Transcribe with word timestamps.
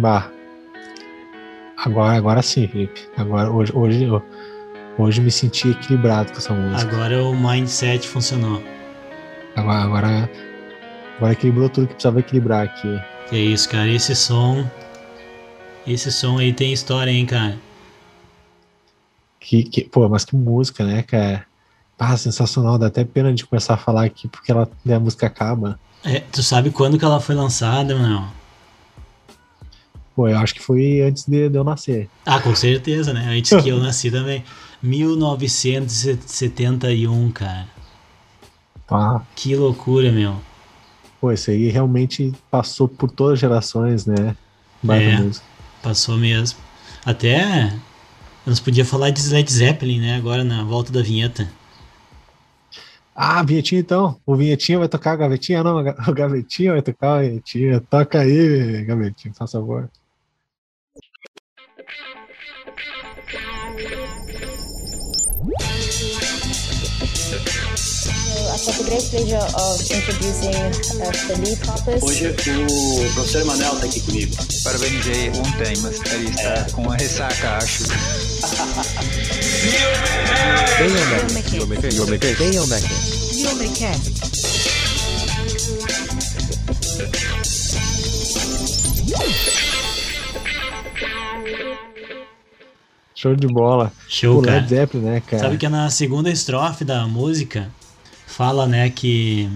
Bah. 0.00 0.30
Agora, 1.76 2.16
agora 2.16 2.42
sim, 2.42 2.66
Felipe. 2.66 3.00
Agora, 3.16 3.50
hoje, 3.50 3.72
hoje, 3.74 4.06
hoje 4.98 5.20
me 5.20 5.30
senti 5.30 5.68
equilibrado 5.68 6.32
com 6.32 6.38
essa 6.38 6.54
música. 6.54 6.90
Agora 6.90 7.22
o 7.22 7.34
mindset 7.34 8.08
funcionou. 8.08 8.62
Agora, 9.54 9.82
agora, 9.82 10.30
agora 11.16 11.32
equilibrou 11.32 11.68
tudo 11.68 11.86
que 11.86 11.94
precisava 11.94 12.20
equilibrar 12.20 12.64
aqui. 12.64 13.00
Que 13.28 13.36
isso, 13.36 13.68
cara. 13.68 13.88
Esse 13.88 14.14
som. 14.16 14.66
Esse 15.86 16.10
som 16.10 16.38
aí 16.38 16.52
tem 16.52 16.72
história, 16.72 17.10
hein, 17.10 17.26
cara. 17.26 17.58
Que, 19.38 19.64
que, 19.64 19.84
pô, 19.84 20.08
mas 20.08 20.24
que 20.24 20.34
música, 20.34 20.84
né, 20.84 21.02
cara? 21.02 21.44
Ah, 21.98 22.16
sensacional. 22.16 22.78
Dá 22.78 22.86
até 22.86 23.04
pena 23.04 23.34
de 23.34 23.44
começar 23.44 23.74
a 23.74 23.78
falar 23.78 24.04
aqui 24.04 24.28
porque 24.28 24.50
ela, 24.50 24.68
né, 24.82 24.94
a 24.94 25.00
música 25.00 25.26
acaba. 25.26 25.78
É, 26.02 26.20
tu 26.20 26.42
sabe 26.42 26.70
quando 26.70 26.98
que 26.98 27.04
ela 27.04 27.20
foi 27.20 27.34
lançada, 27.34 27.94
não? 27.94 28.39
Pô, 30.14 30.28
eu 30.28 30.38
acho 30.38 30.54
que 30.54 30.62
foi 30.62 31.00
antes 31.00 31.24
de, 31.26 31.48
de 31.48 31.56
eu 31.56 31.64
nascer. 31.64 32.08
Ah, 32.26 32.40
com 32.40 32.54
certeza, 32.54 33.12
né? 33.12 33.26
Antes 33.28 33.50
que 33.62 33.68
eu 33.68 33.78
nasci 33.78 34.10
também. 34.10 34.44
1971, 34.82 37.30
cara. 37.30 37.68
Ah. 38.88 39.20
Que 39.34 39.54
loucura, 39.54 40.10
meu. 40.10 40.36
Pô, 41.20 41.30
isso 41.32 41.50
aí 41.50 41.68
realmente 41.68 42.32
passou 42.50 42.88
por 42.88 43.10
todas 43.10 43.34
as 43.34 43.40
gerações, 43.40 44.06
né? 44.06 44.34
Baita 44.82 45.04
É. 45.04 45.16
música. 45.18 45.44
Passou 45.82 46.16
mesmo. 46.16 46.58
Até 47.04 47.72
nós 48.46 48.58
podia 48.58 48.84
falar 48.84 49.10
de 49.10 49.26
Led 49.28 49.50
Zeppelin, 49.52 50.00
né? 50.00 50.16
Agora 50.16 50.42
na 50.42 50.64
volta 50.64 50.90
da 50.92 51.02
vinheta. 51.02 51.48
Ah, 53.14 53.42
vinhetinha 53.42 53.80
então. 53.80 54.18
O 54.24 54.34
vinhetinha 54.34 54.78
vai 54.78 54.88
tocar 54.88 55.12
a 55.12 55.16
gavetinha? 55.16 55.62
Não, 55.62 55.78
o 56.08 56.12
gavetinha 56.14 56.72
vai 56.72 56.82
tocar 56.82 57.18
a 57.18 57.22
vinhetinha. 57.22 57.80
Toca 57.80 58.20
aí, 58.20 58.82
gavetinha, 58.84 59.34
faz 59.34 59.52
favor. 59.52 59.90
Hoje 72.02 72.28
o 72.28 73.14
professor 73.14 73.40
Emanuel 73.42 73.74
está 73.74 73.86
aqui 73.86 74.00
comigo. 74.00 74.36
Parabenizei 74.64 75.28
ontem, 75.30 75.76
mas 75.82 76.00
ele 76.12 76.30
está 76.30 76.66
com 76.72 76.82
uma 76.82 76.96
ressaca, 76.96 77.58
acho. 77.58 77.84
Show 93.20 93.36
de 93.36 93.46
bola. 93.46 93.92
Show, 94.08 94.38
o 94.38 94.42
cara. 94.42 94.60
Led 94.60 94.68
Zeppelin, 94.70 95.04
né, 95.04 95.20
cara? 95.20 95.42
Sabe 95.42 95.58
que 95.58 95.68
na 95.68 95.90
segunda 95.90 96.30
estrofe 96.30 96.86
da 96.86 97.06
música 97.06 97.70
fala, 98.26 98.66
né, 98.66 98.88
que 98.88 99.46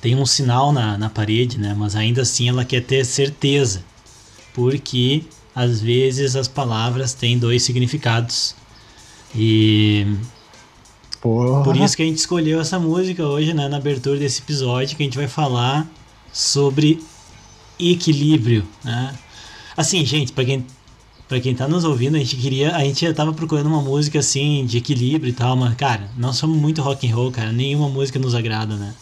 tem 0.00 0.16
um 0.16 0.26
sinal 0.26 0.72
na, 0.72 0.98
na 0.98 1.08
parede, 1.08 1.56
né, 1.56 1.72
mas 1.72 1.94
ainda 1.94 2.22
assim 2.22 2.48
ela 2.48 2.64
quer 2.64 2.82
ter 2.82 3.04
certeza, 3.04 3.84
porque 4.52 5.22
às 5.54 5.80
vezes 5.80 6.34
as 6.34 6.48
palavras 6.48 7.14
têm 7.14 7.38
dois 7.38 7.62
significados. 7.62 8.56
E 9.32 10.04
Porra. 11.20 11.62
por 11.62 11.76
isso 11.76 11.96
que 11.96 12.02
a 12.02 12.06
gente 12.06 12.18
escolheu 12.18 12.60
essa 12.60 12.76
música 12.80 13.24
hoje, 13.24 13.54
né, 13.54 13.68
na 13.68 13.76
abertura 13.76 14.18
desse 14.18 14.40
episódio, 14.40 14.96
que 14.96 15.02
a 15.04 15.06
gente 15.06 15.16
vai 15.16 15.28
falar 15.28 15.86
sobre 16.32 17.00
equilíbrio, 17.78 18.66
né? 18.82 19.14
Assim, 19.76 20.04
gente, 20.04 20.32
para 20.32 20.44
quem 20.44 20.66
Pra 21.30 21.38
quem 21.38 21.54
tá 21.54 21.68
nos 21.68 21.84
ouvindo, 21.84 22.16
a 22.16 22.18
gente 22.18 22.34
queria. 22.34 22.74
A 22.74 22.80
gente 22.80 23.06
já 23.06 23.14
tava 23.14 23.32
procurando 23.32 23.68
uma 23.68 23.80
música 23.80 24.18
assim, 24.18 24.66
de 24.66 24.78
equilíbrio 24.78 25.30
e 25.30 25.32
tal, 25.32 25.54
mas, 25.54 25.76
cara, 25.76 26.10
nós 26.18 26.34
somos 26.34 26.58
muito 26.58 26.82
rock 26.82 27.08
and 27.08 27.14
roll, 27.14 27.30
cara. 27.30 27.52
Nenhuma 27.52 27.88
música 27.88 28.18
nos 28.18 28.34
agrada, 28.34 28.74
né? 28.74 28.92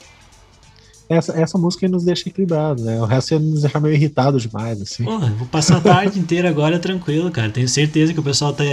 Essa, 1.09 1.33
essa 1.41 1.57
música 1.57 1.89
nos 1.89 2.05
deixa 2.05 2.29
equilibrados, 2.29 2.85
né? 2.85 3.01
O 3.01 3.07
resto 3.07 3.33
ia 3.33 3.39
nos 3.39 3.63
deixar 3.63 3.81
meio 3.81 3.95
irritado 3.95 4.39
demais, 4.39 4.79
assim. 4.83 5.05
Porra, 5.05 5.33
vou 5.39 5.49
passar 5.49 5.79
a 5.79 5.81
tarde 5.81 6.19
inteira 6.21 6.51
agora 6.51 6.79
tranquilo, 6.79 7.31
cara. 7.31 7.49
Tenho 7.51 7.67
certeza 7.67 8.13
que 8.13 8.21
o 8.21 8.23
pessoal 8.23 8.53
tá, 8.53 8.65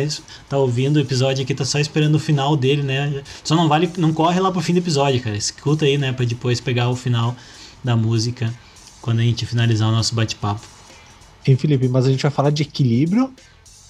tá 0.50 0.58
ouvindo 0.58 0.98
o 0.98 1.00
episódio 1.00 1.42
aqui, 1.42 1.56
tá 1.56 1.64
só 1.64 1.80
esperando 1.80 2.16
o 2.16 2.20
final 2.20 2.58
dele, 2.58 2.84
né? 2.84 3.24
Só 3.42 3.56
não 3.56 3.70
vale. 3.70 3.90
Não 3.98 4.12
corre 4.12 4.38
lá 4.38 4.52
pro 4.52 4.60
fim 4.60 4.74
do 4.74 4.80
episódio, 4.80 5.22
cara. 5.22 5.38
Escuta 5.38 5.86
aí, 5.86 5.98
né? 5.98 6.12
Pra 6.12 6.26
depois 6.26 6.60
pegar 6.60 6.90
o 6.90 6.96
final 6.98 7.34
da 7.82 7.96
música 7.96 8.54
quando 9.02 9.20
a 9.20 9.24
gente 9.24 9.46
finalizar 9.46 9.88
o 9.88 9.94
nosso 9.94 10.14
bate-papo. 10.14 10.75
Hein, 11.48 11.56
Felipe, 11.58 11.88
mas 11.88 12.06
a 12.06 12.10
gente 12.12 12.22
vai 12.22 12.32
falar 12.32 12.50
de 12.50 12.64
equilíbrio 12.64 13.32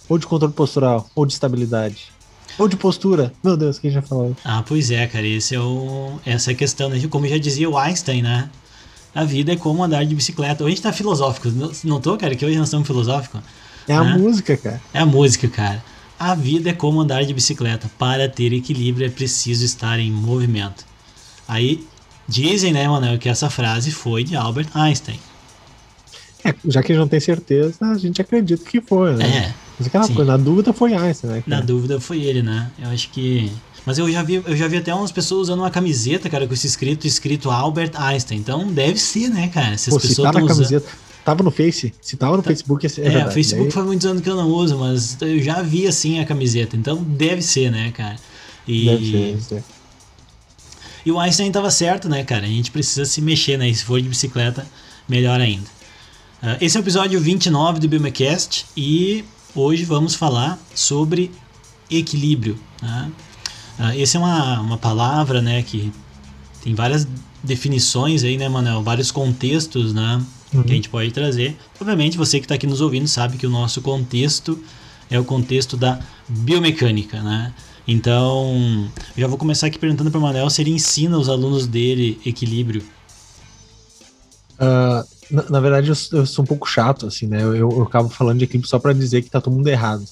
ou 0.09 0.17
de 0.17 0.27
controle 0.27 0.53
postural? 0.53 1.09
Ou 1.15 1.25
de 1.25 1.33
estabilidade? 1.33 2.13
Ou 2.57 2.67
de 2.67 2.75
postura? 2.77 3.33
Meu 3.43 3.57
Deus, 3.57 3.79
quem 3.79 3.91
já 3.91 4.01
falou? 4.01 4.35
Ah, 4.43 4.63
pois 4.65 4.91
é, 4.91 5.05
cara, 5.07 5.25
esse 5.27 5.55
é 5.55 5.59
o, 5.59 6.19
essa 6.25 6.51
é 6.51 6.53
a 6.53 6.57
questão, 6.57 6.89
né? 6.89 7.01
Como 7.09 7.27
já 7.27 7.37
dizia 7.37 7.69
o 7.69 7.77
Einstein, 7.77 8.21
né? 8.21 8.49
A 9.13 9.23
vida 9.23 9.53
é 9.53 9.55
como 9.55 9.83
andar 9.83 10.05
de 10.05 10.13
bicicleta. 10.15 10.63
Hoje 10.63 10.73
a 10.73 10.75
gente 10.75 10.83
tá 10.83 10.93
filosófico, 10.93 11.49
não, 11.83 11.99
tô, 12.01 12.17
cara? 12.17 12.35
Que 12.35 12.45
hoje 12.45 12.57
nós 12.57 12.67
estamos 12.67 12.85
filosóficos. 12.87 13.41
É 13.87 13.93
a 13.95 14.03
Né? 14.03 14.17
música, 14.17 14.57
cara. 14.57 14.81
É 14.93 14.99
a 14.99 15.05
música, 15.05 15.47
cara. 15.47 15.83
A 16.19 16.33
vida 16.35 16.69
é 16.69 16.73
como 16.73 16.99
andar 17.01 17.23
de 17.25 17.33
bicicleta. 17.33 17.89
Para 17.97 18.27
ter 18.29 18.51
equilíbrio 18.53 19.05
é 19.05 19.09
preciso 19.09 19.63
estar 19.65 19.99
em 19.99 20.11
movimento. 20.11 20.85
Aí 21.47 21.85
dizem, 22.27 22.71
né, 22.73 22.87
Manuel, 22.87 23.17
que 23.19 23.29
essa 23.29 23.49
frase 23.49 23.91
foi 23.91 24.23
de 24.23 24.35
Albert 24.35 24.67
Einstein. 24.73 25.19
É, 26.45 26.53
já 26.71 26.81
que 26.83 26.91
a 26.91 26.95
gente 26.95 27.01
não 27.01 27.07
tem 27.07 27.19
certeza, 27.19 27.75
a 27.81 27.97
gente 27.97 28.21
acredita 28.21 28.63
que 28.63 28.79
foi, 28.81 29.15
né? 29.15 29.25
É, 29.25 29.53
Mas 29.77 29.87
aquela 29.87 30.03
sim. 30.05 30.13
coisa, 30.13 30.31
na 30.31 30.37
dúvida 30.37 30.71
foi 30.71 30.93
Einstein, 30.93 31.29
né? 31.31 31.43
na 31.47 31.55
cara? 31.57 31.65
dúvida 31.67 31.99
foi 31.99 32.21
ele, 32.21 32.41
né? 32.41 32.69
Eu 32.79 32.89
acho 32.89 33.09
que. 33.09 33.51
Mas 33.85 33.97
eu 33.99 34.11
já 34.11 34.23
vi, 34.23 34.35
eu 34.45 34.55
já 34.57 34.67
vi 34.67 34.77
até 34.77 34.93
umas 34.95 35.11
pessoas 35.11 35.41
usando 35.43 35.59
uma 35.59 35.69
camiseta, 35.69 36.27
cara, 36.29 36.47
com 36.47 36.53
esse 36.53 36.65
escrito, 36.65 37.05
escrito 37.05 37.51
Albert 37.51 37.91
Einstein. 37.95 38.39
Então 38.39 38.71
deve 38.71 38.97
ser, 38.99 39.29
né, 39.29 39.47
cara? 39.49 39.77
Se 39.77 39.89
as 39.89 39.95
Pô, 39.95 39.99
pessoas 40.01 40.31
tá 40.31 40.39
na 40.39 40.45
estão 40.45 40.59
usando. 40.65 40.83
Tava 41.23 41.41
no 41.43 41.49
Face. 41.51 41.91
Se 42.01 42.15
tava 42.17 42.37
no 42.37 42.43
Facebook, 42.43 42.85
é, 42.85 42.89
É, 43.13 43.25
o 43.27 43.31
Facebook 43.31 43.63
Daí- 43.65 43.71
faz 43.71 43.85
muitos 43.85 44.05
anos 44.05 44.21
que 44.21 44.29
eu 44.29 44.35
não 44.35 44.47
uso, 44.49 44.77
mas 44.77 45.17
eu 45.21 45.39
já 45.41 45.61
vi 45.63 45.87
assim 45.87 46.19
a 46.19 46.25
camiseta. 46.25 46.75
Então 46.77 46.97
deve 47.03 47.41
ser, 47.41 47.71
né, 47.71 47.91
cara? 47.91 48.15
E, 48.67 48.85
Deve 48.85 49.11
ser, 49.11 49.17
deve 49.31 49.41
ser. 49.43 49.63
e 51.05 51.11
o 51.11 51.19
Einstein 51.19 51.51
tava 51.51 51.69
certo, 51.69 52.07
né, 52.09 52.23
cara? 52.23 52.45
A 52.45 52.49
gente 52.49 52.71
precisa 52.71 53.05
se 53.05 53.21
mexer, 53.21 53.57
né? 53.57 53.67
E 53.69 53.75
se 53.75 53.83
for 53.83 54.01
de 54.01 54.07
bicicleta, 54.09 54.65
melhor 55.07 55.39
ainda. 55.39 55.65
Ah, 56.47 56.57
esse 56.61 56.77
é 56.77 56.79
o 56.79 56.83
episódio 56.83 57.19
29 57.19 57.79
do 57.79 57.87
Biomecast 57.87 58.67
e 58.77 59.25
hoje 59.55 59.83
vamos 59.83 60.13
falar 60.13 60.59
sobre 60.75 61.31
equilíbrio. 61.89 62.59
Né? 62.83 63.11
Ah, 63.79 63.97
essa 63.97 64.17
é 64.17 64.19
uma, 64.19 64.61
uma 64.61 64.77
palavra, 64.77 65.41
né, 65.41 65.63
que 65.63 65.91
tem 66.63 66.75
várias 66.75 67.07
definições 67.43 68.23
aí, 68.23 68.37
né, 68.37 68.47
Manel? 68.47 68.83
Vários 68.83 69.09
contextos, 69.09 69.91
né? 69.91 70.23
Uhum. 70.53 70.61
Que 70.61 70.71
a 70.71 70.75
gente 70.75 70.87
pode 70.87 71.09
trazer. 71.09 71.57
Obviamente, 71.81 72.15
você 72.15 72.37
que 72.37 72.45
está 72.45 72.53
aqui 72.53 72.67
nos 72.67 72.79
ouvindo 72.79 73.07
sabe 73.07 73.39
que 73.39 73.47
o 73.47 73.49
nosso 73.49 73.81
contexto 73.81 74.63
é 75.09 75.19
o 75.19 75.25
contexto 75.25 75.75
da 75.75 75.99
biomecânica, 76.29 77.23
né? 77.23 77.55
Então, 77.87 78.87
já 79.17 79.25
vou 79.25 79.39
começar 79.39 79.65
aqui 79.65 79.79
perguntando 79.79 80.11
para 80.11 80.19
o 80.19 80.21
Manel 80.21 80.47
se 80.51 80.61
ele 80.61 80.69
ensina 80.69 81.17
os 81.17 81.27
alunos 81.27 81.65
dele 81.65 82.21
equilíbrio. 82.23 82.83
Ah, 84.59 85.03
na, 85.29 85.49
na 85.49 85.59
verdade, 85.59 85.89
eu, 85.89 86.19
eu 86.19 86.25
sou 86.25 86.43
um 86.43 86.47
pouco 86.47 86.67
chato, 86.67 87.07
assim, 87.07 87.27
né? 87.27 87.41
Eu, 87.41 87.55
eu, 87.55 87.83
acabo 87.83 88.09
falando 88.09 88.39
de 88.39 88.45
equilíbrio 88.45 88.69
só 88.69 88.79
pra 88.79 88.93
dizer 88.93 89.21
que 89.21 89.29
tá 89.29 89.41
todo 89.41 89.53
mundo 89.53 89.67
errado. 89.67 90.05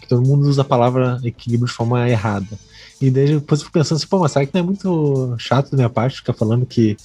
Que 0.00 0.08
todo 0.08 0.26
mundo 0.26 0.46
usa 0.46 0.62
a 0.62 0.64
palavra 0.64 1.18
equilíbrio 1.24 1.68
de 1.68 1.74
forma 1.74 2.08
errada. 2.08 2.58
E 3.00 3.10
daí 3.10 3.34
depois 3.34 3.60
eu 3.60 3.66
fico 3.66 3.78
pensando 3.78 3.98
assim, 3.98 4.06
pô, 4.06 4.18
mas 4.18 4.32
será 4.32 4.46
que 4.46 4.54
não 4.54 4.60
é 4.60 4.64
muito 4.64 5.34
chato 5.38 5.70
da 5.70 5.76
minha 5.76 5.90
parte 5.90 6.16
ficar 6.16 6.32
falando 6.32 6.66
que. 6.66 6.96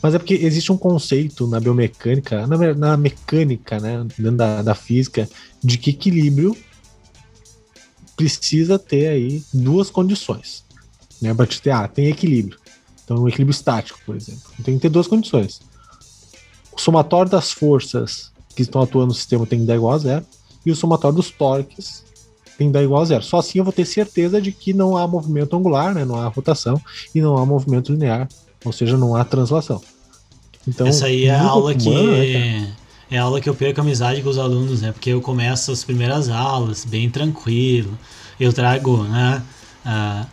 Mas 0.00 0.14
é 0.14 0.18
porque 0.18 0.34
existe 0.34 0.70
um 0.70 0.76
conceito 0.76 1.46
na 1.46 1.58
biomecânica, 1.58 2.46
na, 2.46 2.74
na 2.74 2.96
mecânica, 2.96 3.80
né? 3.80 4.06
Dentro 4.18 4.36
da, 4.36 4.62
da 4.62 4.74
física, 4.74 5.28
de 5.62 5.78
que 5.78 5.90
equilíbrio 5.90 6.56
precisa 8.16 8.78
ter 8.78 9.08
aí 9.08 9.42
duas 9.52 9.90
condições. 9.90 10.62
Né? 11.20 11.34
Pra 11.34 11.46
te 11.46 11.60
ter, 11.60 11.70
ah, 11.70 11.88
tem 11.88 12.06
equilíbrio. 12.06 12.58
Então, 13.04 13.24
um 13.24 13.28
equilíbrio 13.28 13.54
estático, 13.54 13.98
por 14.06 14.14
exemplo. 14.14 14.42
Tem 14.62 14.74
que 14.76 14.82
ter 14.82 14.88
duas 14.88 15.06
condições 15.06 15.60
o 16.76 16.80
somatório 16.80 17.30
das 17.30 17.52
forças 17.52 18.32
que 18.54 18.62
estão 18.62 18.82
atuando 18.82 19.08
no 19.08 19.14
sistema 19.14 19.46
tem 19.46 19.60
que 19.60 19.66
dar 19.66 19.76
igual 19.76 19.94
a 19.94 19.98
zero, 19.98 20.24
e 20.64 20.70
o 20.70 20.76
somatório 20.76 21.16
dos 21.16 21.30
torques 21.30 22.04
tem 22.56 22.68
que 22.68 22.72
dar 22.72 22.82
igual 22.82 23.02
a 23.02 23.04
zero. 23.04 23.22
Só 23.22 23.38
assim 23.38 23.58
eu 23.58 23.64
vou 23.64 23.72
ter 23.72 23.84
certeza 23.84 24.40
de 24.40 24.52
que 24.52 24.72
não 24.72 24.96
há 24.96 25.06
movimento 25.06 25.56
angular, 25.56 25.94
né? 25.94 26.04
não 26.04 26.16
há 26.16 26.28
rotação, 26.28 26.80
e 27.14 27.20
não 27.20 27.36
há 27.36 27.44
movimento 27.44 27.92
linear, 27.92 28.28
ou 28.64 28.72
seja, 28.72 28.96
não 28.96 29.14
há 29.14 29.24
translação. 29.24 29.80
Então, 30.66 30.86
Essa 30.86 31.06
aí 31.06 31.26
é 31.26 31.34
a 31.34 31.42
aula 31.42 31.74
que. 31.74 31.90
Né? 31.90 32.74
É 33.10 33.18
a 33.18 33.22
aula 33.22 33.40
que 33.40 33.48
eu 33.48 33.54
perco 33.54 33.80
a 33.80 33.84
amizade 33.84 34.22
com 34.22 34.30
os 34.30 34.38
alunos, 34.38 34.80
né? 34.80 34.90
Porque 34.90 35.10
eu 35.10 35.20
começo 35.20 35.70
as 35.70 35.84
primeiras 35.84 36.30
aulas 36.30 36.86
bem 36.86 37.10
tranquilo. 37.10 37.96
Eu 38.40 38.50
trago, 38.52 39.04
né? 39.04 39.42
ah, 39.84 40.26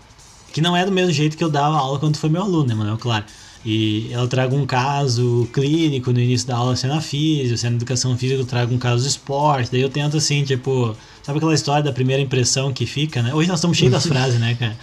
que 0.54 0.62
não 0.62 0.76
é 0.76 0.86
do 0.86 0.92
mesmo 0.92 1.12
jeito 1.12 1.38
que 1.38 1.44
eu 1.44 1.50
dava 1.50 1.78
aula 1.78 2.00
quando 2.00 2.18
foi 2.18 2.30
meu 2.30 2.42
aluno, 2.42 2.68
né, 2.68 2.74
Manuel? 2.74 2.98
Claro. 2.98 3.26
E 3.64 4.10
ela 4.12 4.28
traga 4.28 4.56
um 4.56 4.66
caso 4.66 5.48
clínico 5.54 6.12
no 6.12 6.20
início 6.20 6.48
da 6.48 6.56
aula, 6.56 6.76
se 6.76 6.86
é 6.86 6.90
na 6.90 7.00
física, 7.00 7.56
se 7.58 7.68
é 7.68 7.70
na 7.70 7.76
educação 7.76 8.18
física, 8.18 8.42
eu 8.42 8.46
trago 8.46 8.74
um 8.74 8.78
caso 8.78 9.04
de 9.04 9.10
esporte. 9.10 9.72
Daí 9.72 9.82
eu 9.82 9.90
tento 9.90 10.18
assim, 10.18 10.44
tipo, 10.44 10.96
sabe 11.22 11.38
aquela 11.38 11.54
história 11.54 11.84
da 11.84 11.94
primeira 11.94 12.22
impressão 12.22 12.74
que 12.74 12.88
fica, 12.88 13.22
né? 13.22 13.34
Hoje 13.34 13.48
nós 13.48 13.60
estamos 13.60 13.78
cheios 13.78 13.92
das 13.92 14.06
frases, 14.08 14.40
né, 14.40 14.56
cara? 14.56 14.76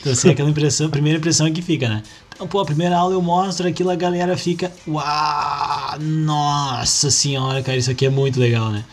Então, 0.00 0.12
assim, 0.12 0.30
aquela 0.30 0.50
impressão, 0.50 0.90
primeira 0.90 1.18
impressão 1.18 1.52
que 1.52 1.62
fica, 1.62 1.88
né? 1.88 2.02
Então, 2.34 2.46
pô, 2.48 2.60
a 2.60 2.64
primeira 2.64 2.96
aula 2.96 3.14
eu 3.14 3.22
mostro 3.22 3.66
aquilo, 3.66 3.90
a 3.90 3.94
galera 3.94 4.36
fica, 4.36 4.72
uau, 4.86 5.98
nossa 6.00 7.10
senhora, 7.10 7.62
cara, 7.62 7.78
isso 7.78 7.90
aqui 7.90 8.06
é 8.06 8.10
muito 8.10 8.40
legal, 8.40 8.70
né? 8.70 8.84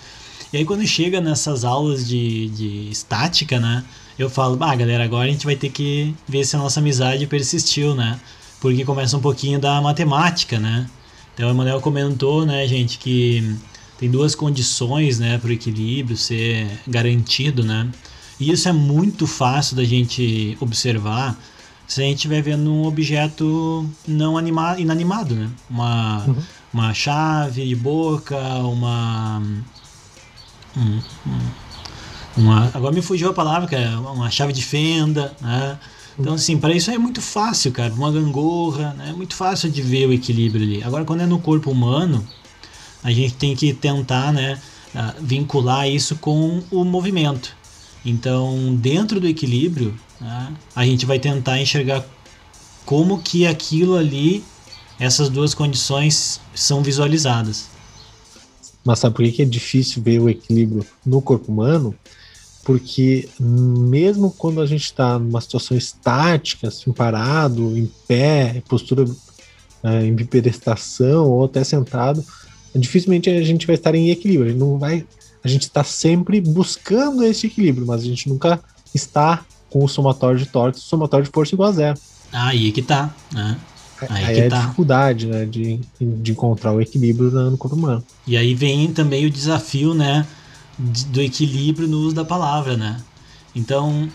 E 0.52 0.58
aí 0.58 0.66
quando 0.66 0.86
chega 0.86 1.20
nessas 1.20 1.66
aulas 1.66 2.08
de, 2.08 2.50
de 2.50 2.90
estática, 2.92 3.60
né? 3.60 3.84
Eu 4.18 4.30
falo, 4.30 4.58
ah, 4.64 4.76
galera, 4.76 5.04
agora 5.04 5.28
a 5.28 5.32
gente 5.32 5.46
vai 5.46 5.56
ter 5.56 5.70
que 5.70 6.14
ver 6.28 6.46
se 6.46 6.56
a 6.56 6.60
nossa 6.60 6.80
amizade 6.80 7.26
persistiu, 7.26 7.96
né? 7.96 8.20
Porque 8.64 8.86
começa 8.86 9.18
um 9.18 9.20
pouquinho 9.20 9.60
da 9.60 9.82
matemática, 9.82 10.58
né? 10.58 10.90
Então 11.34 11.50
o 11.50 11.52
Emanuel 11.52 11.82
comentou, 11.82 12.46
né, 12.46 12.66
gente, 12.66 12.98
que 12.98 13.58
tem 14.00 14.10
duas 14.10 14.36
condições, 14.36 15.20
né, 15.20 15.38
para 15.38 15.50
o 15.50 15.52
equilíbrio 15.52 16.16
ser 16.16 16.80
garantido, 16.88 17.62
né? 17.62 17.90
E 18.40 18.50
isso 18.50 18.70
é 18.70 18.72
muito 18.72 19.28
fácil 19.28 19.76
da 19.76 19.84
gente 19.84 20.58
observar 20.62 21.38
se 21.86 22.00
a 22.00 22.06
gente 22.06 22.16
estiver 22.16 22.42
vendo 22.42 22.72
um 22.72 22.86
objeto 22.86 23.86
não 24.08 24.38
animado, 24.38 24.80
inanimado, 24.80 25.36
né? 25.36 25.50
Uma, 25.70 26.24
uhum. 26.26 26.36
uma 26.74 26.94
chave 26.94 27.68
de 27.68 27.76
boca, 27.76 28.38
uma 28.60 29.44
um, 30.78 31.02
uma, 32.38 32.72
agora 32.74 32.96
me 32.96 33.02
fugiu 33.02 33.30
a 33.30 33.34
palavra, 33.34 33.68
que 33.68 33.76
é 33.76 33.90
uma 33.90 34.32
chave 34.32 34.54
de 34.54 34.64
fenda, 34.64 35.36
né? 35.42 35.78
Então, 36.18 36.36
assim, 36.36 36.58
para 36.58 36.74
isso 36.76 36.92
é 36.92 36.98
muito 36.98 37.22
fácil, 37.22 37.72
cara. 37.72 37.94
Uma 37.94 38.12
gangorra, 38.12 38.94
né? 38.94 39.10
é 39.10 39.14
muito 39.14 39.36
fácil 39.36 39.70
de 39.70 39.82
ver 39.82 40.08
o 40.08 40.14
equilíbrio 40.14 40.64
ali. 40.66 40.84
Agora, 40.84 41.06
quando 41.06 41.22
é 41.22 41.26
no 41.26 41.40
corpo 41.40 41.72
humano, 41.72 42.26
a 43.04 43.12
gente 43.12 43.34
tem 43.36 43.56
que 43.56 43.74
tentar, 43.74 44.32
né, 44.32 44.62
vincular 45.20 45.90
isso 45.90 46.16
com 46.16 46.62
o 46.72 46.84
movimento. 46.84 47.56
Então, 48.06 48.76
dentro 48.76 49.20
do 49.20 49.28
equilíbrio, 49.28 49.94
né, 50.20 50.54
a 50.76 50.86
gente 50.86 51.06
vai 51.06 51.20
tentar 51.20 51.60
enxergar 51.60 52.06
como 52.86 53.22
que 53.22 53.48
aquilo 53.48 53.96
ali, 53.96 54.44
essas 55.00 55.30
duas 55.30 55.54
condições 55.54 56.40
são 56.54 56.84
visualizadas. 56.84 57.70
Mas 58.86 59.00
sabe 59.00 59.16
por 59.16 59.32
que 59.32 59.42
é 59.42 59.46
difícil 59.46 60.04
ver 60.04 60.20
o 60.20 60.30
equilíbrio 60.30 60.86
no 61.06 61.22
corpo 61.22 61.52
humano? 61.52 61.96
Porque 62.64 63.28
mesmo 63.40 64.32
quando 64.32 64.62
a 64.62 64.66
gente 64.66 64.86
está 64.86 65.20
numa 65.20 65.42
situação 65.42 65.76
estática, 65.76 66.70
assim, 66.70 66.92
parado, 66.92 67.78
em 67.78 67.92
pé, 68.08 68.64
postura 68.68 69.06
é, 69.84 70.06
em 70.06 70.14
bipedestação 70.14 71.30
ou 71.30 71.46
até 71.46 71.64
sentado, 71.64 72.24
dificilmente 72.74 73.30
a 73.30 73.44
gente 73.44 73.68
vai 73.68 73.76
estar 73.76 73.94
em 73.94 74.10
equilíbrio. 74.10 74.48
A 74.48 74.52
gente 74.52 74.60
não 74.60 74.78
vai, 74.78 75.06
a 75.44 75.48
gente 75.48 75.64
está 75.64 75.84
sempre 75.84 76.40
buscando 76.40 77.24
esse 77.24 77.48
equilíbrio, 77.48 77.86
mas 77.86 78.02
a 78.02 78.06
gente 78.06 78.30
nunca 78.30 78.60
está 78.96 79.46
com 79.70 79.84
o 79.84 79.88
somatório 79.88 80.40
de 80.40 80.46
torque, 80.46 80.78
o 80.78 80.82
somatório 80.82 81.26
de 81.26 81.32
força 81.32 81.54
igual 81.54 81.70
a 81.70 81.74
zero. 81.74 82.00
Aí 82.32 82.72
que 82.72 82.82
tá, 82.82 83.14
né? 83.32 83.58
Aí, 84.10 84.26
aí 84.26 84.40
é 84.40 84.50
tá. 84.50 84.58
a 84.58 84.62
dificuldade, 84.62 85.28
né, 85.28 85.46
de, 85.46 85.80
de 86.00 86.32
encontrar 86.32 86.74
o 86.74 86.82
equilíbrio 86.82 87.32
no 87.32 87.58
corpo 87.58 87.76
humano. 87.76 88.04
E 88.28 88.36
aí 88.36 88.54
vem 88.54 88.92
também 88.92 89.26
o 89.26 89.30
desafio, 89.30 89.94
né, 89.94 90.26
do 90.78 91.22
equilíbrio 91.22 91.88
no 91.88 92.00
uso 92.00 92.16
da 92.16 92.26
palavra, 92.26 92.76
né? 92.76 93.02
Então, 93.56 94.10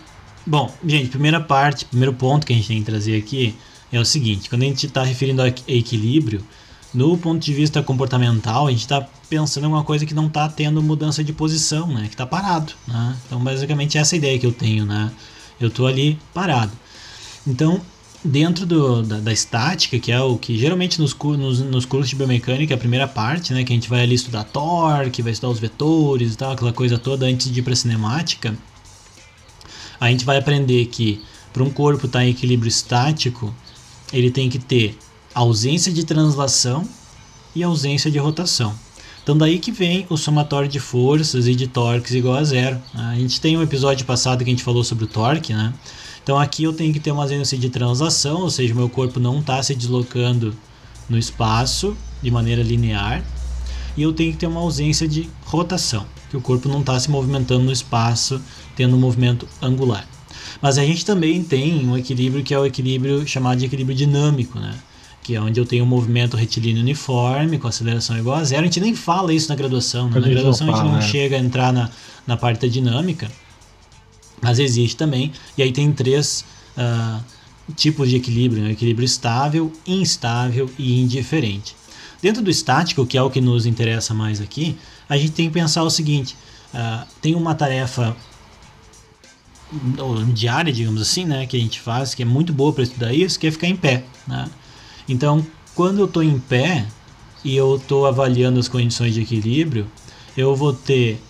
bom, 0.45 0.73
gente, 0.85 1.09
primeira 1.09 1.39
parte, 1.39 1.85
primeiro 1.85 2.13
ponto 2.13 2.45
que 2.45 2.53
a 2.53 2.55
gente 2.55 2.67
tem 2.67 2.79
que 2.79 2.85
trazer 2.85 3.17
aqui 3.17 3.55
é 3.91 3.99
o 3.99 4.05
seguinte: 4.05 4.49
quando 4.49 4.63
a 4.63 4.65
gente 4.65 4.85
está 4.85 5.03
referindo 5.03 5.41
a 5.41 5.47
equilíbrio, 5.47 6.43
no 6.93 7.17
ponto 7.17 7.43
de 7.43 7.53
vista 7.53 7.81
comportamental, 7.83 8.67
a 8.67 8.71
gente 8.71 8.81
está 8.81 9.07
pensando 9.29 9.65
em 9.65 9.67
uma 9.67 9.83
coisa 9.83 10.05
que 10.05 10.13
não 10.13 10.27
está 10.27 10.49
tendo 10.49 10.81
mudança 10.81 11.23
de 11.23 11.31
posição, 11.31 11.87
né? 11.87 12.03
Que 12.03 12.15
está 12.15 12.25
parado, 12.25 12.73
né? 12.87 13.15
Então, 13.25 13.39
basicamente, 13.39 13.97
essa 13.97 14.15
é 14.15 14.17
a 14.17 14.19
ideia 14.19 14.39
que 14.39 14.45
eu 14.45 14.51
tenho, 14.51 14.85
né? 14.85 15.11
Eu 15.59 15.67
estou 15.67 15.87
ali 15.87 16.19
parado. 16.33 16.71
Então, 17.45 17.81
dentro 18.23 18.65
do, 18.65 19.01
da, 19.01 19.19
da, 19.19 19.31
estática, 19.31 19.97
que 19.97 20.11
é 20.11 20.19
o 20.19 20.37
que 20.37 20.57
geralmente 20.57 20.99
nos, 20.99 21.15
nos, 21.15 21.59
nos, 21.59 21.85
cursos 21.85 22.09
de 22.09 22.15
biomecânica 22.15 22.73
é 22.73 22.75
a 22.75 22.77
primeira 22.77 23.07
parte, 23.07 23.53
né, 23.53 23.63
que 23.63 23.71
a 23.71 23.75
gente 23.75 23.89
vai 23.89 24.01
ali 24.01 24.15
estudar 24.15 24.43
torque, 24.43 25.21
vai 25.21 25.31
estudar 25.31 25.51
os 25.51 25.59
vetores 25.59 26.33
e 26.33 26.37
tal, 26.37 26.51
aquela 26.51 26.73
coisa 26.73 26.97
toda 26.97 27.25
antes 27.25 27.51
de 27.51 27.59
ir 27.59 27.63
para 27.63 27.75
cinemática, 27.75 28.57
a 29.99 30.09
gente 30.09 30.25
vai 30.25 30.37
aprender 30.37 30.85
que 30.87 31.21
para 31.53 31.63
um 31.63 31.69
corpo 31.69 32.05
estar 32.05 32.19
tá 32.19 32.25
em 32.25 32.29
equilíbrio 32.29 32.69
estático, 32.69 33.53
ele 34.13 34.31
tem 34.31 34.49
que 34.49 34.59
ter 34.59 34.97
ausência 35.33 35.91
de 35.91 36.03
translação 36.05 36.87
e 37.55 37.63
ausência 37.63 38.11
de 38.11 38.17
rotação. 38.17 38.73
Então 39.23 39.37
daí 39.37 39.59
que 39.59 39.71
vem 39.71 40.07
o 40.09 40.17
somatório 40.17 40.67
de 40.67 40.79
forças 40.79 41.47
e 41.47 41.53
de 41.53 41.67
torques 41.67 42.13
igual 42.13 42.35
a 42.35 42.43
zero. 42.43 42.81
A 42.93 43.15
gente 43.15 43.39
tem 43.39 43.57
um 43.57 43.61
episódio 43.61 44.05
passado 44.05 44.43
que 44.43 44.49
a 44.49 44.53
gente 44.53 44.63
falou 44.63 44.83
sobre 44.83 45.03
o 45.03 45.07
torque, 45.07 45.53
né? 45.53 45.73
Então 46.29 46.37
aqui 46.37 46.61
eu 46.61 46.71
tenho 46.71 46.93
que 46.93 46.99
ter 46.99 47.09
uma 47.09 47.23
ausência 47.23 47.57
de 47.57 47.71
translação, 47.71 48.41
ou 48.41 48.51
seja, 48.51 48.71
meu 48.75 48.87
corpo 48.87 49.19
não 49.19 49.39
está 49.39 49.63
se 49.63 49.73
deslocando 49.73 50.55
no 51.09 51.17
espaço 51.17 51.97
de 52.21 52.29
maneira 52.29 52.61
linear. 52.61 53.23
E 53.97 54.03
eu 54.03 54.13
tenho 54.13 54.31
que 54.33 54.37
ter 54.37 54.45
uma 54.45 54.59
ausência 54.59 55.07
de 55.07 55.27
rotação, 55.43 56.05
que 56.29 56.37
o 56.37 56.41
corpo 56.41 56.69
não 56.69 56.81
está 56.81 56.99
se 56.99 57.09
movimentando 57.09 57.63
no 57.63 57.71
espaço, 57.71 58.39
tendo 58.75 58.95
um 58.95 58.99
movimento 58.99 59.47
angular. 59.59 60.07
Mas 60.61 60.77
a 60.77 60.85
gente 60.85 61.03
também 61.03 61.41
tem 61.41 61.89
um 61.89 61.97
equilíbrio 61.97 62.43
que 62.43 62.53
é 62.53 62.59
o 62.59 62.65
equilíbrio 62.67 63.27
chamado 63.27 63.57
de 63.57 63.65
equilíbrio 63.65 63.97
dinâmico, 63.97 64.59
né? 64.59 64.75
que 65.23 65.33
é 65.33 65.41
onde 65.41 65.59
eu 65.59 65.65
tenho 65.65 65.83
um 65.83 65.87
movimento 65.87 66.37
retilíneo 66.37 66.83
uniforme, 66.83 67.57
com 67.57 67.67
aceleração 67.67 68.15
igual 68.19 68.37
a 68.37 68.43
zero. 68.43 68.61
A 68.61 68.65
gente 68.65 68.79
nem 68.79 68.93
fala 68.93 69.33
isso 69.33 69.49
na 69.49 69.55
graduação, 69.55 70.07
né? 70.07 70.19
na 70.19 70.29
graduação 70.29 70.71
a 70.71 70.77
gente 70.77 70.85
não 70.85 70.99
é. 70.99 71.01
chega 71.01 71.37
a 71.37 71.39
entrar 71.39 71.73
na, 71.73 71.89
na 72.27 72.37
parte 72.37 72.61
da 72.61 72.67
dinâmica, 72.67 73.31
mas 74.41 74.59
existe 74.59 74.95
também. 74.95 75.31
E 75.57 75.63
aí 75.63 75.71
tem 75.71 75.91
três 75.91 76.45
uh, 76.77 77.23
tipos 77.75 78.09
de 78.09 78.15
equilíbrio: 78.15 78.63
né? 78.63 78.71
equilíbrio 78.71 79.05
estável, 79.05 79.71
instável 79.85 80.69
e 80.77 81.01
indiferente. 81.01 81.75
Dentro 82.21 82.41
do 82.41 82.49
estático, 82.49 83.05
que 83.05 83.17
é 83.17 83.21
o 83.21 83.29
que 83.29 83.39
nos 83.39 83.65
interessa 83.65 84.13
mais 84.13 84.41
aqui, 84.41 84.77
a 85.07 85.17
gente 85.17 85.31
tem 85.31 85.47
que 85.47 85.53
pensar 85.53 85.83
o 85.83 85.89
seguinte: 85.89 86.35
uh, 86.73 87.05
tem 87.21 87.35
uma 87.35 87.55
tarefa 87.55 88.15
diária, 90.33 90.73
digamos 90.73 91.01
assim, 91.01 91.25
né, 91.25 91.45
que 91.45 91.55
a 91.55 91.59
gente 91.59 91.79
faz, 91.79 92.15
que 92.15 92.23
é 92.23 92.25
muito 92.25 92.51
boa 92.51 92.73
para 92.73 92.83
estudar 92.83 93.13
isso, 93.13 93.39
que 93.39 93.47
é 93.47 93.51
ficar 93.51 93.67
em 93.67 93.75
pé. 93.75 94.03
Né? 94.27 94.49
Então, 95.07 95.45
quando 95.75 95.99
eu 95.99 96.05
estou 96.05 96.23
em 96.23 96.39
pé 96.39 96.87
e 97.43 97.55
eu 97.55 97.75
estou 97.75 98.05
avaliando 98.05 98.59
as 98.59 98.67
condições 98.67 99.13
de 99.13 99.21
equilíbrio, 99.21 99.87
eu 100.35 100.55
vou 100.55 100.73
ter, 100.73 101.21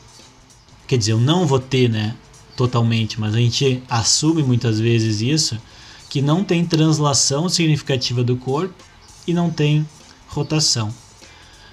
quer 0.88 0.98
dizer, 0.98 1.12
eu 1.12 1.20
não 1.20 1.46
vou 1.46 1.60
ter, 1.60 1.90
né, 1.90 2.16
totalmente, 2.60 3.18
mas 3.18 3.34
a 3.34 3.38
gente 3.38 3.82
assume 3.90 4.44
muitas 4.44 4.82
vezes 4.82 5.22
isso, 5.22 5.58
que 6.10 6.22
não 6.22 6.44
tem 6.44 6.66
translação 6.66 7.48
significativa 7.48 8.22
do 8.22 8.36
corpo 8.36 8.74
e 9.26 9.34
não 9.34 9.50
tem 9.50 9.88
rotação. 10.28 10.94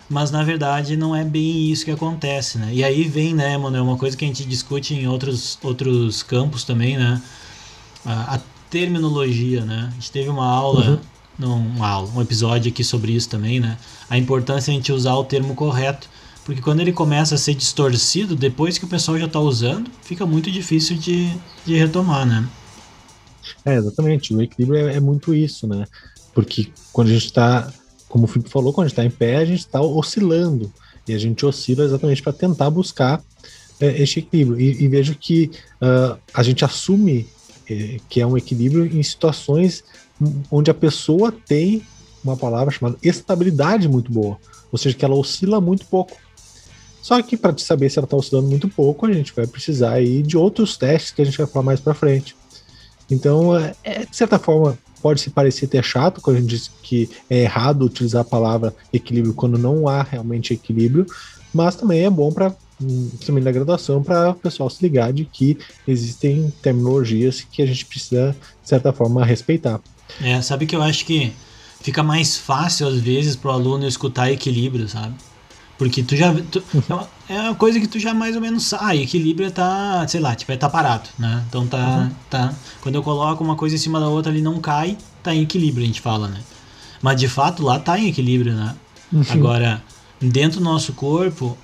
Mas 0.09 0.31
na 0.31 0.45
verdade 0.45 0.97
não 0.97 1.17
é 1.17 1.25
bem 1.25 1.73
isso 1.73 1.85
que 1.85 1.91
acontece, 1.91 2.57
né? 2.59 2.71
E 2.73 2.85
aí 2.85 3.03
vem, 3.03 3.35
né, 3.35 3.59
mano, 3.59 3.77
é 3.77 3.83
uma 3.83 3.97
coisa 3.97 4.17
que 4.17 4.25
a 4.25 4.29
gente 4.29 4.45
discute 4.45 4.95
em 4.95 5.09
outros, 5.09 5.59
outros 5.61 6.23
campos 6.23 6.63
também, 6.63 6.97
né? 6.97 7.21
A, 8.05 8.37
a 8.37 8.41
terminologia, 8.71 9.65
né? 9.65 9.89
A 9.91 9.95
gente 9.95 10.13
teve 10.13 10.29
uma 10.29 10.47
aula, 10.47 11.01
uhum. 11.41 11.57
uma 11.75 11.89
aula, 11.89 12.09
um 12.15 12.23
episódio 12.23 12.71
aqui 12.71 12.85
sobre 12.85 13.11
isso 13.11 13.29
também, 13.29 13.59
né? 13.59 13.77
A 14.09 14.17
importância 14.17 14.67
de 14.67 14.71
a 14.71 14.81
gente 14.81 14.93
usar 14.93 15.15
o 15.15 15.25
termo 15.25 15.53
correto 15.57 16.09
porque 16.47 16.63
quando 16.63 16.79
ele 16.79 16.93
começa 16.93 17.35
a 17.35 17.39
ser 17.39 17.55
distorcido, 17.55 18.37
depois 18.37 18.79
que 18.79 18.85
o 18.85 18.89
pessoal 18.89 19.19
já 19.19 19.27
está 19.27 19.41
usando, 19.41 19.91
fica 20.01 20.25
muito 20.25 20.49
difícil 20.49 20.97
de, 20.97 21.29
de 21.67 21.77
retomar, 21.77 22.25
né? 22.25 22.49
É, 23.65 23.75
exatamente. 23.75 24.33
O 24.33 24.41
equilíbrio 24.41 24.87
é, 24.87 24.95
é 24.95 25.01
muito 25.01 25.35
isso, 25.35 25.67
né? 25.67 25.85
Porque 26.33 26.69
quando 26.93 27.09
a 27.09 27.13
gente 27.13 27.27
está, 27.27 27.69
como 28.09 28.27
o 28.27 28.29
Felipe 28.29 28.49
falou, 28.49 28.73
quando 28.73 28.85
a 28.85 28.89
gente 28.89 28.93
está 28.93 29.05
em 29.05 29.11
pé, 29.11 29.39
a 29.39 29.45
gente 29.45 29.59
está 29.59 29.81
oscilando. 29.81 30.73
E 31.09 31.13
a 31.13 31.19
gente 31.19 31.45
oscila 31.45 31.85
exatamente 31.85 32.23
para 32.23 32.33
tentar 32.33 32.71
buscar 32.71 33.21
é, 33.81 34.01
este 34.01 34.21
equilíbrio. 34.21 34.61
E, 34.61 34.85
e 34.85 34.87
vejo 34.87 35.17
que 35.17 35.51
uh, 35.83 36.17
a 36.33 36.45
gente 36.45 36.65
assume 36.65 37.27
é, 37.69 37.97
que 38.09 38.21
é 38.21 38.27
um 38.27 38.37
equilíbrio 38.37 38.87
em 38.87 39.03
situações 39.03 39.83
onde 40.49 40.71
a 40.71 40.75
pessoa 40.75 41.33
tem 41.33 41.83
uma 42.23 42.37
palavra 42.37 42.73
chamada 42.73 42.97
estabilidade 43.03 43.89
muito 43.89 44.13
boa. 44.13 44.39
Ou 44.71 44.79
seja, 44.79 44.97
que 44.97 45.05
ela 45.05 45.17
oscila 45.17 45.61
muito 45.61 45.85
pouco. 45.87 46.17
Só 47.07 47.23
que 47.23 47.37
para 47.37 47.57
saber 47.57 47.89
se 47.89 48.01
ela 48.01 48.05
está 48.05 48.17
oscilando 48.17 48.49
muito 48.49 48.69
pouco, 48.69 49.07
a 49.07 49.13
gente 49.13 49.33
vai 49.33 49.47
precisar 49.47 49.93
aí 49.93 50.25
de 50.25 50.37
outros 50.37 50.77
testes 50.77 51.13
que 51.13 51.23
a 51.23 51.25
gente 51.25 51.39
vai 51.39 51.47
falar 51.47 51.65
mais 51.65 51.79
para 51.79 51.95
frente. 51.95 52.35
Então, 53.09 53.57
é, 53.57 53.77
é, 53.85 54.05
de 54.05 54.17
certa 54.17 54.41
forma, 54.41 54.77
pode 55.01 55.21
se 55.21 55.31
parecer 55.31 55.67
até 55.67 55.81
chato 55.81 56.21
quando 56.21 56.39
a 56.39 56.41
gente 56.41 56.51
diz 56.51 56.69
que 56.83 57.09
é 57.31 57.43
errado 57.43 57.85
utilizar 57.85 58.23
a 58.23 58.25
palavra 58.25 58.75
equilíbrio 58.93 59.35
quando 59.35 59.57
não 59.57 59.87
há 59.87 60.03
realmente 60.03 60.53
equilíbrio, 60.53 61.07
mas 61.55 61.77
também 61.77 62.05
é 62.05 62.11
bom 62.11 62.33
para 62.33 62.53
também 63.25 63.45
da 63.45 63.53
graduação 63.53 64.03
para 64.03 64.31
o 64.31 64.35
pessoal 64.35 64.69
se 64.69 64.83
ligar 64.83 65.13
de 65.13 65.25
que 65.27 65.57
existem 65.87 66.53
terminologias 66.61 67.41
que 67.41 67.63
a 67.63 67.67
gente 67.67 67.87
precisa 67.87 68.37
de 68.65 68.69
certa 68.69 68.93
forma 68.93 69.25
respeitar. 69.25 69.81
É, 70.21 70.43
sabe 70.43 70.67
que 70.67 70.75
eu 70.75 70.83
acho 70.83 71.07
que 71.07 71.33
fica 71.81 72.03
mais 72.03 72.37
fácil 72.37 72.89
às 72.89 72.99
vezes 72.99 73.37
pro 73.37 73.53
aluno 73.53 73.87
escutar 73.87 74.33
equilíbrio, 74.33 74.89
sabe? 74.89 75.15
Porque 75.79 76.03
tu 76.03 76.17
já. 76.17 76.33
Tu, 76.35 76.63
é, 76.89 76.95
uma, 76.95 77.09
é 77.29 77.41
uma 77.41 77.55
coisa 77.55 77.79
que 77.79 77.87
tu 77.87 77.99
já 77.99 78.15
mais 78.15 78.35
ou 78.35 78.41
menos 78.41 78.65
sabe. 78.65 78.85
Ah, 78.85 78.97
equilíbrio 78.97 79.51
tá, 79.51 80.07
sei 80.09 80.21
lá, 80.21 80.35
tipo, 80.35 80.51
é 80.53 80.57
tá 80.57 80.69
parado, 80.69 81.09
né? 81.19 81.45
Então 81.49 81.67
tá, 81.67 81.77
uhum. 81.77 82.11
tá. 82.31 82.55
Quando 82.81 82.95
eu 82.95 83.03
coloco 83.03 83.43
uma 83.45 83.57
coisa 83.57 83.75
em 83.75 83.79
cima 83.79 84.01
da 84.01 84.09
outra, 84.09 84.33
ele 84.33 84.43
não 84.43 84.61
cai, 84.61 84.97
tá 85.23 85.35
em 85.35 85.43
equilíbrio, 85.43 85.85
a 85.85 85.87
gente 85.87 86.01
fala, 86.01 86.29
né? 86.29 86.41
Mas 87.03 87.21
de 87.21 87.29
fato 87.29 87.63
lá 87.63 87.79
tá 87.79 87.99
em 87.99 88.09
equilíbrio, 88.09 88.55
né? 88.55 88.75
Uhum. 89.13 89.23
Agora, 89.31 89.83
dentro 90.21 90.61
do 90.61 90.65
nosso 90.65 90.93
corpo, 90.93 91.57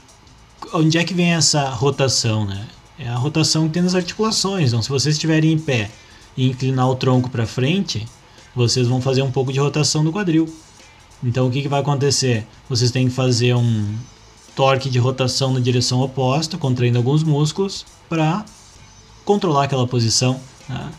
onde 0.72 0.98
é 0.98 1.04
que 1.04 1.14
vem 1.14 1.32
essa 1.32 1.70
rotação, 1.70 2.44
né? 2.44 2.66
É 2.98 3.08
a 3.08 3.16
rotação 3.16 3.66
que 3.66 3.74
tem 3.74 3.82
nas 3.82 3.94
articulações. 3.94 4.68
Então, 4.68 4.82
se 4.82 4.88
vocês 4.88 5.14
estiverem 5.14 5.52
em 5.52 5.58
pé 5.58 5.90
e 6.36 6.48
inclinar 6.48 6.88
o 6.88 6.94
tronco 6.94 7.30
para 7.30 7.46
frente, 7.46 8.06
vocês 8.54 8.86
vão 8.86 9.00
fazer 9.00 9.22
um 9.22 9.30
pouco 9.30 9.52
de 9.52 9.58
rotação 9.58 10.04
do 10.04 10.12
quadril. 10.12 10.52
Então, 11.22 11.46
o 11.46 11.50
que, 11.50 11.62
que 11.62 11.68
vai 11.68 11.80
acontecer? 11.80 12.46
Vocês 12.68 12.90
têm 12.90 13.08
que 13.08 13.14
fazer 13.14 13.54
um 13.54 13.94
torque 14.56 14.90
de 14.90 14.98
rotação 14.98 15.52
na 15.52 15.60
direção 15.60 16.00
oposta, 16.00 16.58
contraindo 16.58 16.98
alguns 16.98 17.22
músculos, 17.22 17.86
para 18.08 18.44
controlar 19.24 19.64
aquela 19.64 19.86
posição. 19.86 20.40
Né? 20.68 20.90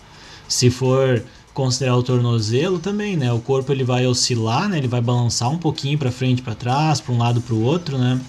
Se 0.48 0.70
for 0.70 1.24
considerar 1.54 1.96
o 1.96 2.04
tornozelo 2.04 2.80
também, 2.80 3.16
né? 3.16 3.32
O 3.32 3.40
corpo 3.40 3.72
ele 3.72 3.84
vai 3.84 4.08
oscilar, 4.08 4.68
né? 4.68 4.78
Ele 4.78 4.88
vai 4.88 5.02
balançar 5.02 5.50
um 5.50 5.58
pouquinho 5.58 5.98
para 5.98 6.12
frente, 6.12 6.42
para 6.42 6.56
trás, 6.56 7.00
para 7.00 7.14
um 7.14 7.18
lado, 7.18 7.42
para 7.42 7.54
o 7.54 7.62
outro, 7.62 7.98
né? 7.98 8.20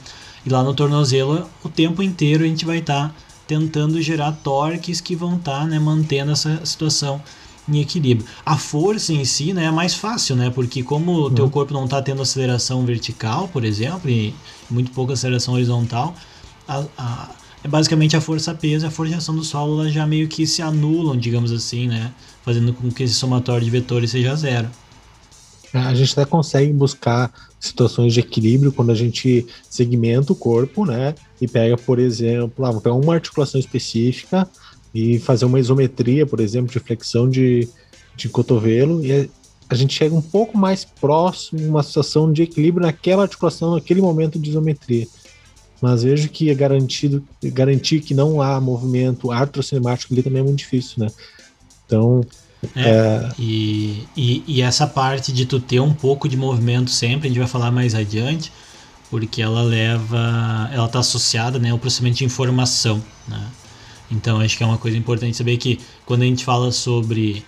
E 0.44 0.50
lá 0.50 0.62
no 0.62 0.74
tornozelo, 0.74 1.48
o 1.62 1.68
tempo 1.68 2.02
inteiro 2.02 2.44
a 2.44 2.46
gente 2.46 2.66
vai 2.66 2.78
estar 2.78 3.08
tá 3.08 3.14
tentando 3.46 4.00
gerar 4.02 4.32
torques 4.32 5.00
que 5.00 5.16
vão 5.16 5.36
estar, 5.36 5.60
tá, 5.60 5.64
né, 5.64 5.78
mantendo 5.78 6.32
essa 6.32 6.64
situação 6.66 7.20
em 7.68 7.80
equilíbrio. 7.80 8.26
A 8.44 8.56
força 8.56 9.12
em 9.12 9.24
si, 9.24 9.52
né, 9.52 9.64
é 9.64 9.70
mais 9.70 9.94
fácil, 9.94 10.36
né? 10.36 10.50
Porque 10.50 10.82
como 10.82 11.12
o 11.12 11.30
teu 11.30 11.44
uhum. 11.44 11.50
corpo 11.50 11.72
não 11.72 11.84
está 11.84 12.00
tendo 12.02 12.22
aceleração 12.22 12.84
vertical, 12.84 13.48
por 13.48 13.64
exemplo, 13.64 14.10
e 14.10 14.34
muito 14.70 14.90
pouca 14.90 15.14
aceleração 15.14 15.54
horizontal, 15.54 16.14
a, 16.68 16.84
a 16.98 17.30
é 17.64 17.68
basicamente 17.68 18.14
a 18.14 18.20
força 18.20 18.54
peso 18.54 18.84
e 18.84 18.88
a 18.88 18.90
força 18.90 19.12
de 19.12 19.18
ação 19.18 19.34
do 19.34 19.42
solo 19.42 19.88
já 19.88 20.06
meio 20.06 20.28
que 20.28 20.46
se 20.46 20.60
anulam, 20.60 21.16
digamos 21.16 21.50
assim, 21.50 21.88
né? 21.88 22.12
Fazendo 22.44 22.74
com 22.74 22.90
que 22.90 23.02
esse 23.02 23.14
somatório 23.14 23.64
de 23.64 23.70
vetores 23.70 24.10
seja 24.10 24.36
zero. 24.36 24.68
A 25.72 25.94
gente 25.94 26.12
até 26.12 26.26
consegue 26.26 26.72
buscar 26.74 27.32
situações 27.58 28.12
de 28.12 28.20
equilíbrio 28.20 28.70
quando 28.70 28.90
a 28.90 28.94
gente 28.94 29.46
segmenta 29.68 30.32
o 30.32 30.36
corpo, 30.36 30.84
né? 30.84 31.14
E 31.40 31.48
pega, 31.48 31.74
por 31.76 31.98
exemplo, 31.98 32.66
ah, 32.66 32.70
vou 32.70 32.82
pegar 32.82 32.96
uma 32.96 33.14
articulação 33.14 33.58
específica 33.58 34.46
e 34.94 35.18
fazer 35.18 35.44
uma 35.44 35.58
isometria, 35.58 36.24
por 36.24 36.40
exemplo, 36.40 36.70
de 36.70 36.78
flexão 36.78 37.28
de, 37.28 37.68
de 38.16 38.28
cotovelo, 38.28 39.04
e 39.04 39.28
a 39.68 39.74
gente 39.74 39.94
chega 39.94 40.14
um 40.14 40.22
pouco 40.22 40.56
mais 40.56 40.84
próximo 40.84 41.66
uma 41.66 41.82
situação 41.82 42.32
de 42.32 42.42
equilíbrio 42.42 42.86
naquela 42.86 43.22
articulação, 43.22 43.74
naquele 43.74 44.00
momento 44.00 44.38
de 44.38 44.50
isometria 44.50 45.06
mas 45.84 46.02
vejo 46.02 46.30
que 46.30 46.48
é 46.48 46.54
garantido 46.54 47.22
garantir 47.42 48.00
que 48.00 48.14
não 48.14 48.40
há 48.40 48.58
movimento 48.58 49.30
artrocinemático 49.30 50.14
ali 50.14 50.22
também 50.22 50.40
é 50.40 50.42
muito 50.42 50.56
difícil, 50.56 51.04
né? 51.04 51.08
Então 51.84 52.24
é, 52.74 52.88
é... 52.88 53.30
E, 53.38 54.06
e, 54.16 54.42
e, 54.46 54.62
essa 54.62 54.86
parte 54.86 55.30
de 55.30 55.44
tu 55.44 55.60
ter 55.60 55.80
um 55.80 55.92
pouco 55.92 56.26
de 56.26 56.38
movimento 56.38 56.90
sempre, 56.90 57.26
a 57.26 57.30
gente 57.30 57.38
vai 57.38 57.46
falar 57.46 57.70
mais 57.70 57.94
adiante, 57.94 58.50
porque 59.10 59.42
ela 59.42 59.62
leva, 59.62 60.70
ela 60.72 60.86
está 60.86 61.00
associada 61.00 61.58
né, 61.58 61.70
ao 61.70 61.78
processamento 61.78 62.16
de 62.16 62.24
informação, 62.24 63.04
né? 63.28 63.46
Então 64.10 64.40
acho 64.40 64.56
que 64.56 64.62
é 64.62 64.66
uma 64.66 64.78
coisa 64.78 64.96
importante 64.96 65.36
saber 65.36 65.56
que 65.56 65.80
quando 66.04 66.22
a 66.22 66.26
gente 66.26 66.44
fala 66.44 66.70
sobre 66.70 67.44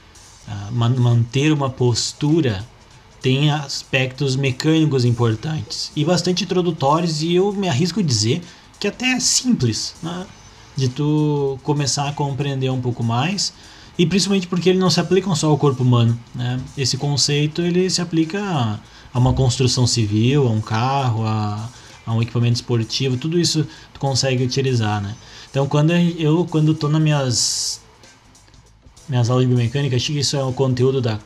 uh, 0.48 0.72
manter 0.72 1.52
uma 1.52 1.70
postura 1.70 2.64
tem 3.20 3.50
aspectos 3.50 4.36
mecânicos 4.36 5.04
importantes 5.04 5.90
e 5.96 6.04
bastante 6.04 6.44
introdutórios 6.44 7.22
e 7.22 7.34
eu 7.34 7.52
me 7.52 7.68
arrisco 7.68 8.00
a 8.00 8.02
dizer 8.02 8.42
que 8.78 8.86
até 8.86 9.12
é 9.12 9.20
simples, 9.20 9.94
né? 10.02 10.26
De 10.76 10.88
tu 10.88 11.58
começar 11.62 12.08
a 12.08 12.12
compreender 12.12 12.70
um 12.70 12.80
pouco 12.80 13.02
mais 13.02 13.52
e 13.98 14.04
principalmente 14.04 14.46
porque 14.46 14.68
ele 14.68 14.78
não 14.78 14.90
se 14.90 15.00
aplica 15.00 15.34
só 15.34 15.48
ao 15.48 15.56
corpo 15.56 15.82
humano, 15.82 16.18
né? 16.34 16.60
Esse 16.76 16.96
conceito 16.96 17.62
ele 17.62 17.88
se 17.88 18.00
aplica 18.00 18.40
a, 18.40 18.78
a 19.12 19.18
uma 19.18 19.32
construção 19.32 19.86
civil, 19.86 20.46
a 20.46 20.50
um 20.50 20.60
carro, 20.60 21.25
a, 21.26 21.68
a 22.04 22.12
um 22.12 22.22
equipamento 22.22 22.56
esportivo, 22.56 23.16
tudo 23.16 23.40
isso 23.40 23.66
tu 23.92 23.98
consegue 23.98 24.44
utilizar, 24.44 25.02
né? 25.02 25.16
Então 25.56 25.66
quando 25.66 25.90
eu 25.90 26.44
quando 26.44 26.75
tô 26.75 26.86
nas 26.86 27.00
minhas 27.00 27.80
minhas 29.08 29.30
aulas 29.30 29.46
de 29.46 29.48
biomecânica, 29.48 29.96
acho 29.96 30.12
que 30.12 30.18
isso 30.18 30.36
é 30.36 30.44
o 30.44 30.52
conteúdo 30.52 31.00
da 31.00 31.18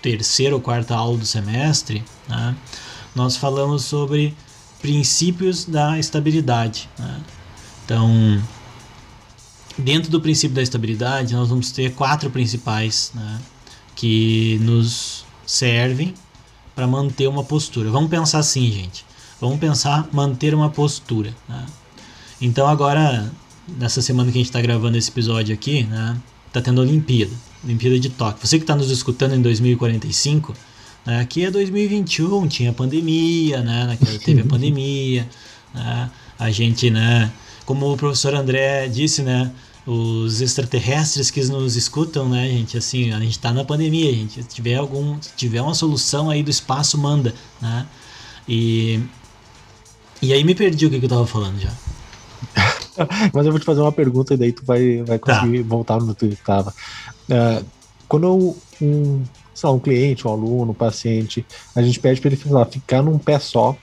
terceira 0.00 0.54
ou 0.54 0.62
quarta 0.62 0.94
aula 0.96 1.18
do 1.18 1.26
semestre, 1.26 2.02
né, 2.26 2.56
nós 3.14 3.36
falamos 3.36 3.84
sobre 3.84 4.34
princípios 4.80 5.66
da 5.66 5.98
estabilidade. 5.98 6.88
Né? 6.98 7.20
Então, 7.84 8.42
dentro 9.76 10.10
do 10.10 10.22
princípio 10.22 10.56
da 10.56 10.62
estabilidade, 10.62 11.34
nós 11.34 11.50
vamos 11.50 11.70
ter 11.70 11.92
quatro 11.92 12.30
principais 12.30 13.12
né, 13.14 13.40
que 13.94 14.58
nos 14.62 15.26
servem 15.44 16.14
para 16.74 16.86
manter 16.86 17.28
uma 17.28 17.44
postura. 17.44 17.90
Vamos 17.90 18.08
pensar 18.08 18.38
assim, 18.38 18.72
gente. 18.72 19.04
Vamos 19.38 19.58
pensar 19.58 20.08
manter 20.12 20.54
uma 20.54 20.70
postura. 20.70 21.34
Né? 21.46 21.66
Então, 22.40 22.66
agora, 22.66 23.30
nessa 23.68 24.00
semana 24.00 24.30
que 24.30 24.38
a 24.38 24.40
gente 24.40 24.48
está 24.48 24.60
gravando 24.60 24.96
esse 24.96 25.10
episódio 25.10 25.54
aqui, 25.54 25.84
né, 25.84 26.16
tá 26.52 26.60
tendo 26.60 26.80
Olimpíada. 26.80 27.32
Olimpíada 27.64 27.98
de 27.98 28.08
Tóquio. 28.10 28.46
Você 28.46 28.58
que 28.58 28.64
está 28.64 28.76
nos 28.76 28.90
escutando 28.90 29.34
em 29.34 29.42
2045, 29.42 30.54
né, 31.04 31.20
aqui 31.20 31.44
é 31.44 31.50
2021, 31.50 32.46
tinha 32.48 32.72
pandemia, 32.72 33.60
né, 33.62 33.86
naquela 33.86 34.18
teve 34.18 34.42
a 34.42 34.44
pandemia, 34.46 35.28
né, 35.74 36.10
a 36.38 36.50
gente, 36.50 36.90
né, 36.90 37.32
como 37.64 37.92
o 37.92 37.96
professor 37.96 38.34
André 38.34 38.88
disse, 38.88 39.22
né, 39.22 39.50
os 39.86 40.40
extraterrestres 40.40 41.30
que 41.30 41.42
nos 41.44 41.76
escutam, 41.76 42.28
né, 42.28 42.48
gente, 42.48 42.76
assim, 42.76 43.12
a 43.12 43.20
gente 43.20 43.32
está 43.32 43.52
na 43.52 43.64
pandemia, 43.64 44.12
gente, 44.12 44.42
se 44.42 44.48
tiver 44.48 44.74
algum, 44.76 45.20
se 45.20 45.30
tiver 45.36 45.62
uma 45.62 45.74
solução 45.74 46.28
aí 46.30 46.42
do 46.42 46.50
espaço, 46.50 46.98
manda, 46.98 47.34
né, 47.60 47.86
e 48.48 49.00
e 50.22 50.32
aí 50.32 50.42
me 50.44 50.54
perdi 50.54 50.86
o 50.86 50.90
que, 50.90 50.98
que 50.98 51.04
eu 51.04 51.10
tava 51.10 51.26
falando 51.26 51.60
já. 51.60 51.70
Mas 53.32 53.46
eu 53.46 53.52
vou 53.52 53.60
te 53.60 53.66
fazer 53.66 53.80
uma 53.80 53.92
pergunta 53.92 54.34
e 54.34 54.36
daí 54.36 54.52
tu 54.52 54.64
vai, 54.64 55.02
vai 55.02 55.18
tá. 55.18 55.40
conseguir 55.40 55.62
tá. 55.62 55.68
voltar 55.68 56.00
no 56.00 56.14
que 56.14 56.26
estava. 56.26 56.72
Uh, 57.28 57.64
quando 58.08 58.56
um, 58.80 59.22
lá, 59.62 59.70
um 59.70 59.78
cliente, 59.78 60.26
um 60.26 60.30
aluno, 60.30 60.72
um 60.72 60.74
paciente, 60.74 61.44
a 61.74 61.82
gente 61.82 62.00
pede 62.00 62.20
para 62.20 62.32
ele 62.32 62.40
lá, 62.46 62.64
ficar 62.64 63.02
num 63.02 63.18
pé 63.18 63.38
só 63.38 63.76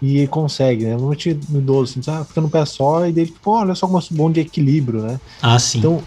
e 0.00 0.18
ele 0.18 0.28
consegue, 0.28 0.84
né? 0.84 0.92
Normalmente 0.92 1.38
no 1.48 1.58
idoso, 1.58 1.98
assim, 1.98 2.10
ah, 2.10 2.24
fica 2.24 2.40
num 2.40 2.48
pé 2.48 2.64
só 2.64 3.06
e 3.06 3.12
daí, 3.12 3.26
tipo, 3.26 3.50
olha 3.50 3.74
só 3.74 3.86
como 3.86 3.98
é 3.98 4.02
bom 4.10 4.30
de 4.30 4.40
equilíbrio, 4.40 5.02
né? 5.02 5.20
Ah, 5.42 5.58
sim. 5.58 5.78
Então, 5.78 6.02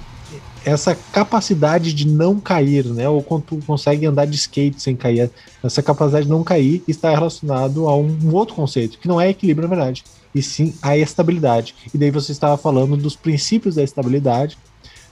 essa 0.63 0.95
capacidade 1.11 1.93
de 1.93 2.07
não 2.07 2.39
cair, 2.39 2.85
né? 2.85 3.09
Ou 3.09 3.21
quando 3.21 3.43
tu 3.43 3.59
consegue 3.65 4.05
andar 4.05 4.25
de 4.25 4.35
skate 4.35 4.81
sem 4.81 4.95
cair, 4.95 5.29
essa 5.63 5.81
capacidade 5.81 6.25
de 6.25 6.31
não 6.31 6.43
cair 6.43 6.83
está 6.87 7.09
relacionado 7.09 7.87
a 7.87 7.95
um, 7.95 8.17
um 8.23 8.33
outro 8.33 8.55
conceito, 8.55 8.97
que 8.97 9.07
não 9.07 9.19
é 9.19 9.29
equilíbrio, 9.29 9.67
na 9.67 9.75
verdade, 9.75 10.03
e 10.33 10.41
sim 10.41 10.73
a 10.81 10.97
estabilidade. 10.97 11.75
E 11.93 11.97
daí 11.97 12.11
você 12.11 12.31
estava 12.31 12.57
falando 12.57 12.95
dos 12.97 13.15
princípios 13.15 13.75
da 13.75 13.83
estabilidade, 13.83 14.57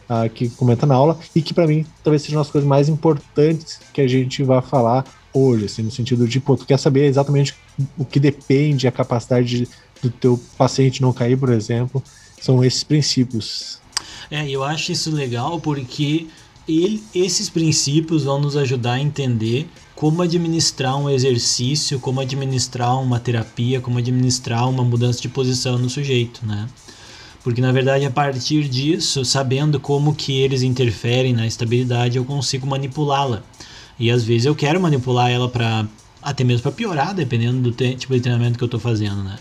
uh, 0.09 0.29
que 0.29 0.49
comenta 0.49 0.85
na 0.85 0.95
aula 0.95 1.19
e 1.35 1.41
que 1.41 1.53
para 1.53 1.67
mim 1.67 1.85
talvez 2.03 2.21
seja 2.23 2.35
uma 2.35 2.43
das 2.43 2.51
coisas 2.51 2.67
mais 2.67 2.89
importantes 2.89 3.79
que 3.93 4.01
a 4.01 4.07
gente 4.07 4.43
vai 4.43 4.61
falar 4.61 5.05
hoje, 5.33 5.65
assim, 5.65 5.83
no 5.83 5.91
sentido 5.91 6.27
de, 6.27 6.39
pô, 6.39 6.57
tu 6.57 6.65
quer 6.65 6.79
saber 6.79 7.05
exatamente 7.05 7.55
o 7.97 8.03
que 8.03 8.19
depende 8.19 8.88
a 8.88 8.91
capacidade 8.91 9.47
de, 9.47 9.67
do 10.01 10.09
teu 10.09 10.39
paciente 10.57 11.01
não 11.01 11.13
cair, 11.13 11.38
por 11.38 11.49
exemplo, 11.49 12.03
são 12.41 12.63
esses 12.63 12.83
princípios. 12.83 13.79
É, 14.31 14.49
eu 14.49 14.63
acho 14.63 14.91
isso 14.91 15.11
legal 15.11 15.59
porque 15.59 16.27
ele, 16.67 17.03
esses 17.13 17.49
princípios 17.49 18.23
vão 18.23 18.39
nos 18.39 18.55
ajudar 18.55 18.93
a 18.93 18.99
entender 18.99 19.67
como 20.00 20.22
administrar 20.22 20.96
um 20.96 21.10
exercício, 21.10 22.00
como 22.00 22.22
administrar 22.22 22.98
uma 23.01 23.20
terapia, 23.20 23.82
como 23.82 23.98
administrar 23.98 24.70
uma 24.70 24.82
mudança 24.82 25.22
de 25.22 25.27
posição 25.27 25.77
no 25.77 25.89
sujeito, 25.89 26.46
né? 26.46 26.70
Porque 27.44 27.60
na 27.60 27.74
verdade 27.74 28.06
a 28.06 28.10
partir 28.10 28.70
disso, 28.70 29.25
sabendo 29.25 29.77
como 29.77 30.15
que 30.15 30.39
eles 30.39 30.62
interferem 30.62 31.34
na 31.34 31.46
estabilidade, 31.46 32.15
eu 32.15 32.24
consigo 32.24 32.65
manipulá-la. 32.65 33.44
E 34.00 34.10
às 34.10 34.24
vezes 34.24 34.46
eu 34.46 34.56
quero 34.56 34.79
manipular 34.79 35.29
ela 35.29 35.50
para 35.50 35.86
até 36.22 36.46
mesmo 36.46 36.63
para 36.63 36.72
piorar, 36.72 37.13
dependendo 37.13 37.60
do 37.60 37.72
tipo 37.74 38.13
de 38.13 38.22
treinamento 38.22 38.58
que 38.58 38.63
eu 38.63 38.68
estou 38.68 38.79
fazendo, 38.79 39.22
né? 39.22 39.38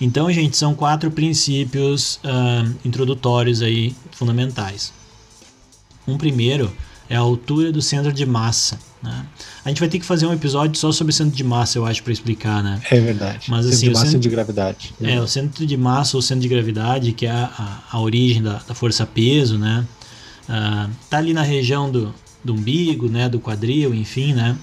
Então, 0.00 0.32
gente, 0.32 0.56
são 0.56 0.74
quatro 0.74 1.10
princípios 1.10 2.18
uh, 2.24 2.74
introdutórios 2.82 3.60
aí 3.60 3.94
fundamentais. 4.12 4.90
Um 6.08 6.16
primeiro 6.16 6.72
é 7.10 7.16
a 7.16 7.20
altura 7.20 7.70
do 7.70 7.82
centro 7.82 8.10
de 8.10 8.24
massa. 8.24 8.78
Né? 9.02 9.26
A 9.64 9.68
gente 9.68 9.80
vai 9.80 9.88
ter 9.88 9.98
que 9.98 10.06
fazer 10.06 10.26
um 10.26 10.32
episódio 10.32 10.78
só 10.78 10.92
sobre 10.92 11.12
centro 11.12 11.34
de 11.34 11.44
massa, 11.44 11.78
eu 11.78 11.84
acho, 11.84 12.02
para 12.02 12.12
explicar, 12.12 12.62
né? 12.62 12.80
É 12.90 13.00
verdade. 13.00 13.50
Mas, 13.50 13.64
centro 13.64 13.76
assim, 13.76 13.86
de 13.86 13.92
massa 13.92 14.04
centro, 14.06 14.18
e 14.18 14.20
de 14.20 14.28
gravidade. 14.28 14.94
É, 15.02 15.20
o 15.20 15.26
centro 15.26 15.66
de 15.66 15.76
massa 15.76 16.16
ou 16.16 16.22
centro 16.22 16.42
de 16.42 16.48
gravidade, 16.48 17.12
que 17.12 17.26
é 17.26 17.30
a, 17.30 17.82
a, 17.90 17.96
a 17.96 18.00
origem 18.00 18.42
da, 18.42 18.60
da 18.66 18.74
força-peso, 18.74 19.58
né? 19.58 19.86
Uh, 20.48 20.90
tá 21.08 21.18
ali 21.18 21.32
na 21.32 21.42
região 21.42 21.90
do, 21.90 22.14
do 22.44 22.54
umbigo, 22.54 23.08
né? 23.08 23.28
Do 23.28 23.40
quadril, 23.40 23.94
enfim, 23.94 24.32
né? 24.32 24.56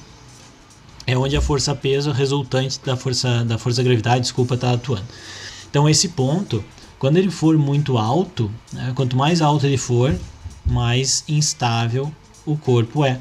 é 1.10 1.18
onde 1.18 1.36
a 1.36 1.42
força 1.42 1.74
peso 1.74 2.12
resultante 2.12 2.80
da 2.86 2.96
força 2.96 3.44
da 3.44 3.58
força 3.58 3.82
gravidade, 3.82 4.22
desculpa, 4.22 4.54
está 4.54 4.74
atuando. 4.74 5.06
Então 5.70 5.90
esse 5.90 6.10
ponto, 6.10 6.64
quando 7.00 7.18
ele 7.18 7.32
for 7.32 7.58
muito 7.58 7.98
alto, 7.98 8.52
né, 8.72 8.92
quanto 8.96 9.18
mais 9.18 9.42
alto 9.42 9.66
ele 9.66 9.78
for, 9.78 10.16
mais 10.66 11.24
instável 11.28 12.14
o 12.46 12.56
corpo 12.56 13.04
é. 13.04 13.20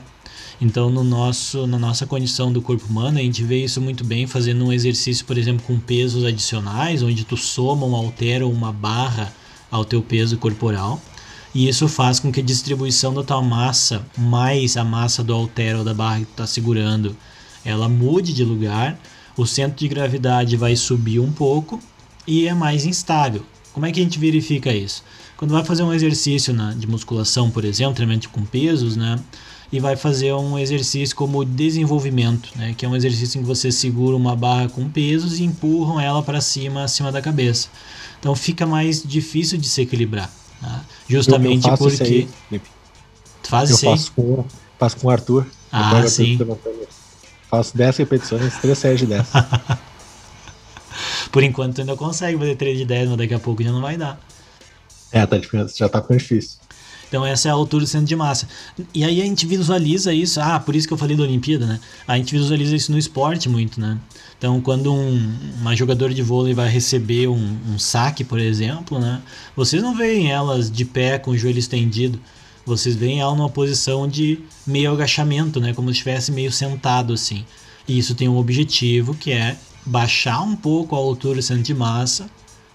Então, 0.60 0.90
no 0.90 1.04
nosso, 1.04 1.66
na 1.66 1.78
nossa 1.78 2.04
condição 2.04 2.52
do 2.52 2.60
corpo 2.60 2.86
humano, 2.88 3.18
a 3.18 3.22
gente 3.22 3.44
vê 3.44 3.62
isso 3.62 3.80
muito 3.80 4.02
bem 4.04 4.26
fazendo 4.26 4.64
um 4.64 4.72
exercício, 4.72 5.24
por 5.24 5.38
exemplo, 5.38 5.64
com 5.64 5.78
pesos 5.78 6.24
adicionais, 6.24 7.02
onde 7.02 7.24
tu 7.24 7.36
soma 7.36 7.86
ou 7.86 7.94
altera 7.94 8.46
uma 8.46 8.72
barra 8.72 9.32
ao 9.70 9.84
teu 9.84 10.02
peso 10.02 10.36
corporal. 10.36 11.00
E 11.54 11.68
isso 11.68 11.86
faz 11.86 12.18
com 12.18 12.32
que 12.32 12.40
a 12.40 12.42
distribuição 12.42 13.14
da 13.14 13.22
tua 13.22 13.40
massa, 13.40 14.04
mais 14.16 14.76
a 14.76 14.84
massa 14.84 15.22
do 15.22 15.32
halter 15.32 15.76
ou 15.76 15.84
da 15.84 15.94
barra 15.94 16.20
que 16.20 16.26
tu 16.26 16.30
está 16.32 16.46
segurando, 16.46 17.16
ela 17.64 17.88
mude 17.88 18.32
de 18.32 18.44
lugar, 18.44 18.98
o 19.36 19.46
centro 19.46 19.78
de 19.78 19.86
gravidade 19.86 20.56
vai 20.56 20.74
subir 20.74 21.20
um 21.20 21.30
pouco 21.30 21.80
e 22.26 22.48
é 22.48 22.54
mais 22.54 22.84
instável. 22.84 23.44
Como 23.72 23.86
é 23.86 23.92
que 23.92 24.00
a 24.00 24.02
gente 24.02 24.18
verifica 24.18 24.74
isso? 24.74 25.04
Quando 25.36 25.52
vai 25.52 25.64
fazer 25.64 25.84
um 25.84 25.92
exercício 25.92 26.52
na, 26.52 26.74
de 26.74 26.86
musculação, 26.86 27.48
por 27.48 27.64
exemplo, 27.64 27.94
treinamento 27.94 28.28
com 28.30 28.44
pesos, 28.44 28.96
né? 28.96 29.18
E 29.70 29.78
vai 29.78 29.96
fazer 29.96 30.32
um 30.32 30.58
exercício 30.58 31.14
como 31.14 31.44
desenvolvimento, 31.44 32.50
né? 32.56 32.74
Que 32.76 32.86
é 32.86 32.88
um 32.88 32.96
exercício 32.96 33.38
em 33.38 33.42
que 33.42 33.46
você 33.46 33.70
segura 33.70 34.16
uma 34.16 34.34
barra 34.34 34.68
com 34.68 34.88
pesos 34.88 35.38
e 35.38 35.44
empurram 35.44 36.00
ela 36.00 36.22
para 36.22 36.40
cima, 36.40 36.84
acima 36.84 37.12
da 37.12 37.20
cabeça. 37.20 37.68
Então 38.18 38.34
fica 38.34 38.66
mais 38.66 39.02
difícil 39.02 39.58
de 39.58 39.68
se 39.68 39.82
equilibrar. 39.82 40.30
Né? 40.62 40.80
Justamente 41.08 41.66
eu, 41.66 41.72
eu 41.72 41.78
porque. 41.78 42.28
Aí, 42.50 42.60
faz 43.42 43.70
eu 43.70 43.76
isso 43.76 43.86
aí? 43.86 43.92
faço 43.92 44.12
com, 44.12 44.44
faço 44.78 44.96
com 44.96 45.08
o 45.08 45.10
Arthur. 45.10 45.46
Ah, 45.70 46.06
sim. 46.06 46.38
Faço 47.50 47.76
10 47.76 47.96
repetições, 47.98 48.56
3 48.56 48.78
séries 48.78 49.00
de 49.00 49.06
10. 49.06 49.26
Por 51.30 51.42
enquanto 51.42 51.80
ainda 51.80 51.96
consegue 51.96 52.38
fazer 52.38 52.56
3 52.56 52.78
de 52.78 52.84
10, 52.84 53.08
mas 53.10 53.18
daqui 53.18 53.34
a 53.34 53.38
pouco 53.38 53.62
já 53.62 53.70
não 53.70 53.80
vai 53.80 53.96
dar. 53.96 54.18
É, 55.12 55.24
tá 55.24 55.38
já 55.74 55.88
tá 55.88 56.02
ficando 56.02 56.18
difícil. 56.18 56.58
Então 57.08 57.24
essa 57.24 57.48
é 57.48 57.50
a 57.50 57.54
altura 57.54 57.84
do 57.84 57.88
centro 57.88 58.06
de 58.06 58.14
massa. 58.14 58.46
E 58.94 59.02
aí 59.02 59.20
a 59.20 59.24
gente 59.24 59.46
visualiza 59.46 60.12
isso, 60.12 60.40
ah, 60.40 60.60
por 60.60 60.76
isso 60.76 60.86
que 60.86 60.92
eu 60.92 60.98
falei 60.98 61.16
da 61.16 61.22
Olimpíada, 61.22 61.66
né? 61.66 61.80
A 62.06 62.16
gente 62.16 62.36
visualiza 62.36 62.76
isso 62.76 62.92
no 62.92 62.98
esporte 62.98 63.48
muito, 63.48 63.80
né? 63.80 63.98
Então 64.36 64.60
quando 64.60 64.92
um, 64.92 65.36
uma 65.60 65.74
jogadora 65.74 66.12
de 66.12 66.22
vôlei 66.22 66.54
vai 66.54 66.68
receber 66.68 67.26
um, 67.28 67.58
um 67.68 67.78
saque, 67.78 68.22
por 68.22 68.38
exemplo, 68.38 68.98
né? 68.98 69.20
Vocês 69.56 69.82
não 69.82 69.94
veem 69.94 70.30
elas 70.30 70.70
de 70.70 70.84
pé 70.84 71.18
com 71.18 71.32
o 71.32 71.36
joelho 71.36 71.58
estendido. 71.58 72.20
Vocês 72.64 72.94
veem 72.94 73.20
ela 73.20 73.34
numa 73.34 73.48
posição 73.48 74.06
de 74.06 74.40
meio 74.66 74.92
agachamento, 74.92 75.58
né? 75.58 75.72
Como 75.72 75.88
se 75.88 75.94
estivesse 75.94 76.30
meio 76.30 76.52
sentado 76.52 77.14
assim. 77.14 77.44
E 77.86 77.98
isso 77.98 78.14
tem 78.14 78.28
um 78.28 78.36
objetivo 78.36 79.14
que 79.14 79.32
é 79.32 79.56
baixar 79.86 80.42
um 80.42 80.54
pouco 80.54 80.94
a 80.94 80.98
altura 80.98 81.36
do 81.36 81.42
centro 81.42 81.62
de 81.62 81.72
massa 81.72 82.28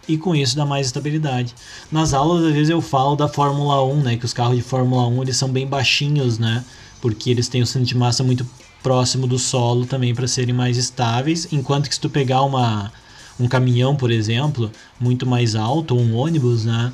e 0.07 0.17
com 0.17 0.35
isso 0.35 0.55
dá 0.55 0.65
mais 0.65 0.87
estabilidade. 0.87 1.53
Nas 1.91 2.13
aulas, 2.13 2.45
às 2.45 2.53
vezes 2.53 2.69
eu 2.69 2.81
falo 2.81 3.15
da 3.15 3.27
Fórmula 3.27 3.83
1, 3.83 4.01
né, 4.01 4.17
que 4.17 4.25
os 4.25 4.33
carros 4.33 4.55
de 4.55 4.63
Fórmula 4.63 5.07
1 5.07 5.23
eles 5.23 5.37
são 5.37 5.49
bem 5.49 5.67
baixinhos, 5.67 6.37
né, 6.37 6.63
porque 7.01 7.29
eles 7.29 7.47
têm 7.47 7.61
o 7.61 7.67
centro 7.67 7.87
de 7.87 7.97
massa 7.97 8.23
muito 8.23 8.45
próximo 8.81 9.25
do 9.25 9.39
solo 9.39 9.85
também 9.85 10.13
para 10.13 10.27
serem 10.27 10.53
mais 10.53 10.77
estáveis, 10.77 11.47
enquanto 11.51 11.87
que 11.87 11.95
se 11.95 12.01
tu 12.01 12.09
pegar 12.09 12.41
uma 12.43 12.91
um 13.39 13.47
caminhão, 13.47 13.95
por 13.95 14.11
exemplo, 14.11 14.71
muito 14.99 15.25
mais 15.25 15.55
alto, 15.55 15.95
ou 15.95 16.01
um 16.01 16.15
ônibus, 16.15 16.65
né, 16.65 16.93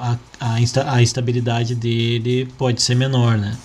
a, 0.00 0.18
a, 0.40 0.60
insta, 0.60 0.90
a 0.90 1.02
estabilidade 1.02 1.74
dele 1.74 2.48
pode 2.56 2.80
ser 2.80 2.94
menor, 2.94 3.36
né. 3.36 3.56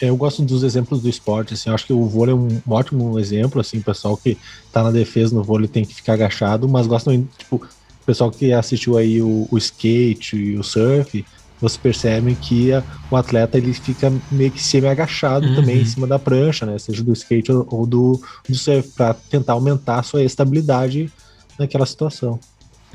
Eu 0.00 0.16
gosto 0.16 0.42
dos 0.42 0.62
exemplos 0.62 1.02
do 1.02 1.08
esporte, 1.08 1.54
assim, 1.54 1.70
acho 1.70 1.86
que 1.86 1.92
o 1.92 2.06
vôlei 2.06 2.32
é 2.32 2.36
um 2.36 2.60
ótimo 2.68 3.18
exemplo, 3.18 3.60
assim, 3.60 3.80
pessoal 3.80 4.16
que 4.16 4.38
tá 4.72 4.82
na 4.82 4.90
defesa 4.90 5.34
no 5.34 5.42
vôlei 5.42 5.68
tem 5.68 5.84
que 5.84 5.94
ficar 5.94 6.14
agachado, 6.14 6.68
mas 6.68 6.86
gostam, 6.86 7.26
tipo, 7.36 7.64
pessoal 8.08 8.30
que 8.30 8.54
assistiu 8.54 8.96
aí 8.96 9.20
o, 9.20 9.46
o 9.50 9.58
skate 9.58 10.34
e 10.34 10.56
o 10.56 10.62
surf, 10.62 11.22
você 11.60 11.78
percebe 11.78 12.34
que 12.36 12.72
a, 12.72 12.82
o 13.10 13.16
atleta 13.16 13.58
ele 13.58 13.74
fica 13.74 14.10
meio 14.32 14.50
que 14.50 14.62
semi-agachado 14.62 15.46
uhum. 15.46 15.54
também 15.54 15.82
em 15.82 15.84
cima 15.84 16.06
da 16.06 16.18
prancha, 16.18 16.64
né? 16.64 16.78
Seja 16.78 17.04
do 17.04 17.12
skate 17.12 17.52
ou, 17.52 17.68
ou 17.70 17.86
do, 17.86 18.22
do 18.48 18.54
surf, 18.54 18.88
para 18.96 19.12
tentar 19.12 19.52
aumentar 19.52 19.98
a 19.98 20.02
sua 20.02 20.22
estabilidade 20.22 21.12
naquela 21.58 21.84
situação. 21.84 22.40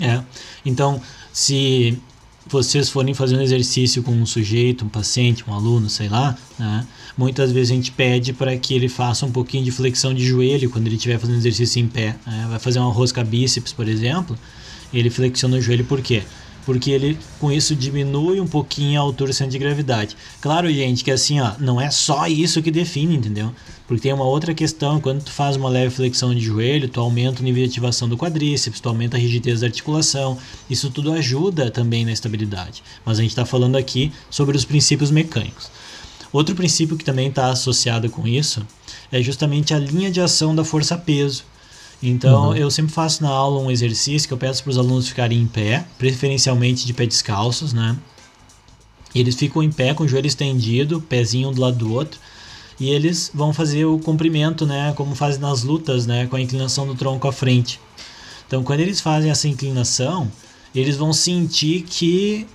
É. 0.01 0.19
Então, 0.65 0.99
se 1.31 1.95
vocês 2.47 2.89
forem 2.89 3.13
fazer 3.13 3.37
um 3.37 3.41
exercício 3.41 4.01
com 4.01 4.13
um 4.13 4.25
sujeito, 4.25 4.83
um 4.83 4.89
paciente, 4.89 5.47
um 5.47 5.53
aluno, 5.53 5.91
sei 5.91 6.09
lá, 6.09 6.35
né? 6.57 6.87
muitas 7.15 7.51
vezes 7.51 7.71
a 7.71 7.75
gente 7.75 7.91
pede 7.91 8.33
para 8.33 8.57
que 8.57 8.73
ele 8.73 8.89
faça 8.89 9.27
um 9.27 9.31
pouquinho 9.31 9.63
de 9.63 9.69
flexão 9.69 10.11
de 10.11 10.25
joelho 10.25 10.71
quando 10.71 10.87
ele 10.87 10.95
estiver 10.95 11.19
fazendo 11.19 11.37
exercício 11.37 11.79
em 11.79 11.87
pé. 11.87 12.15
Né? 12.25 12.47
Vai 12.49 12.57
fazer 12.57 12.79
uma 12.79 12.91
rosca 12.91 13.23
bíceps, 13.23 13.71
por 13.71 13.87
exemplo 13.87 14.35
ele 14.93 15.09
flexiona 15.09 15.57
o 15.57 15.61
joelho 15.61 15.85
por 15.85 16.01
quê? 16.01 16.23
Porque 16.65 16.91
ele 16.91 17.17
com 17.39 17.51
isso 17.51 17.75
diminui 17.75 18.39
um 18.39 18.47
pouquinho 18.47 18.99
a 18.99 19.03
altura 19.03 19.31
do 19.31 19.33
centro 19.33 19.51
de 19.51 19.59
gravidade. 19.59 20.15
Claro, 20.39 20.71
gente, 20.71 21.03
que 21.03 21.11
assim, 21.11 21.41
ó, 21.41 21.51
não 21.59 21.79
é 21.79 21.89
só 21.89 22.25
isso 22.27 22.61
que 22.61 22.71
define, 22.71 23.15
entendeu? 23.15 23.51
Porque 23.85 24.03
tem 24.03 24.13
uma 24.13 24.23
outra 24.23 24.53
questão, 24.53 24.99
quando 25.01 25.23
tu 25.23 25.31
faz 25.31 25.57
uma 25.57 25.67
leve 25.67 25.93
flexão 25.93 26.33
de 26.33 26.39
joelho, 26.39 26.87
tu 26.87 27.01
aumenta 27.01 27.41
o 27.41 27.43
nível 27.43 27.63
de 27.63 27.69
ativação 27.69 28.07
do 28.07 28.17
quadríceps, 28.17 28.79
tu 28.79 28.87
aumenta 28.87 29.17
a 29.17 29.19
rigidez 29.19 29.59
da 29.59 29.67
articulação, 29.67 30.37
isso 30.69 30.89
tudo 30.89 31.11
ajuda 31.11 31.69
também 31.69 32.05
na 32.05 32.13
estabilidade. 32.13 32.81
Mas 33.05 33.19
a 33.19 33.21
gente 33.21 33.31
está 33.31 33.45
falando 33.45 33.75
aqui 33.75 34.11
sobre 34.29 34.55
os 34.55 34.63
princípios 34.63 35.11
mecânicos. 35.11 35.69
Outro 36.31 36.55
princípio 36.55 36.97
que 36.97 37.05
também 37.05 37.27
está 37.27 37.51
associado 37.51 38.09
com 38.09 38.27
isso 38.27 38.65
é 39.11 39.21
justamente 39.21 39.73
a 39.73 39.79
linha 39.79 40.09
de 40.09 40.19
ação 40.19 40.55
da 40.55 40.63
força-peso. 40.63 41.43
Então, 42.05 42.49
uhum. 42.49 42.55
eu 42.55 42.69
sempre 42.69 42.91
faço 42.91 43.23
na 43.23 43.29
aula 43.29 43.61
um 43.61 43.71
exercício 43.71 44.27
que 44.27 44.33
eu 44.33 44.37
peço 44.37 44.61
para 44.61 44.71
os 44.71 44.77
alunos 44.77 45.07
ficarem 45.07 45.39
em 45.39 45.47
pé, 45.47 45.85
preferencialmente 45.97 46.85
de 46.85 46.93
pé 46.93 47.05
descalços, 47.05 47.71
né? 47.71 47.95
E 49.15 49.21
eles 49.21 49.35
ficam 49.35 49.63
em 49.63 49.71
pé 49.71 49.93
com 49.93 50.03
o 50.03 50.07
joelho 50.07 50.27
estendido, 50.27 50.99
pezinho 50.99 51.47
um 51.47 51.53
do 51.53 51.61
lado 51.61 51.77
do 51.77 51.93
outro, 51.93 52.19
e 52.77 52.89
eles 52.89 53.31
vão 53.33 53.53
fazer 53.53 53.85
o 53.85 53.97
comprimento, 53.99 54.65
né, 54.65 54.91
como 54.97 55.15
fazem 55.15 55.39
nas 55.39 55.63
lutas, 55.63 56.05
né, 56.05 56.27
com 56.27 56.35
a 56.35 56.41
inclinação 56.41 56.85
do 56.85 56.93
tronco 56.93 57.25
à 57.25 57.31
frente. 57.31 57.79
Então, 58.47 58.63
quando 58.63 58.81
eles 58.81 58.99
fazem 58.99 59.31
essa 59.31 59.47
inclinação, 59.47 60.29
eles 60.75 60.97
vão 60.97 61.13
sentir 61.13 61.83
que 61.83 62.45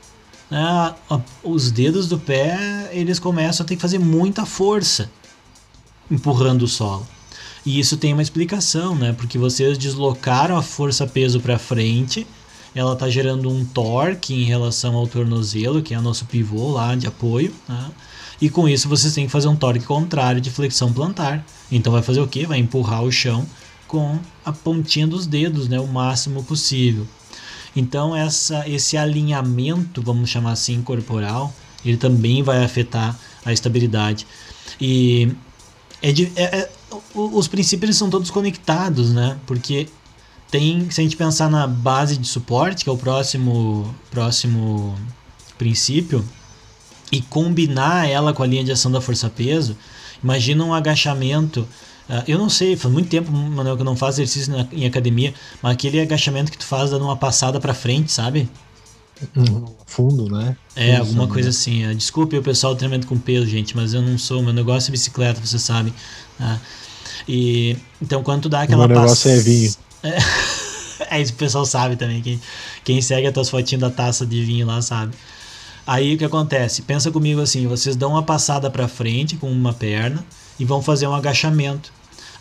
né, 0.51 0.95
os 1.43 1.71
dedos 1.71 2.07
do 2.07 2.19
pé 2.19 2.91
eles 2.93 3.19
começam 3.19 3.65
a 3.65 3.67
ter 3.67 3.77
que 3.77 3.83
fazer 3.83 3.99
muita 3.99 4.45
força 4.45 5.11
empurrando 6.11 6.63
o 6.63 6.69
solo. 6.69 7.07
E 7.65 7.79
isso 7.79 7.97
tem 7.97 8.13
uma 8.13 8.23
explicação, 8.23 8.95
né? 8.95 9.13
Porque 9.13 9.39
vocês 9.39 9.77
deslocaram 9.77 10.57
a 10.57 10.63
força-peso 10.63 11.41
para 11.41 11.59
frente, 11.59 12.27
ela 12.75 12.93
está 12.93 13.09
gerando 13.09 13.51
um 13.51 13.65
torque 13.65 14.35
em 14.35 14.45
relação 14.45 14.95
ao 14.95 15.07
tornozelo, 15.07 15.83
que 15.83 15.95
é 15.95 15.99
o 15.99 16.03
nosso 16.03 16.25
pivô 16.27 16.73
lá 16.73 16.95
de 16.95 17.07
apoio, 17.07 17.53
né? 17.69 17.91
E 18.41 18.49
com 18.49 18.69
isso 18.69 18.89
vocês 18.89 19.13
têm 19.15 19.27
que 19.27 19.33
fazer 19.33 19.49
um 19.49 19.57
torque 19.57 19.85
contrário 19.85 20.41
de 20.41 20.51
flexão 20.51 20.93
plantar. 20.93 21.45
Então 21.71 21.93
vai 21.93 22.03
fazer 22.03 22.21
o 22.21 22.29
quê? 22.29 22.47
Vai 22.47 22.59
empurrar 22.59 23.03
o 23.03 23.11
chão 23.11 23.45
com 23.87 24.19
a 24.45 24.53
pontinha 24.53 25.07
dos 25.07 25.27
dedos, 25.27 25.67
né, 25.69 25.81
o 25.81 25.87
máximo 25.87 26.45
possível. 26.45 27.07
Então 27.75 28.15
essa, 28.15 28.69
esse 28.69 28.97
alinhamento, 28.97 30.03
vamos 30.03 30.31
chamar 30.31 30.53
assim, 30.53 30.81
corporal, 30.83 31.53
ele 31.85 31.97
também 31.97 32.43
vai 32.43 32.63
afetar 32.65 33.19
a 33.45 33.53
estabilidade. 33.53 34.27
E 34.81 35.33
é, 36.03 36.11
é, 36.11 36.43
é, 36.43 36.71
os 37.15 37.49
princípios 37.49 37.97
são 37.97 38.09
todos 38.09 38.31
conectados, 38.31 39.13
né? 39.13 39.39
Porque 39.47 39.89
tem, 40.51 40.91
se 40.91 41.01
a 41.01 41.05
gente 41.05 41.17
pensar 41.17 41.51
na 41.51 41.67
base 41.67 42.17
de 42.17 42.27
suporte, 42.27 42.85
que 42.85 42.91
é 42.91 42.93
o 42.93 42.97
próximo, 42.97 43.95
próximo 44.11 44.95
princípio, 45.59 46.25
e 47.13 47.21
combinar 47.21 48.09
ela 48.09 48.33
com 48.33 48.43
a 48.43 48.47
linha 48.47 48.65
de 48.65 48.73
ação 48.73 48.91
da 48.91 49.01
força-peso, 49.01 49.77
imagina 50.23 50.65
um 50.65 50.73
agachamento. 50.73 51.61
Uh, 52.09 52.25
eu 52.27 52.39
não 52.39 52.49
sei, 52.49 52.77
faz 52.77 52.93
muito 52.93 53.09
tempo, 53.09 53.31
Manuel, 53.31 53.77
que 53.77 53.83
eu 53.83 53.87
não 53.87 53.97
faço 53.97 54.21
exercício 54.21 54.53
na, 54.53 54.67
em 54.73 54.87
academia, 54.87 55.35
mas 55.63 55.73
aquele 55.73 56.01
agachamento 56.01 56.51
que 56.51 56.59
tu 56.59 56.65
faz 56.65 56.91
dando 56.91 57.05
uma 57.05 57.17
passada 57.17 57.61
para 57.61 57.75
frente, 57.75 58.11
sabe? 58.11 58.49
Fundo, 59.87 60.29
né? 60.31 60.57
É, 60.77 60.97
alguma 60.97 61.27
coisa 61.27 61.51
assim. 61.51 61.85
É, 61.85 61.95
desculpe 61.95 62.37
o 62.37 62.43
pessoal 62.43 62.75
do 62.75 62.79
treinamento 62.79 63.07
com 63.07 63.19
peso, 63.19 63.47
gente, 63.47 63.77
mas 63.77 63.95
eu 63.95 64.03
não 64.03 64.19
sou. 64.19 64.43
Meu 64.43 64.53
negócio 64.53 64.91
é 64.91 64.93
bicicleta, 64.93 65.41
você 65.45 65.59
sabe. 65.59 65.93
Né? 66.39 66.61
E, 67.27 67.77
então, 68.01 68.23
quando 68.23 68.43
tu 68.43 68.49
dá 68.49 68.63
aquela 68.63 68.87
Meu 68.87 68.97
negócio 68.97 69.31
pass... 69.31 69.39
é 69.39 69.43
vinho. 69.43 69.73
É, 70.03 70.19
é 71.19 71.21
isso 71.21 71.33
que 71.33 71.37
o 71.37 71.41
pessoal 71.41 71.67
sabe 71.67 71.97
também. 71.97 72.23
Quem, 72.23 72.41
quem 72.85 73.03
segue 73.03 73.27
as 73.27 73.35
tuas 73.35 73.51
fotinhas 73.51 73.81
da 73.81 73.91
taça 73.91 74.25
de 74.25 74.43
vinho 74.43 74.67
lá 74.67 74.81
sabe. 74.81 75.15
Aí 75.87 76.15
o 76.15 76.19
que 76.19 76.25
acontece? 76.25 76.83
Pensa 76.83 77.11
comigo 77.11 77.41
assim: 77.41 77.67
vocês 77.67 77.97
dão 77.97 78.11
uma 78.13 78.23
passada 78.23 78.71
para 78.71 78.87
frente 78.87 79.37
com 79.37 79.51
uma 79.51 79.73
perna 79.73 80.25
e 80.59 80.65
vão 80.65 80.83
fazer 80.83 81.07
um 81.07 81.15
agachamento. 81.15 81.93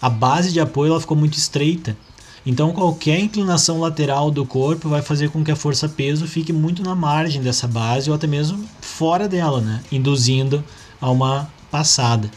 A 0.01 0.09
base 0.09 0.51
de 0.51 0.59
apoio 0.59 0.91
ela 0.91 1.01
ficou 1.01 1.17
muito 1.17 1.37
estreita. 1.37 1.97
Então, 2.49 2.71
qualquer 2.71 3.19
inclinação 3.19 3.81
lateral 3.81 4.31
do 4.31 4.45
corpo 4.45 4.87
vai 4.87 5.01
fazer 5.01 5.29
com 5.29 5.43
que 5.43 5.51
a 5.51 5.55
força-peso 5.55 6.25
fique 6.25 6.53
muito 6.53 6.81
na 6.81 6.95
margem 6.95 7.41
dessa 7.41 7.67
base 7.67 8.09
ou 8.09 8.15
até 8.15 8.25
mesmo 8.25 8.63
fora 8.79 9.27
dela, 9.27 9.59
né? 9.59 9.83
induzindo 9.91 10.63
a 11.01 11.11
uma 11.11 11.51
passada. 11.69 12.31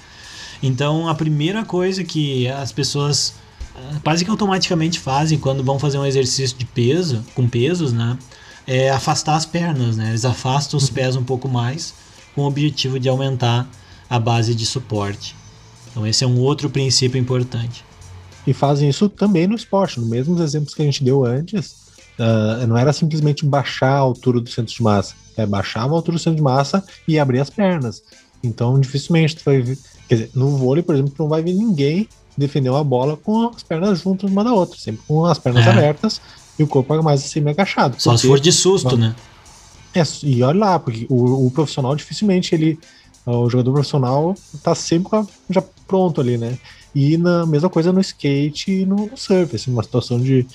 Então, 0.60 1.08
a 1.08 1.14
primeira 1.14 1.64
coisa 1.64 2.02
que 2.02 2.48
as 2.48 2.72
pessoas 2.72 3.34
ah, 3.72 4.00
quase 4.02 4.24
que 4.24 4.30
automaticamente 4.32 4.98
fazem 4.98 5.38
quando 5.38 5.62
vão 5.62 5.78
fazer 5.78 5.96
um 5.96 6.04
exercício 6.04 6.58
de 6.58 6.64
peso, 6.64 7.24
com 7.32 7.48
pesos, 7.48 7.92
né? 7.92 8.18
É 8.66 8.90
afastar 8.90 9.36
as 9.36 9.46
pernas, 9.46 9.96
né? 9.96 10.08
Eles 10.08 10.24
afastam 10.24 10.76
os 10.76 10.90
pés 10.90 11.14
um 11.14 11.22
pouco 11.22 11.48
mais 11.48 11.94
com 12.34 12.42
o 12.42 12.46
objetivo 12.46 12.98
de 12.98 13.08
aumentar 13.08 13.64
a 14.08 14.18
base 14.18 14.56
de 14.56 14.66
suporte. 14.66 15.36
Então, 15.88 16.04
esse 16.04 16.24
é 16.24 16.26
um 16.26 16.40
outro 16.40 16.68
princípio 16.68 17.18
importante. 17.18 17.84
E 18.50 18.52
fazem 18.52 18.88
isso 18.88 19.08
também 19.08 19.46
no 19.46 19.54
esporte, 19.54 20.00
no 20.00 20.06
mesmos 20.06 20.40
exemplos 20.40 20.74
que 20.74 20.82
a 20.82 20.84
gente 20.84 21.04
deu 21.04 21.24
antes. 21.24 21.88
Uh, 22.18 22.66
não 22.66 22.76
era 22.76 22.92
simplesmente 22.92 23.46
baixar 23.46 23.92
a 23.92 23.98
altura 23.98 24.40
do 24.40 24.50
centro 24.50 24.74
de 24.74 24.82
massa, 24.82 25.14
é 25.36 25.46
baixar 25.46 25.82
a 25.82 25.84
altura 25.84 26.16
do 26.16 26.20
centro 26.20 26.38
de 26.38 26.42
massa 26.42 26.84
e 27.06 27.16
abrir 27.16 27.38
as 27.38 27.48
pernas. 27.48 28.02
Então, 28.42 28.80
dificilmente 28.80 29.36
tu 29.36 29.44
vai 29.44 29.62
ver. 29.62 29.78
Quer 30.08 30.14
dizer, 30.16 30.30
no 30.34 30.56
vôlei, 30.56 30.82
por 30.82 30.96
exemplo, 30.96 31.14
não 31.16 31.28
vai 31.28 31.42
ver 31.42 31.52
ninguém 31.52 32.08
defender 32.36 32.70
uma 32.70 32.82
bola 32.82 33.16
com 33.16 33.50
as 33.54 33.62
pernas 33.62 34.00
juntas 34.00 34.28
uma 34.28 34.42
da 34.42 34.52
outra, 34.52 34.76
sempre 34.80 35.02
com 35.06 35.24
as 35.24 35.38
pernas 35.38 35.64
É. 35.64 35.70
abertas 35.70 36.20
e 36.58 36.64
o 36.64 36.66
corpo 36.66 37.00
mais 37.04 37.24
assim 37.24 37.48
agachado. 37.48 37.94
Só 38.02 38.16
se 38.16 38.26
for 38.26 38.40
de 38.40 38.50
susto, 38.50 38.96
né? 38.96 39.14
É, 39.94 40.02
e 40.24 40.42
olha 40.42 40.58
lá, 40.58 40.78
porque 40.80 41.06
o, 41.08 41.46
o 41.46 41.50
profissional 41.52 41.94
dificilmente 41.94 42.52
ele. 42.52 42.76
O 43.24 43.48
jogador 43.48 43.72
profissional 43.72 44.34
tá 44.60 44.74
sempre 44.74 45.10
já 45.48 45.62
pronto 45.86 46.20
ali, 46.20 46.36
né? 46.36 46.58
E 46.94 47.16
na 47.16 47.46
mesma 47.46 47.68
coisa 47.70 47.92
no 47.92 48.00
skate 48.00 48.72
e 48.72 48.86
no, 48.86 49.06
no 49.06 49.16
surf, 49.16 49.54
assim, 49.54 49.70
uma 49.72 49.82
situação 49.82 50.18
de 50.18 50.46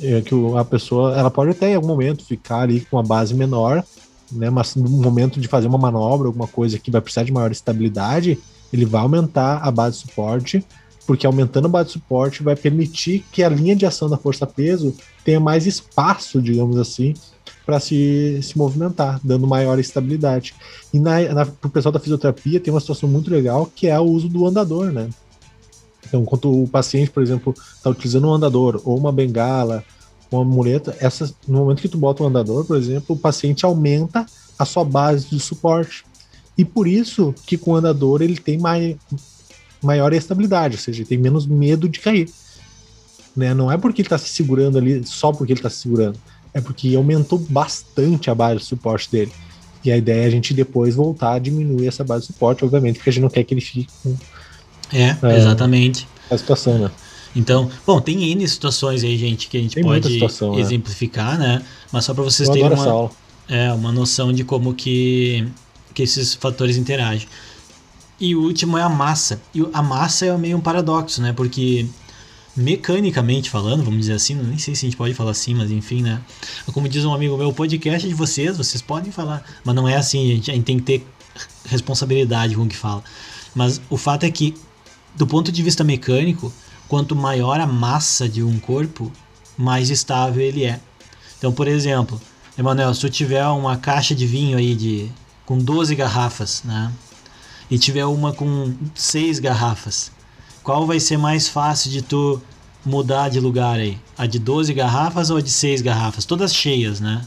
é, 0.00 0.20
que 0.20 0.34
o- 0.34 0.56
a 0.56 0.64
pessoa 0.64 1.16
ela 1.16 1.30
pode 1.30 1.50
até 1.50 1.70
em 1.70 1.74
algum 1.74 1.88
momento 1.88 2.24
ficar 2.24 2.60
ali 2.60 2.80
com 2.80 2.96
uma 2.96 3.02
base 3.02 3.34
menor, 3.34 3.82
né? 4.30 4.50
Mas 4.50 4.74
no 4.74 4.88
momento 4.88 5.40
de 5.40 5.48
fazer 5.48 5.66
uma 5.66 5.78
manobra, 5.78 6.28
alguma 6.28 6.46
coisa 6.46 6.78
que 6.78 6.90
vai 6.90 7.00
precisar 7.00 7.24
de 7.24 7.32
maior 7.32 7.50
estabilidade, 7.50 8.38
ele 8.72 8.84
vai 8.84 9.00
aumentar 9.00 9.58
a 9.58 9.70
base 9.70 9.96
de 9.96 10.02
suporte, 10.08 10.64
porque 11.06 11.26
aumentando 11.26 11.66
a 11.66 11.70
base 11.70 11.86
de 11.88 11.92
suporte 11.94 12.42
vai 12.42 12.54
permitir 12.54 13.24
que 13.32 13.42
a 13.42 13.48
linha 13.48 13.74
de 13.74 13.86
ação 13.86 14.08
da 14.08 14.18
força-peso 14.18 14.94
tenha 15.24 15.40
mais 15.40 15.66
espaço, 15.66 16.40
digamos 16.40 16.76
assim, 16.76 17.14
para 17.64 17.80
se, 17.80 18.38
se 18.42 18.56
movimentar, 18.56 19.18
dando 19.24 19.46
maior 19.46 19.78
estabilidade. 19.78 20.54
E 20.92 21.00
na, 21.00 21.20
na, 21.34 21.46
pro 21.46 21.70
pessoal 21.70 21.92
da 21.92 21.98
fisioterapia 22.00 22.60
tem 22.60 22.72
uma 22.72 22.80
situação 22.80 23.08
muito 23.08 23.30
legal 23.30 23.70
que 23.74 23.86
é 23.86 23.98
o 23.98 24.04
uso 24.04 24.28
do 24.28 24.46
andador, 24.46 24.92
né? 24.92 25.08
Então, 26.06 26.24
quando 26.24 26.62
o 26.62 26.68
paciente, 26.68 27.10
por 27.10 27.22
exemplo, 27.22 27.54
está 27.76 27.90
utilizando 27.90 28.28
um 28.28 28.32
andador 28.32 28.80
ou 28.84 28.96
uma 28.96 29.12
bengala, 29.12 29.84
uma 30.30 30.44
muleta, 30.44 30.96
essas, 31.00 31.34
no 31.46 31.58
momento 31.60 31.82
que 31.82 31.88
tu 31.88 31.98
bota 31.98 32.22
um 32.22 32.26
andador, 32.26 32.64
por 32.64 32.76
exemplo, 32.76 33.16
o 33.16 33.18
paciente 33.18 33.64
aumenta 33.64 34.26
a 34.58 34.64
sua 34.64 34.84
base 34.84 35.28
de 35.28 35.40
suporte. 35.40 36.04
E 36.56 36.64
por 36.64 36.86
isso 36.88 37.34
que 37.46 37.56
com 37.56 37.72
o 37.72 37.76
andador 37.76 38.20
ele 38.20 38.36
tem 38.36 38.58
mai, 38.58 38.98
maior 39.82 40.12
estabilidade, 40.12 40.76
ou 40.76 40.80
seja, 40.80 41.00
ele 41.00 41.08
tem 41.08 41.18
menos 41.18 41.46
medo 41.46 41.88
de 41.88 42.00
cair. 42.00 42.28
Né? 43.36 43.54
Não 43.54 43.70
é 43.70 43.78
porque 43.78 44.02
ele 44.02 44.06
está 44.06 44.18
se 44.18 44.28
segurando 44.28 44.76
ali 44.76 45.06
só 45.06 45.32
porque 45.32 45.52
ele 45.52 45.60
está 45.60 45.70
se 45.70 45.76
segurando, 45.76 46.18
é 46.52 46.60
porque 46.60 46.94
aumentou 46.96 47.38
bastante 47.38 48.30
a 48.30 48.34
base 48.34 48.60
de 48.60 48.66
suporte 48.66 49.10
dele. 49.10 49.32
E 49.84 49.92
a 49.92 49.96
ideia 49.96 50.24
é 50.24 50.26
a 50.26 50.30
gente 50.30 50.52
depois 50.52 50.96
voltar 50.96 51.34
a 51.34 51.38
diminuir 51.38 51.86
essa 51.86 52.02
base 52.02 52.26
de 52.26 52.32
suporte, 52.32 52.64
obviamente, 52.64 52.96
porque 52.96 53.10
a 53.10 53.12
gente 53.12 53.22
não 53.22 53.30
quer 53.30 53.44
que 53.44 53.54
ele 53.54 53.60
fique 53.60 53.88
com 54.02 54.16
É, 54.92 55.16
É. 55.22 55.36
exatamente. 55.36 56.06
a 56.30 56.36
situação, 56.38 56.78
né? 56.78 56.90
Então, 57.36 57.70
bom, 57.86 58.00
tem 58.00 58.32
N 58.32 58.48
situações 58.48 59.04
aí, 59.04 59.16
gente, 59.16 59.48
que 59.48 59.56
a 59.56 59.60
gente 59.60 59.74
Tem 59.74 59.84
pode 59.84 60.08
situação, 60.08 60.54
né? 60.54 60.60
exemplificar, 60.60 61.38
né? 61.38 61.62
Mas 61.92 62.04
só 62.04 62.14
para 62.14 62.24
vocês 62.24 62.48
Eu 62.48 62.54
terem 62.54 62.72
uma, 62.72 63.10
é, 63.48 63.72
uma 63.72 63.92
noção 63.92 64.32
de 64.32 64.44
como 64.44 64.74
que, 64.74 65.46
que 65.94 66.02
esses 66.02 66.34
fatores 66.34 66.76
interagem. 66.76 67.28
E 68.18 68.34
o 68.34 68.42
último 68.42 68.76
é 68.76 68.82
a 68.82 68.88
massa. 68.88 69.40
E 69.54 69.64
a 69.72 69.82
massa 69.82 70.26
é 70.26 70.36
meio 70.36 70.56
um 70.56 70.60
paradoxo, 70.60 71.22
né? 71.22 71.32
Porque 71.32 71.86
mecanicamente 72.56 73.48
falando, 73.48 73.84
vamos 73.84 74.00
dizer 74.00 74.14
assim, 74.14 74.34
nem 74.34 74.58
sei 74.58 74.74
se 74.74 74.84
a 74.84 74.88
gente 74.88 74.96
pode 74.96 75.14
falar 75.14 75.30
assim, 75.30 75.54
mas 75.54 75.70
enfim, 75.70 76.02
né? 76.02 76.20
Como 76.72 76.88
diz 76.88 77.04
um 77.04 77.14
amigo 77.14 77.36
meu, 77.36 77.48
o 77.50 77.54
podcast 77.54 78.04
é 78.04 78.08
de 78.08 78.14
vocês, 78.16 78.56
vocês 78.56 78.82
podem 78.82 79.12
falar, 79.12 79.44
mas 79.64 79.74
não 79.76 79.88
é 79.88 79.96
assim, 79.96 80.26
gente, 80.26 80.50
a 80.50 80.54
gente 80.54 80.64
tem 80.64 80.76
que 80.78 80.82
ter 80.84 81.06
responsabilidade 81.66 82.56
com 82.56 82.62
o 82.62 82.68
que 82.68 82.76
fala. 82.76 83.04
Mas 83.54 83.80
o 83.88 83.96
fato 83.96 84.24
é 84.24 84.30
que, 84.30 84.54
do 85.16 85.26
ponto 85.26 85.50
de 85.50 85.62
vista 85.62 85.84
mecânico, 85.84 86.52
quanto 86.88 87.14
maior 87.14 87.60
a 87.60 87.66
massa 87.66 88.28
de 88.28 88.42
um 88.42 88.58
corpo, 88.58 89.12
mais 89.56 89.90
estável 89.90 90.42
ele 90.42 90.64
é. 90.64 90.80
Então, 91.38 91.52
por 91.52 91.68
exemplo, 91.68 92.20
Emanuel, 92.56 92.92
se 92.94 93.00
tu 93.00 93.08
tiver 93.08 93.46
uma 93.46 93.76
caixa 93.76 94.14
de 94.14 94.26
vinho 94.26 94.58
aí 94.58 94.74
de 94.74 95.10
com 95.46 95.58
12 95.58 95.94
garrafas, 95.94 96.62
né? 96.64 96.92
E 97.70 97.78
tiver 97.78 98.04
uma 98.04 98.32
com 98.32 98.74
6 98.94 99.38
garrafas, 99.38 100.10
qual 100.62 100.86
vai 100.86 100.98
ser 100.98 101.16
mais 101.16 101.48
fácil 101.48 101.90
de 101.90 102.02
tu 102.02 102.40
mudar 102.84 103.28
de 103.28 103.38
lugar 103.40 103.78
aí? 103.78 103.98
A 104.16 104.26
de 104.26 104.38
12 104.38 104.72
garrafas 104.72 105.30
ou 105.30 105.36
a 105.36 105.40
de 105.40 105.50
6 105.50 105.82
garrafas? 105.82 106.24
Todas 106.24 106.54
cheias, 106.54 106.98
né? 107.00 107.24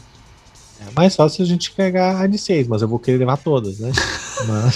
É 0.88 0.90
mais 0.94 1.14
fácil 1.14 1.44
a 1.44 1.46
gente 1.46 1.70
pegar 1.70 2.20
a 2.20 2.26
de 2.26 2.38
seis, 2.38 2.66
mas 2.66 2.82
eu 2.82 2.88
vou 2.88 2.98
querer 2.98 3.18
levar 3.18 3.36
todas, 3.36 3.78
né? 3.78 3.92
Mas, 4.46 4.74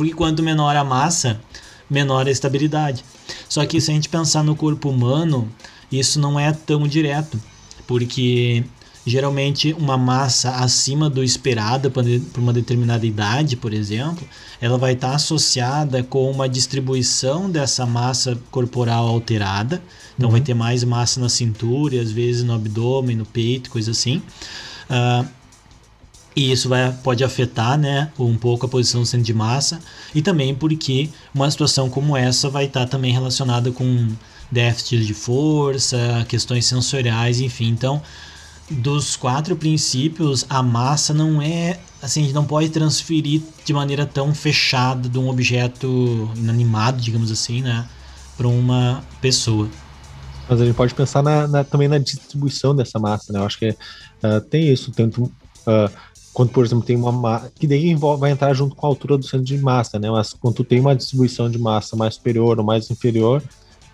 Porque 0.00 0.14
quanto 0.14 0.42
menor 0.42 0.74
a 0.76 0.82
massa, 0.82 1.38
menor 1.90 2.26
a 2.26 2.30
estabilidade. 2.30 3.04
Só 3.46 3.66
que 3.66 3.78
se 3.82 3.90
a 3.90 3.94
gente 3.94 4.08
pensar 4.08 4.42
no 4.42 4.56
corpo 4.56 4.88
humano, 4.88 5.46
isso 5.92 6.18
não 6.18 6.40
é 6.40 6.50
tão 6.52 6.88
direto, 6.88 7.38
porque 7.86 8.64
geralmente 9.04 9.74
uma 9.74 9.98
massa 9.98 10.52
acima 10.52 11.10
do 11.10 11.22
esperado 11.22 11.90
por 11.90 12.02
por 12.32 12.40
uma 12.40 12.50
determinada 12.50 13.04
idade, 13.04 13.56
por 13.56 13.74
exemplo, 13.74 14.26
ela 14.58 14.78
vai 14.78 14.94
estar 14.94 15.14
associada 15.14 16.02
com 16.02 16.30
uma 16.30 16.48
distribuição 16.48 17.50
dessa 17.50 17.84
massa 17.84 18.40
corporal 18.50 19.06
alterada. 19.06 19.82
Então 20.16 20.30
vai 20.30 20.40
ter 20.40 20.54
mais 20.54 20.82
massa 20.82 21.20
na 21.20 21.28
cintura, 21.28 21.96
e 21.96 22.00
às 22.00 22.10
vezes 22.10 22.42
no 22.42 22.54
abdômen, 22.54 23.16
no 23.16 23.26
peito, 23.26 23.70
coisa 23.70 23.90
assim. 23.90 24.22
Ah, 24.88 25.26
e 26.36 26.52
isso 26.52 26.68
vai, 26.68 26.92
pode 27.02 27.24
afetar 27.24 27.76
né, 27.78 28.10
um 28.18 28.36
pouco 28.36 28.66
a 28.66 28.68
posição 28.68 29.00
do 29.00 29.06
centro 29.06 29.26
de 29.26 29.34
massa 29.34 29.80
e 30.14 30.22
também 30.22 30.54
porque 30.54 31.10
uma 31.34 31.50
situação 31.50 31.90
como 31.90 32.16
essa 32.16 32.48
vai 32.48 32.66
estar 32.66 32.86
também 32.86 33.12
relacionada 33.12 33.70
com 33.72 34.08
déficit 34.50 35.04
de 35.04 35.14
força, 35.14 36.24
questões 36.28 36.66
sensoriais, 36.66 37.40
enfim. 37.40 37.68
Então, 37.68 38.02
dos 38.70 39.16
quatro 39.16 39.56
princípios, 39.56 40.46
a 40.48 40.62
massa 40.62 41.12
não 41.12 41.42
é 41.42 41.80
assim, 42.02 42.20
a 42.20 42.24
gente 42.24 42.34
não 42.34 42.44
pode 42.46 42.70
transferir 42.70 43.42
de 43.64 43.72
maneira 43.72 44.06
tão 44.06 44.32
fechada 44.34 45.08
de 45.08 45.18
um 45.18 45.28
objeto 45.28 46.30
inanimado, 46.36 47.00
digamos 47.02 47.30
assim, 47.30 47.60
né, 47.62 47.86
para 48.36 48.48
uma 48.48 49.04
pessoa. 49.20 49.68
mas 50.48 50.60
a 50.60 50.64
gente 50.64 50.74
pode 50.74 50.94
pensar 50.94 51.22
na- 51.22 51.46
na- 51.46 51.64
também 51.64 51.86
na 51.88 51.98
distribuição 51.98 52.74
dessa 52.74 52.98
massa, 52.98 53.32
né? 53.32 53.38
Eu 53.38 53.44
acho 53.46 53.58
que 53.58 53.76
ah, 54.22 54.40
tem 54.40 54.72
isso, 54.72 54.90
tanto 54.92 55.30
ah, 55.66 55.90
quando, 56.32 56.50
por 56.50 56.64
exemplo, 56.64 56.84
tem 56.84 56.96
uma 56.96 57.12
massa, 57.12 57.52
que 57.58 57.66
daí 57.66 57.94
vai 57.94 58.30
entrar 58.30 58.54
junto 58.54 58.76
com 58.76 58.86
a 58.86 58.88
altura 58.88 59.18
do 59.18 59.24
centro 59.24 59.44
de 59.44 59.58
massa, 59.58 59.98
né? 59.98 60.10
Mas 60.10 60.32
quando 60.32 60.54
tu 60.54 60.64
tem 60.64 60.80
uma 60.80 60.94
distribuição 60.94 61.50
de 61.50 61.58
massa 61.58 61.96
mais 61.96 62.14
superior 62.14 62.58
ou 62.58 62.64
mais 62.64 62.90
inferior, 62.90 63.42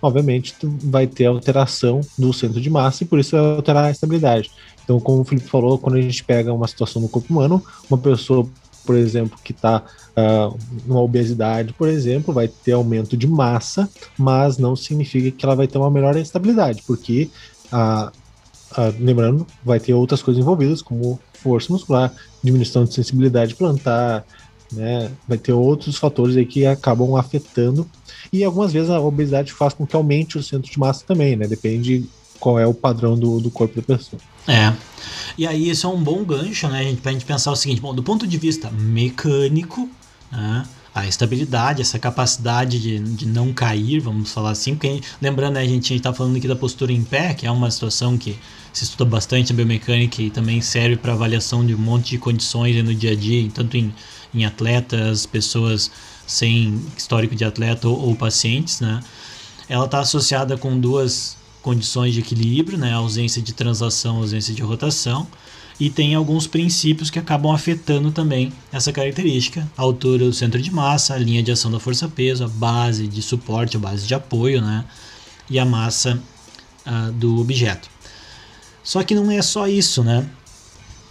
obviamente 0.03 0.55
tu 0.59 0.75
vai 0.83 1.07
ter 1.07 1.27
alteração 1.27 2.01
do 2.19 2.33
centro 2.33 2.61
de 2.61 2.69
massa 2.69 3.03
e 3.03 3.07
por 3.07 3.19
isso 3.19 3.37
vai 3.37 3.57
alterar 3.57 3.85
a 3.85 3.91
estabilidade. 3.91 4.51
Então, 4.85 5.01
como 5.01 5.23
o 5.23 5.25
Felipe 5.25 5.49
falou, 5.49 5.79
quando 5.79 5.97
a 5.97 6.01
gente 6.01 6.23
pega 6.23 6.53
uma 6.53 6.69
situação 6.69 7.03
no 7.03 7.09
corpo 7.09 7.33
humano, 7.33 7.63
uma 7.91 7.99
pessoa, 7.99 8.47
por 8.85 8.95
exemplo, 8.95 9.39
que 9.43 9.53
está 9.53 9.83
numa 10.87 11.01
obesidade, 11.01 11.73
por 11.73 11.89
exemplo, 11.89 12.33
vai 12.33 12.49
ter 12.49 12.73
aumento 12.73 13.17
de 13.17 13.27
massa, 13.27 13.89
mas 14.17 14.59
não 14.59 14.77
significa 14.77 15.31
que 15.31 15.45
ela 15.45 15.57
vai 15.57 15.67
ter 15.67 15.79
uma 15.79 15.91
melhor 15.91 16.17
estabilidade, 16.17 16.83
porque 16.87 17.29
a, 17.73 18.13
a- 18.73 18.93
lembrando, 18.99 19.47
vai 19.65 19.79
ter 19.81 19.95
outras 19.95 20.23
coisas 20.23 20.41
envolvidas, 20.43 20.83
como 20.83 21.21
força 21.35 21.73
muscular, 21.73 22.13
diminuição 22.43 22.85
de 22.85 22.95
sensibilidade 22.95 23.55
plantar, 23.55 24.25
né? 24.73 25.11
Vai 25.29 25.39
ter 25.39 25.53
outros 25.53 25.97
fatores 25.97 26.37
aí 26.37 26.45
que 26.45 26.67
acabam 26.67 27.17
afetando. 27.17 27.89
E 28.33 28.43
algumas 28.43 28.73
vezes 28.73 28.91
a 28.91 29.01
obesidade 29.01 29.53
faz 29.53 29.73
com 29.73 29.87
que 29.87 29.95
aumente 29.95 30.37
o 30.37 30.43
centro 30.43 30.71
de 30.71 30.79
massa 30.79 31.05
também, 31.07 31.37
né? 31.37 31.47
Depende 31.47 32.09
qual 32.41 32.59
é 32.59 32.67
o 32.67 32.75
padrão 32.75 33.17
do, 33.19 33.41
do 33.41 33.51
corpo 33.51 33.81
da 33.81 33.97
pessoa. 33.97 34.21
É. 34.47 34.73
E 35.39 35.47
aí 35.47 35.71
isso 35.71 35.87
é 35.87 35.91
um 35.91 36.03
bom 36.03 36.25
gancho, 36.25 36.69
né, 36.69 36.83
gente, 36.85 37.01
pra 37.01 37.13
gente 37.13 37.25
pensar 37.25 37.51
o 37.51 37.57
seguinte, 37.57 37.81
bom, 37.81 37.95
do 37.95 38.03
ponto 38.03 38.27
de 38.27 38.37
vista 38.39 38.71
mecânico, 38.71 39.89
né, 40.31 40.65
a 40.97 41.07
estabilidade, 41.07 41.83
essa 41.83 41.99
capacidade 41.99 42.81
de, 42.81 42.99
de 42.99 43.27
não 43.27 43.53
cair, 43.53 44.01
vamos 44.01 44.33
falar 44.33 44.53
assim, 44.53 44.75
porque 44.75 45.03
lembrando, 45.21 45.57
né, 45.57 45.61
a 45.61 45.67
gente 45.67 45.95
está 45.95 46.11
falando 46.11 46.37
aqui 46.39 46.49
da 46.49 46.57
postura 46.57 46.91
em 46.91 47.05
pé, 47.05 47.35
que 47.35 47.47
é 47.47 47.51
uma 47.51 47.71
situação 47.71 48.17
que 48.17 48.39
se 48.73 48.85
estuda 48.85 49.05
bastante 49.05 49.53
na 49.53 49.59
biomecânica 49.59 50.23
e 50.23 50.31
também 50.31 50.63
serve 50.63 50.97
para 50.97 51.13
avaliação 51.13 51.67
de 51.67 51.75
um 51.75 51.79
monte 51.79 52.13
de 52.13 52.19
condições 52.19 52.83
no 52.83 52.95
dia 52.95 53.13
a 53.13 53.15
dia, 53.15 53.47
tanto 53.53 53.77
em, 53.77 53.95
em 54.33 54.47
atletas, 54.47 55.27
pessoas 55.27 55.91
sem 56.27 56.81
histórico 56.97 57.37
de 57.37 57.45
atleta 57.45 57.87
ou, 57.87 58.09
ou 58.09 58.17
pacientes, 58.17 58.81
né? 58.81 59.01
Ela 59.69 59.85
está 59.85 60.01
associada 60.01 60.57
com 60.57 60.81
duas 60.81 61.37
condições 61.61 62.15
de 62.15 62.21
equilíbrio, 62.21 62.79
né? 62.79 62.95
Ausência 62.95 63.43
de 63.43 63.53
translação, 63.53 64.17
ausência 64.17 64.55
de 64.55 64.63
rotação. 64.63 65.27
E 65.79 65.91
tem 65.91 66.15
alguns 66.15 66.47
princípios 66.47 67.11
que 67.11 67.19
acabam 67.19 67.53
afetando 67.53 68.11
também 68.11 68.53
essa 68.73 68.93
característica: 68.93 69.69
a 69.77 69.83
altura 69.83 70.25
do 70.25 70.33
centro 70.33 70.61
de 70.61 70.71
massa, 70.71 71.15
a 71.15 71.19
linha 71.19 71.43
de 71.43 71.53
ação 71.53 71.71
da 71.71 71.79
força-peso, 71.79 72.45
a 72.45 72.49
base 72.49 73.07
de 73.07 73.21
suporte, 73.21 73.77
a 73.77 73.81
base 73.81 74.07
de 74.07 74.15
apoio, 74.15 74.63
né? 74.63 74.85
E 75.51 75.59
a 75.59 75.65
massa 75.65 76.19
uh, 76.87 77.13
do 77.13 77.41
objeto. 77.41 77.89
Só 78.83 79.03
que 79.03 79.15
não 79.15 79.31
é 79.31 79.43
só 79.43 79.69
isso, 79.69 80.03
né? 80.03 80.27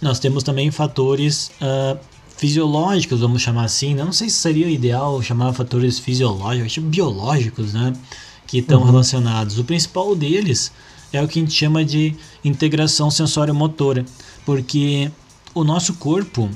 Nós 0.00 0.18
temos 0.18 0.42
também 0.42 0.70
fatores 0.70 1.50
uh, 1.60 1.98
fisiológicos, 2.36 3.20
vamos 3.20 3.42
chamar 3.42 3.64
assim. 3.64 3.94
Né? 3.94 4.04
Não 4.04 4.12
sei 4.12 4.28
se 4.28 4.36
seria 4.36 4.68
ideal 4.68 5.22
chamar 5.22 5.52
fatores 5.52 5.98
fisiológicos, 5.98 6.72
tipo 6.72 6.86
biológicos, 6.86 7.72
né? 7.72 7.92
Que 8.46 8.58
estão 8.58 8.80
uhum. 8.80 8.86
relacionados. 8.86 9.58
O 9.58 9.64
principal 9.64 10.14
deles 10.14 10.72
é 11.12 11.22
o 11.22 11.28
que 11.28 11.38
a 11.38 11.42
gente 11.42 11.54
chama 11.54 11.84
de 11.84 12.14
integração 12.44 13.10
sensório-motora, 13.10 14.04
porque 14.44 15.10
o 15.54 15.64
nosso 15.64 15.94
corpo, 15.94 16.50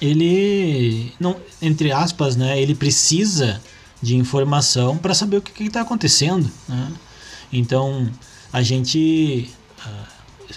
ele, 0.00 1.12
não, 1.20 1.36
entre 1.60 1.92
aspas, 1.92 2.36
né? 2.36 2.60
Ele 2.60 2.74
precisa 2.74 3.60
de 4.02 4.16
informação 4.16 4.96
para 4.96 5.14
saber 5.14 5.36
o 5.36 5.42
que 5.42 5.64
está 5.64 5.82
acontecendo, 5.82 6.50
né? 6.68 6.92
Então 7.52 8.10
a 8.52 8.62
gente 8.62 9.50
uh, 9.86 10.54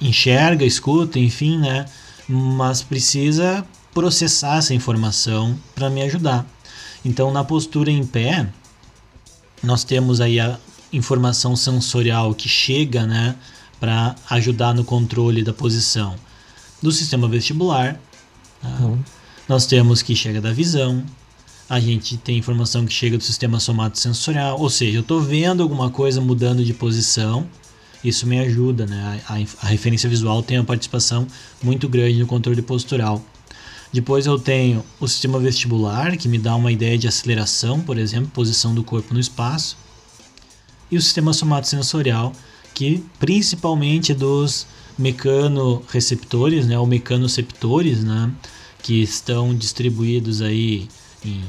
enxerga, 0.00 0.64
escuta, 0.64 1.18
enfim, 1.18 1.58
né? 1.58 1.86
mas 2.28 2.82
precisa 2.82 3.64
processar 3.92 4.58
essa 4.58 4.74
informação 4.74 5.58
para 5.74 5.90
me 5.90 6.02
ajudar. 6.02 6.46
Então, 7.04 7.30
na 7.30 7.44
postura 7.44 7.90
em 7.90 8.04
pé, 8.04 8.46
nós 9.62 9.84
temos 9.84 10.20
aí 10.20 10.40
a 10.40 10.58
informação 10.96 11.56
sensorial 11.56 12.34
que 12.34 12.48
chega, 12.48 13.06
né, 13.06 13.36
para 13.80 14.14
ajudar 14.30 14.74
no 14.74 14.84
controle 14.84 15.42
da 15.42 15.52
posição 15.52 16.14
do 16.80 16.92
sistema 16.92 17.28
vestibular. 17.28 17.98
Tá? 18.60 18.68
Uhum. 18.80 18.98
Nós 19.48 19.66
temos 19.66 20.02
que 20.02 20.14
chega 20.14 20.40
da 20.40 20.52
visão. 20.52 21.04
A 21.68 21.80
gente 21.80 22.16
tem 22.16 22.38
informação 22.38 22.84
que 22.86 22.92
chega 22.92 23.16
do 23.16 23.24
sistema 23.24 23.58
somatosensorial, 23.58 24.60
ou 24.60 24.68
seja, 24.68 24.98
eu 24.98 25.02
estou 25.02 25.20
vendo 25.20 25.62
alguma 25.62 25.90
coisa 25.90 26.20
mudando 26.20 26.64
de 26.64 26.74
posição 26.74 27.48
isso 28.04 28.26
me 28.26 28.38
ajuda, 28.38 28.84
né? 28.86 29.20
A, 29.26 29.66
a, 29.66 29.68
referência 29.68 30.08
visual 30.10 30.42
tem 30.42 30.58
uma 30.58 30.64
participação 30.64 31.26
muito 31.62 31.88
grande 31.88 32.20
no 32.20 32.26
controle 32.26 32.60
postural. 32.60 33.24
Depois 33.90 34.26
eu 34.26 34.38
tenho 34.38 34.84
o 35.00 35.08
sistema 35.08 35.38
vestibular, 35.38 36.16
que 36.16 36.28
me 36.28 36.38
dá 36.38 36.54
uma 36.54 36.70
ideia 36.70 36.98
de 36.98 37.08
aceleração, 37.08 37.80
por 37.80 37.96
exemplo, 37.96 38.28
posição 38.28 38.74
do 38.74 38.84
corpo 38.84 39.14
no 39.14 39.20
espaço. 39.20 39.76
E 40.90 40.96
o 40.96 41.02
sistema 41.02 41.32
somatosensorial, 41.32 42.32
que 42.74 43.04
principalmente 43.18 44.12
dos 44.12 44.66
mecanoreceptores, 44.98 46.66
né, 46.66 46.78
ou 46.78 46.86
mecanoceptores, 46.86 48.04
né, 48.04 48.30
que 48.82 49.02
estão 49.02 49.54
distribuídos 49.54 50.40
aí 50.42 50.88
em 51.24 51.42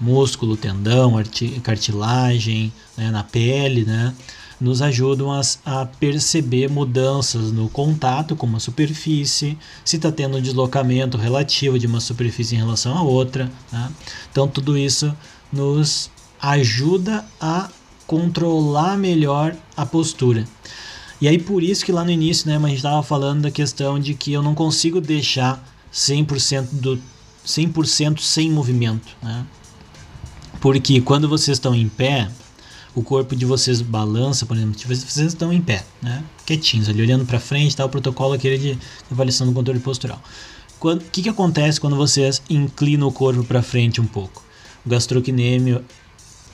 músculo, 0.00 0.56
tendão, 0.56 1.14
cartilagem, 1.62 2.72
né, 2.96 3.10
na 3.10 3.22
pele, 3.22 3.84
né, 3.84 4.14
nos 4.62 4.80
ajudam 4.80 5.32
a, 5.32 5.40
a 5.64 5.86
perceber 5.86 6.70
mudanças 6.70 7.50
no 7.50 7.68
contato 7.68 8.36
com 8.36 8.46
uma 8.46 8.60
superfície, 8.60 9.58
se 9.84 9.96
está 9.96 10.12
tendo 10.12 10.38
um 10.38 10.40
deslocamento 10.40 11.16
relativo 11.16 11.78
de 11.78 11.88
uma 11.88 11.98
superfície 11.98 12.54
em 12.54 12.58
relação 12.58 12.96
a 12.96 13.02
outra. 13.02 13.50
Né? 13.72 13.90
Então, 14.30 14.46
tudo 14.46 14.78
isso 14.78 15.12
nos 15.52 16.08
ajuda 16.40 17.24
a 17.40 17.68
controlar 18.12 18.98
melhor 18.98 19.56
a 19.74 19.86
postura. 19.86 20.46
E 21.18 21.26
aí, 21.26 21.38
por 21.38 21.62
isso 21.62 21.82
que 21.82 21.90
lá 21.90 22.04
no 22.04 22.10
início, 22.10 22.46
né, 22.46 22.58
a 22.58 22.68
gente 22.68 22.76
estava 22.76 23.02
falando 23.02 23.40
da 23.40 23.50
questão 23.50 23.98
de 23.98 24.12
que 24.12 24.34
eu 24.34 24.42
não 24.42 24.54
consigo 24.54 25.00
deixar 25.00 25.66
100% 25.90 26.68
do 26.72 27.00
100% 27.46 28.20
sem 28.20 28.50
movimento, 28.50 29.16
né? 29.22 29.46
Porque 30.60 31.00
quando 31.00 31.26
vocês 31.26 31.56
estão 31.56 31.74
em 31.74 31.88
pé, 31.88 32.28
o 32.94 33.02
corpo 33.02 33.34
de 33.34 33.46
vocês 33.46 33.80
balança, 33.80 34.44
por 34.44 34.58
exemplo, 34.58 34.78
vocês 34.78 35.16
estão 35.16 35.50
em 35.50 35.62
pé, 35.62 35.82
né? 36.02 36.22
Quietinhos 36.44 36.90
ali, 36.90 37.00
olhando 37.00 37.24
para 37.24 37.40
frente, 37.40 37.74
tá 37.74 37.82
o 37.82 37.88
protocolo 37.88 38.34
aquele 38.34 38.58
de 38.58 38.78
avaliação 39.10 39.46
do 39.46 39.54
controle 39.54 39.80
postural. 39.80 40.22
O 40.78 40.98
que, 40.98 41.22
que 41.22 41.30
acontece 41.30 41.80
quando 41.80 41.96
vocês 41.96 42.42
inclinam 42.50 43.08
o 43.08 43.12
corpo 43.12 43.42
para 43.42 43.62
frente 43.62 44.02
um 44.02 44.06
pouco? 44.06 44.44
O 44.84 44.90
gastrocnêmio 44.90 45.82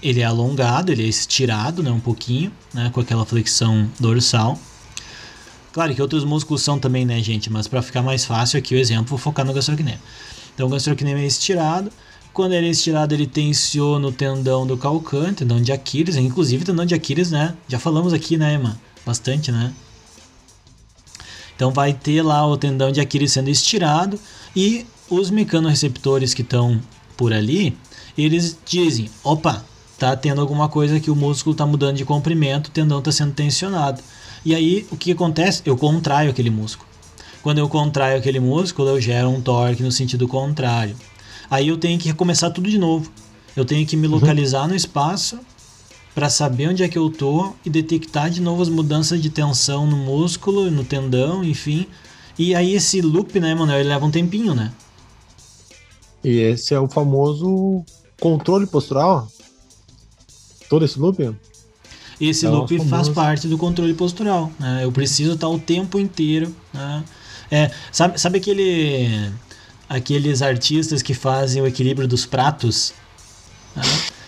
ele 0.02 0.20
é 0.20 0.24
alongado, 0.24 0.92
ele 0.92 1.04
é 1.04 1.06
estirado, 1.06 1.82
né, 1.82 1.90
um 1.90 2.00
pouquinho, 2.00 2.52
né, 2.72 2.90
com 2.92 3.00
aquela 3.00 3.24
flexão 3.24 3.88
dorsal. 3.98 4.58
Claro 5.72 5.94
que 5.94 6.02
outros 6.02 6.24
músculos 6.24 6.62
são 6.62 6.78
também, 6.78 7.04
né, 7.04 7.20
gente, 7.22 7.50
mas 7.50 7.68
para 7.68 7.82
ficar 7.82 8.02
mais 8.02 8.24
fácil 8.24 8.58
aqui 8.58 8.74
o 8.74 8.78
exemplo, 8.78 9.06
vou 9.06 9.18
focar 9.18 9.44
no 9.44 9.52
gastrocnêmio. 9.52 10.00
Então 10.54 10.66
o 10.66 10.70
gastrocnêmio 10.70 11.22
é 11.22 11.26
estirado, 11.26 11.90
quando 12.38 12.52
ele 12.52 12.68
é 12.68 12.70
estirado, 12.70 13.12
ele 13.12 13.26
tensiona 13.26 14.06
o 14.06 14.12
tendão 14.12 14.64
do 14.64 14.76
calcante, 14.76 15.38
tendão 15.38 15.60
de 15.60 15.72
Aquiles. 15.72 16.14
Inclusive, 16.14 16.64
tendão 16.64 16.86
de 16.86 16.94
Aquiles, 16.94 17.32
né? 17.32 17.56
Já 17.66 17.80
falamos 17.80 18.12
aqui, 18.12 18.36
né, 18.36 18.54
Emma? 18.54 18.80
Bastante, 19.04 19.50
né? 19.50 19.72
Então, 21.56 21.72
vai 21.72 21.92
ter 21.92 22.22
lá 22.22 22.46
o 22.46 22.56
tendão 22.56 22.92
de 22.92 23.00
Aquiles 23.00 23.32
sendo 23.32 23.50
estirado 23.50 24.20
e 24.54 24.86
os 25.10 25.30
mecanoreceptores 25.30 26.32
que 26.32 26.42
estão 26.42 26.80
por 27.16 27.32
ali, 27.32 27.76
eles 28.16 28.56
dizem: 28.64 29.10
opa, 29.24 29.64
tá 29.98 30.16
tendo 30.16 30.40
alguma 30.40 30.68
coisa 30.68 31.00
que 31.00 31.10
o 31.10 31.16
músculo 31.16 31.54
tá 31.54 31.66
mudando 31.66 31.96
de 31.96 32.04
comprimento, 32.04 32.68
o 32.68 32.72
tendão 32.72 33.02
tá 33.02 33.10
sendo 33.10 33.32
tensionado. 33.32 34.00
E 34.44 34.54
aí, 34.54 34.86
o 34.90 34.96
que 34.96 35.12
acontece? 35.12 35.62
Eu 35.66 35.76
contraio 35.76 36.30
aquele 36.30 36.50
músculo. 36.50 36.88
Quando 37.42 37.58
eu 37.58 37.68
contraio 37.68 38.18
aquele 38.18 38.38
músculo, 38.38 38.88
eu 38.88 39.00
gero 39.00 39.28
um 39.28 39.40
torque 39.40 39.82
no 39.82 39.90
sentido 39.90 40.28
contrário. 40.28 40.96
Aí 41.50 41.68
eu 41.68 41.76
tenho 41.76 41.98
que 41.98 42.08
recomeçar 42.08 42.52
tudo 42.52 42.70
de 42.70 42.78
novo. 42.78 43.10
Eu 43.56 43.64
tenho 43.64 43.86
que 43.86 43.96
me 43.96 44.06
uhum. 44.06 44.14
localizar 44.14 44.68
no 44.68 44.74
espaço 44.74 45.38
para 46.14 46.28
saber 46.28 46.68
onde 46.68 46.82
é 46.82 46.88
que 46.88 46.98
eu 46.98 47.10
tô 47.10 47.52
e 47.64 47.70
detectar 47.70 48.30
de 48.30 48.40
novo 48.40 48.62
as 48.62 48.68
mudanças 48.68 49.20
de 49.20 49.30
tensão 49.30 49.86
no 49.86 49.96
músculo, 49.96 50.70
no 50.70 50.84
tendão, 50.84 51.42
enfim. 51.42 51.86
E 52.38 52.54
aí 52.54 52.74
esse 52.74 53.00
loop, 53.00 53.38
né, 53.40 53.54
Manuel, 53.54 53.80
ele 53.80 53.88
leva 53.88 54.04
um 54.04 54.10
tempinho, 54.10 54.54
né? 54.54 54.72
E 56.22 56.38
esse 56.38 56.74
é 56.74 56.80
o 56.80 56.88
famoso 56.88 57.84
controle 58.20 58.66
postural? 58.66 59.28
Todo 60.68 60.84
esse 60.84 60.98
loop? 60.98 61.34
Esse 62.20 62.46
é 62.46 62.48
loop 62.48 62.78
faz 62.88 63.08
parte 63.08 63.46
do 63.46 63.56
controle 63.56 63.94
postural. 63.94 64.52
Né? 64.58 64.80
Eu 64.84 64.92
preciso 64.92 65.32
estar 65.32 65.48
o 65.48 65.58
tempo 65.58 65.98
inteiro. 65.98 66.54
Né? 66.72 67.04
É, 67.50 67.70
sabe, 67.92 68.20
sabe 68.20 68.38
aquele 68.38 69.30
aqueles 69.88 70.42
artistas 70.42 71.00
que 71.00 71.14
fazem 71.14 71.62
o 71.62 71.66
equilíbrio 71.66 72.06
dos 72.06 72.26
pratos, 72.26 72.92
né? 73.74 73.82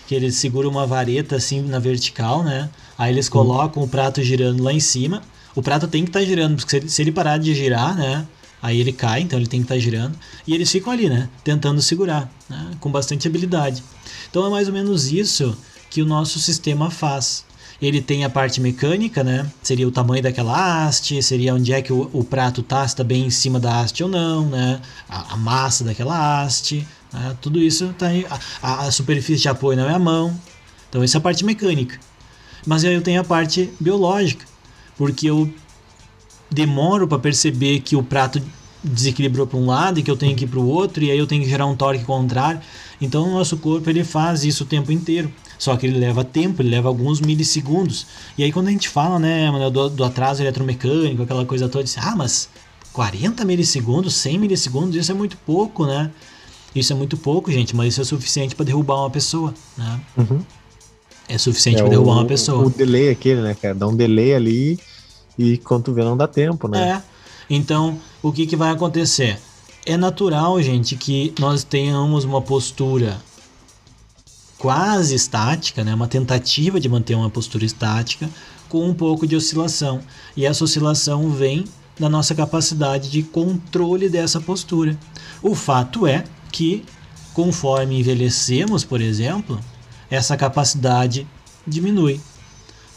que 0.07 0.15
eles 0.15 0.35
seguram 0.35 0.71
uma 0.71 0.87
vareta 0.87 1.35
assim 1.35 1.61
na 1.61 1.77
vertical, 1.77 2.43
né? 2.43 2.67
Aí 2.97 3.13
eles 3.13 3.29
colocam 3.29 3.83
o 3.83 3.87
prato 3.87 4.23
girando 4.23 4.63
lá 4.63 4.73
em 4.73 4.79
cima. 4.79 5.21
O 5.55 5.61
prato 5.61 5.87
tem 5.87 6.03
que 6.03 6.09
estar 6.09 6.19
tá 6.19 6.25
girando, 6.25 6.55
porque 6.55 6.87
se 6.87 7.01
ele 7.01 7.11
parar 7.11 7.37
de 7.37 7.53
girar, 7.53 7.95
né? 7.95 8.25
Aí 8.61 8.79
ele 8.79 8.91
cai, 8.91 9.21
então 9.21 9.39
ele 9.39 9.47
tem 9.47 9.59
que 9.59 9.65
estar 9.65 9.75
tá 9.75 9.79
girando. 9.79 10.17
E 10.47 10.53
eles 10.53 10.71
ficam 10.71 10.91
ali, 10.91 11.07
né? 11.07 11.29
Tentando 11.43 11.81
segurar, 11.81 12.31
né? 12.49 12.71
com 12.79 12.91
bastante 12.91 13.27
habilidade. 13.27 13.83
Então 14.29 14.45
é 14.45 14.49
mais 14.49 14.67
ou 14.67 14.73
menos 14.73 15.11
isso 15.11 15.55
que 15.91 16.01
o 16.01 16.05
nosso 16.05 16.39
sistema 16.39 16.89
faz. 16.89 17.45
Ele 17.81 18.01
tem 18.01 18.23
a 18.23 18.29
parte 18.29 18.61
mecânica, 18.61 19.23
né? 19.23 19.45
Seria 19.61 19.87
o 19.87 19.91
tamanho 19.91 20.23
daquela 20.23 20.85
haste, 20.85 21.21
seria 21.21 21.53
onde 21.53 21.73
é 21.73 21.81
que 21.81 21.91
o, 21.91 22.09
o 22.13 22.23
prato 22.23 22.63
tá, 22.63 22.87
se 22.87 22.95
tá 22.95 23.03
bem 23.03 23.25
em 23.25 23.29
cima 23.29 23.59
da 23.59 23.81
haste 23.81 24.03
ou 24.03 24.09
não, 24.09 24.47
né? 24.47 24.81
A, 25.09 25.33
a 25.33 25.37
massa 25.37 25.83
daquela 25.83 26.43
haste, 26.43 26.87
né? 27.11 27.35
tudo 27.41 27.59
isso 27.59 27.93
tá 27.97 28.07
aí. 28.07 28.25
A, 28.61 28.85
a, 28.85 28.91
superfície 28.91 29.41
de 29.41 29.49
apoio 29.49 29.77
não 29.77 29.89
é 29.89 29.93
a 29.93 29.99
mão. 29.99 30.39
Então, 30.89 31.03
essa 31.03 31.17
é 31.17 31.19
a 31.19 31.21
parte 31.21 31.43
mecânica. 31.43 31.99
Mas 32.65 32.85
aí 32.85 32.93
eu 32.93 33.01
tenho 33.01 33.19
a 33.19 33.23
parte 33.23 33.69
biológica, 33.79 34.45
porque 34.95 35.29
eu 35.29 35.51
demoro 36.49 37.07
para 37.07 37.19
perceber 37.19 37.81
que 37.81 37.95
o 37.95 38.03
prato 38.03 38.41
desequilibrou 38.83 39.45
para 39.47 39.57
um 39.57 39.65
lado 39.65 39.99
e 39.99 40.03
que 40.03 40.11
eu 40.11 40.17
tenho 40.17 40.35
que 40.35 40.45
ir 40.45 40.47
para 40.47 40.59
o 40.59 40.67
outro, 40.67 41.03
e 41.03 41.11
aí 41.11 41.17
eu 41.17 41.27
tenho 41.27 41.43
que 41.43 41.49
gerar 41.49 41.65
um 41.65 41.75
torque 41.75 42.03
contrário. 42.05 42.61
Então, 43.01 43.27
o 43.27 43.31
nosso 43.33 43.57
corpo 43.57 43.89
ele 43.89 44.03
faz 44.03 44.43
isso 44.43 44.63
o 44.63 44.67
tempo 44.67 44.91
inteiro. 44.91 45.33
Só 45.61 45.77
que 45.77 45.85
ele 45.85 45.99
leva 45.99 46.23
tempo, 46.23 46.63
ele 46.63 46.69
leva 46.69 46.87
alguns 46.87 47.21
milissegundos. 47.21 48.07
E 48.35 48.43
aí 48.43 48.51
quando 48.51 48.69
a 48.69 48.71
gente 48.71 48.89
fala, 48.89 49.19
né, 49.19 49.47
do, 49.71 49.89
do 49.91 50.03
atraso 50.03 50.41
eletromecânico, 50.41 51.21
aquela 51.21 51.45
coisa 51.45 51.69
toda, 51.69 51.83
diz, 51.83 51.99
ah, 51.99 52.15
mas 52.15 52.49
40 52.91 53.45
milissegundos, 53.45 54.15
100 54.15 54.39
milissegundos, 54.39 54.95
isso 54.95 55.11
é 55.11 55.13
muito 55.13 55.37
pouco, 55.45 55.85
né? 55.85 56.09
Isso 56.73 56.91
é 56.91 56.95
muito 56.95 57.15
pouco, 57.15 57.51
gente, 57.51 57.75
mas 57.75 57.89
isso 57.89 58.01
é 58.01 58.03
suficiente 58.03 58.55
para 58.55 58.65
derrubar 58.65 59.01
uma 59.01 59.11
pessoa, 59.11 59.53
né? 59.77 60.01
Uhum. 60.17 60.39
É 61.29 61.37
suficiente 61.37 61.77
é 61.77 61.81
para 61.81 61.91
derrubar 61.91 62.13
uma 62.13 62.25
pessoa. 62.25 62.65
O 62.65 62.71
delay 62.71 63.09
aquele, 63.09 63.41
né, 63.41 63.53
cara? 63.53 63.75
Dá 63.75 63.87
um 63.87 63.95
delay 63.95 64.33
ali 64.33 64.79
e 65.37 65.59
quando 65.59 65.83
tu 65.83 65.93
vê 65.93 66.03
não 66.03 66.17
dá 66.17 66.27
tempo, 66.27 66.67
né? 66.67 66.89
É. 66.89 67.01
Então, 67.53 67.99
o 68.23 68.31
que, 68.31 68.47
que 68.47 68.55
vai 68.55 68.71
acontecer? 68.71 69.37
É 69.85 69.95
natural, 69.95 70.59
gente, 70.59 70.95
que 70.95 71.35
nós 71.39 71.63
tenhamos 71.63 72.23
uma 72.23 72.41
postura 72.41 73.21
quase 74.61 75.15
estática, 75.15 75.83
né? 75.83 75.95
uma 75.95 76.07
tentativa 76.07 76.79
de 76.79 76.87
manter 76.87 77.15
uma 77.15 77.31
postura 77.31 77.65
estática 77.65 78.29
com 78.69 78.87
um 78.87 78.93
pouco 78.93 79.25
de 79.25 79.35
oscilação. 79.35 80.01
E 80.37 80.45
essa 80.45 80.63
oscilação 80.63 81.31
vem 81.31 81.65
da 81.99 82.07
nossa 82.07 82.35
capacidade 82.35 83.09
de 83.09 83.23
controle 83.23 84.07
dessa 84.07 84.39
postura. 84.39 84.95
O 85.41 85.55
fato 85.55 86.05
é 86.05 86.23
que, 86.51 86.85
conforme 87.33 87.99
envelhecemos, 87.99 88.83
por 88.83 89.01
exemplo, 89.01 89.59
essa 90.11 90.37
capacidade 90.37 91.27
diminui. 91.65 92.21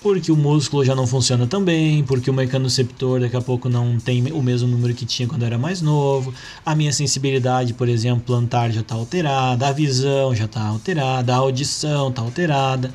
Porque 0.04 0.30
o 0.30 0.36
músculo 0.36 0.84
já 0.84 0.94
não 0.94 1.06
funciona 1.06 1.46
tão 1.46 1.64
bem, 1.64 2.04
porque 2.04 2.28
o 2.28 2.34
mecanoceptor 2.34 3.20
daqui 3.20 3.36
a 3.38 3.40
pouco 3.40 3.70
não 3.70 3.98
tem 3.98 4.22
o 4.32 4.42
mesmo 4.42 4.68
número 4.68 4.92
que 4.92 5.06
tinha 5.06 5.26
quando 5.26 5.44
era 5.44 5.56
mais 5.56 5.80
novo, 5.80 6.34
a 6.62 6.74
minha 6.74 6.92
sensibilidade, 6.92 7.72
por 7.72 7.88
exemplo, 7.88 8.22
plantar 8.22 8.70
já 8.70 8.82
está 8.82 8.94
alterada, 8.96 9.66
a 9.66 9.72
visão 9.72 10.34
já 10.34 10.44
está 10.44 10.60
alterada, 10.60 11.32
a 11.32 11.36
audição 11.38 12.10
está 12.10 12.20
alterada. 12.20 12.92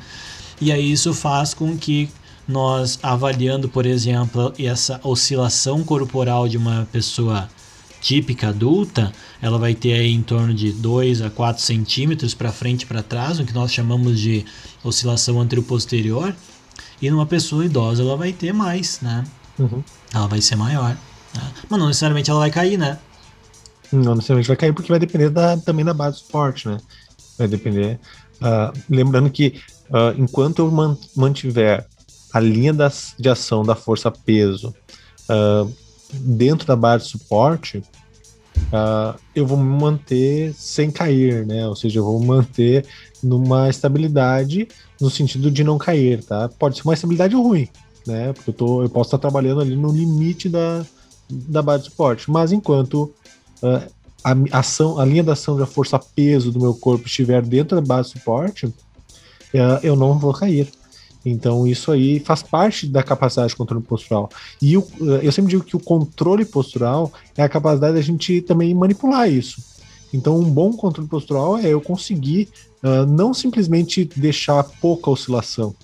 E 0.60 0.70
aí 0.70 0.92
isso 0.92 1.12
faz 1.12 1.52
com 1.52 1.76
que 1.76 2.08
nós 2.46 2.96
avaliando, 3.02 3.68
por 3.68 3.86
exemplo, 3.86 4.54
essa 4.56 5.00
oscilação 5.02 5.82
corporal 5.82 6.46
de 6.46 6.56
uma 6.56 6.86
pessoa 6.92 7.48
típica 8.00 8.50
adulta, 8.50 9.12
ela 9.42 9.58
vai 9.58 9.74
ter 9.74 9.94
aí 9.94 10.12
em 10.12 10.22
torno 10.22 10.54
de 10.54 10.70
2 10.70 11.22
a 11.22 11.28
4 11.28 11.60
centímetros 11.60 12.34
para 12.34 12.52
frente 12.52 12.82
e 12.82 12.86
para 12.86 13.02
trás, 13.02 13.40
o 13.40 13.44
que 13.44 13.52
nós 13.52 13.72
chamamos 13.72 14.20
de 14.20 14.44
oscilação 14.84 15.40
anteroposterior. 15.40 16.32
E 17.00 17.10
numa 17.10 17.26
pessoa 17.26 17.64
idosa 17.64 18.02
ela 18.02 18.16
vai 18.16 18.32
ter 18.32 18.52
mais, 18.52 19.00
né? 19.00 19.24
Uhum. 19.58 19.82
Ela 20.12 20.26
vai 20.26 20.40
ser 20.40 20.56
maior. 20.56 20.96
Né? 21.34 21.52
Mas 21.68 21.78
não 21.80 21.86
necessariamente 21.86 22.30
ela 22.30 22.40
vai 22.40 22.50
cair, 22.50 22.76
né? 22.78 22.98
Não 23.92 24.14
necessariamente 24.14 24.48
vai 24.48 24.56
cair, 24.56 24.72
porque 24.72 24.90
vai 24.90 24.98
depender 24.98 25.30
da, 25.30 25.56
também 25.56 25.84
da 25.84 25.94
base 25.94 26.16
do 26.16 26.20
suporte, 26.20 26.68
né? 26.68 26.78
Vai 27.38 27.48
depender. 27.48 27.98
Uh, 28.36 28.78
lembrando 28.88 29.30
que 29.30 29.60
uh, 29.90 30.18
enquanto 30.18 30.60
eu 30.60 30.70
man 30.70 30.96
mantiver 31.16 31.86
a 32.32 32.40
linha 32.40 32.72
das, 32.72 33.14
de 33.18 33.28
ação 33.28 33.62
da 33.64 33.74
força 33.74 34.10
peso 34.10 34.74
uh, 35.28 35.70
dentro 36.12 36.66
da 36.66 36.76
base 36.76 37.04
de 37.04 37.10
suporte, 37.10 37.82
uh, 38.72 39.18
eu 39.34 39.46
vou 39.46 39.58
me 39.58 39.64
manter 39.64 40.54
sem 40.54 40.90
cair, 40.90 41.46
né? 41.46 41.66
Ou 41.66 41.76
seja, 41.76 41.98
eu 41.98 42.04
vou 42.04 42.20
manter 42.20 42.86
numa 43.22 43.68
estabilidade 43.68 44.68
no 45.00 45.10
sentido 45.10 45.50
de 45.50 45.64
não 45.64 45.78
cair, 45.78 46.22
tá? 46.24 46.48
Pode 46.48 46.76
ser 46.76 46.82
uma 46.84 46.94
estabilidade 46.94 47.34
ruim, 47.34 47.68
né? 48.06 48.32
Porque 48.32 48.50
eu, 48.50 48.54
tô, 48.54 48.82
eu 48.82 48.88
posso 48.88 49.08
estar 49.08 49.18
trabalhando 49.18 49.60
ali 49.60 49.76
no 49.76 49.90
limite 49.90 50.48
da, 50.48 50.84
da 51.28 51.62
base 51.62 51.84
de 51.84 51.90
suporte, 51.90 52.30
mas 52.30 52.52
enquanto 52.52 53.12
uh, 53.62 53.90
a, 54.22 54.58
ação, 54.58 54.98
a 54.98 55.04
linha 55.04 55.24
da 55.24 55.32
ação 55.32 55.56
da 55.56 55.66
força 55.66 55.98
peso 55.98 56.52
do 56.52 56.60
meu 56.60 56.74
corpo 56.74 57.06
estiver 57.06 57.42
dentro 57.42 57.80
da 57.80 57.86
base 57.86 58.12
de 58.12 58.18
suporte, 58.18 58.66
uh, 58.66 58.74
eu 59.82 59.96
não 59.96 60.18
vou 60.18 60.32
cair. 60.32 60.68
Então, 61.24 61.66
isso 61.66 61.92
aí 61.92 62.18
faz 62.18 62.42
parte 62.42 62.86
da 62.86 63.02
capacidade 63.02 63.50
de 63.50 63.56
controle 63.56 63.84
postural. 63.84 64.30
E 64.60 64.74
eu, 64.74 64.86
eh, 65.02 65.20
eu 65.22 65.32
sempre 65.32 65.50
digo 65.50 65.64
que 65.64 65.76
o 65.76 65.80
controle 65.80 66.44
postural 66.44 67.12
é 67.36 67.42
a 67.42 67.48
capacidade 67.48 67.94
da 67.94 68.00
gente 68.00 68.40
também 68.40 68.74
manipular 68.74 69.30
isso. 69.30 69.62
Então, 70.12 70.38
um 70.38 70.50
bom 70.50 70.72
controle 70.72 71.08
postural 71.08 71.58
é 71.58 71.68
eu 71.68 71.80
conseguir 71.80 72.48
uh, 72.82 73.06
não 73.06 73.32
simplesmente 73.32 74.04
deixar 74.16 74.64
pouca 74.64 75.10
oscilação, 75.10 75.74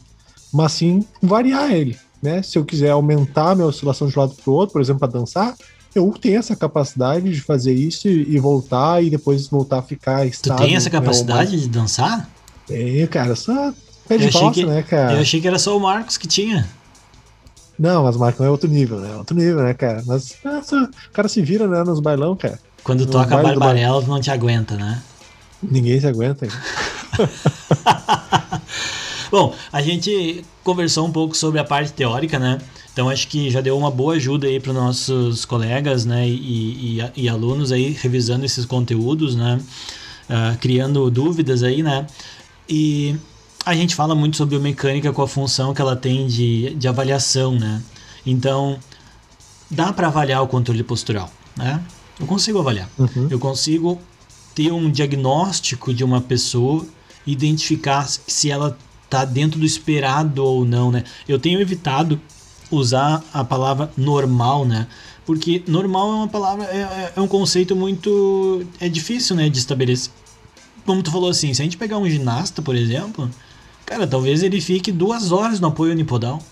mas 0.53 0.73
sim 0.73 1.05
variar 1.23 1.71
ele. 1.73 1.97
Né? 2.21 2.43
Se 2.43 2.59
eu 2.59 2.65
quiser 2.65 2.91
aumentar 2.91 3.51
a 3.51 3.55
minha 3.55 3.67
oscilação 3.67 4.09
de 4.09 4.19
um 4.19 4.21
lado 4.21 4.35
para 4.35 4.51
o 4.51 4.55
outro, 4.55 4.73
por 4.73 4.83
exemplo, 4.83 5.01
para 5.01 5.13
dançar, 5.19 5.55
eu 5.95 6.13
tenho 6.21 6.39
essa 6.39 6.57
capacidade 6.57 7.31
de 7.31 7.41
fazer 7.41 7.73
isso 7.73 8.09
e, 8.09 8.35
e, 8.35 8.39
voltar 8.39 9.03
e 9.03 9.09
depois 9.09 9.47
voltar 9.47 9.79
a 9.79 9.83
ficar 9.83 10.27
estável. 10.27 10.65
Tu 10.65 10.69
tem 10.69 10.77
essa 10.77 10.91
capacidade 10.91 11.57
né? 11.57 11.63
de 11.63 11.69
dançar? 11.69 12.29
Tenho, 12.67 13.09
cara. 13.09 13.37
Só 13.37 13.73
Pé 14.09 14.19
de 14.19 14.31
valsa, 14.31 14.67
né, 14.67 14.83
cara? 14.83 15.15
Eu 15.15 15.21
achei 15.21 15.41
que 15.41 15.49
era 15.49 15.59
só 15.59 15.77
o 15.77 15.81
Marcos 15.81 16.17
que 16.17 16.27
tinha. 16.27 16.69
Não, 17.79 18.05
mas 18.05 18.17
o 18.17 18.19
Marcos 18.19 18.45
é 18.45 18.49
outro 18.49 18.69
nível, 18.69 18.99
né? 19.01 19.15
Outro 19.17 19.37
nível, 19.37 19.63
né, 19.63 19.75
cara? 19.75 20.03
Mas 20.07 20.37
nossa, 20.45 20.85
o 20.85 21.13
cara 21.13 21.29
se 21.29 21.43
vira, 21.43 21.67
né, 21.67 21.85
nos 21.85 22.01
bailão, 22.01 22.35
cara. 22.35 22.59
Quando 22.83 23.01
no 23.05 23.11
toca 23.11 23.37
Barbarella, 23.37 24.01
não 24.03 24.21
te 24.21 24.31
aguenta, 24.31 24.77
né? 24.77 25.03
Ninguém 25.63 26.01
se 26.01 26.07
aguenta. 26.07 26.47
Bom, 29.31 29.55
a 29.73 29.83
gente 29.83 30.45
conversou 30.63 31.07
um 31.07 31.13
pouco 31.13 31.37
sobre 31.37 31.59
a 31.59 31.65
parte 31.65 31.93
teórica, 31.93 32.39
né? 32.39 32.59
Então 32.93 33.11
acho 33.11 33.29
que 33.29 33.51
já 33.51 33.61
deu 33.61 33.77
uma 33.77 33.91
boa 33.91 34.15
ajuda 34.15 34.47
aí 34.47 34.59
para 34.59 34.71
os 34.71 34.77
nossos 34.77 35.45
colegas, 35.45 36.07
né, 36.07 36.27
e, 36.27 36.99
e, 36.99 37.13
e, 37.15 37.29
alunos 37.29 37.71
aí 37.71 37.91
revisando 37.91 38.47
esses 38.47 38.65
conteúdos, 38.65 39.37
né, 39.37 39.61
uh, 40.31 40.57
criando 40.59 41.11
dúvidas 41.11 41.63
aí, 41.63 41.83
né? 41.83 42.07
E 42.67 43.17
a 43.67 43.75
gente 43.75 43.97
fala 43.97 44.15
muito 44.15 44.37
sobre 44.37 44.55
biomecânica 44.55 45.13
com 45.13 45.23
a 45.23 45.27
função 45.27 45.75
que 45.75 45.83
ela 45.83 45.97
tem 45.97 46.29
de, 46.29 46.73
de 46.77 46.87
avaliação, 46.87 47.59
né? 47.59 47.83
Então, 48.25 48.79
dá 49.69 49.93
para 49.93 50.07
avaliar 50.07 50.41
o 50.41 50.47
controle 50.47 50.85
postural, 50.85 51.29
né? 51.57 51.83
Eu 52.19 52.29
consigo 52.29 52.61
avaliar. 52.61 52.89
Uhum. 52.97 53.27
Eu 53.29 53.41
consigo 53.41 54.01
ter 54.55 54.71
um 54.71 54.89
diagnóstico 54.89 55.93
de 55.93 56.05
uma 56.05 56.21
pessoa, 56.21 56.87
identificar 57.27 58.07
se 58.09 58.49
ela 58.53 58.79
está 59.05 59.25
dentro 59.25 59.59
do 59.59 59.67
esperado 59.67 60.45
ou 60.45 60.65
não, 60.65 60.93
né? 60.93 61.03
Eu 61.27 61.37
tenho 61.37 61.61
evitado 61.61 62.21
usar 62.71 63.23
a 63.35 63.43
palavra 63.43 63.91
normal, 63.97 64.65
né? 64.65 64.87
Porque 65.25 65.65
normal 65.67 66.09
é 66.13 66.15
uma 66.15 66.29
palavra, 66.29 66.67
é, 66.67 66.79
é, 66.79 67.13
é 67.17 67.21
um 67.21 67.27
conceito 67.27 67.75
muito. 67.75 68.65
é 68.79 68.89
difícil, 68.89 69.35
né, 69.35 69.49
de 69.49 69.59
estabelecer. 69.59 70.13
Como 70.85 71.03
tu 71.03 71.11
falou 71.11 71.29
assim, 71.29 71.53
se 71.53 71.61
a 71.61 71.65
gente 71.65 71.77
pegar 71.77 71.99
um 71.99 72.09
ginasta, 72.09 72.63
por 72.63 72.77
exemplo, 72.77 73.29
Cara, 73.87 74.07
talvez 74.07 74.43
ele 74.43 74.61
fique 74.61 74.91
duas 74.91 75.31
horas 75.31 75.61
no 75.61 75.69
apoio 75.69 75.93
unipodal. 75.93 76.43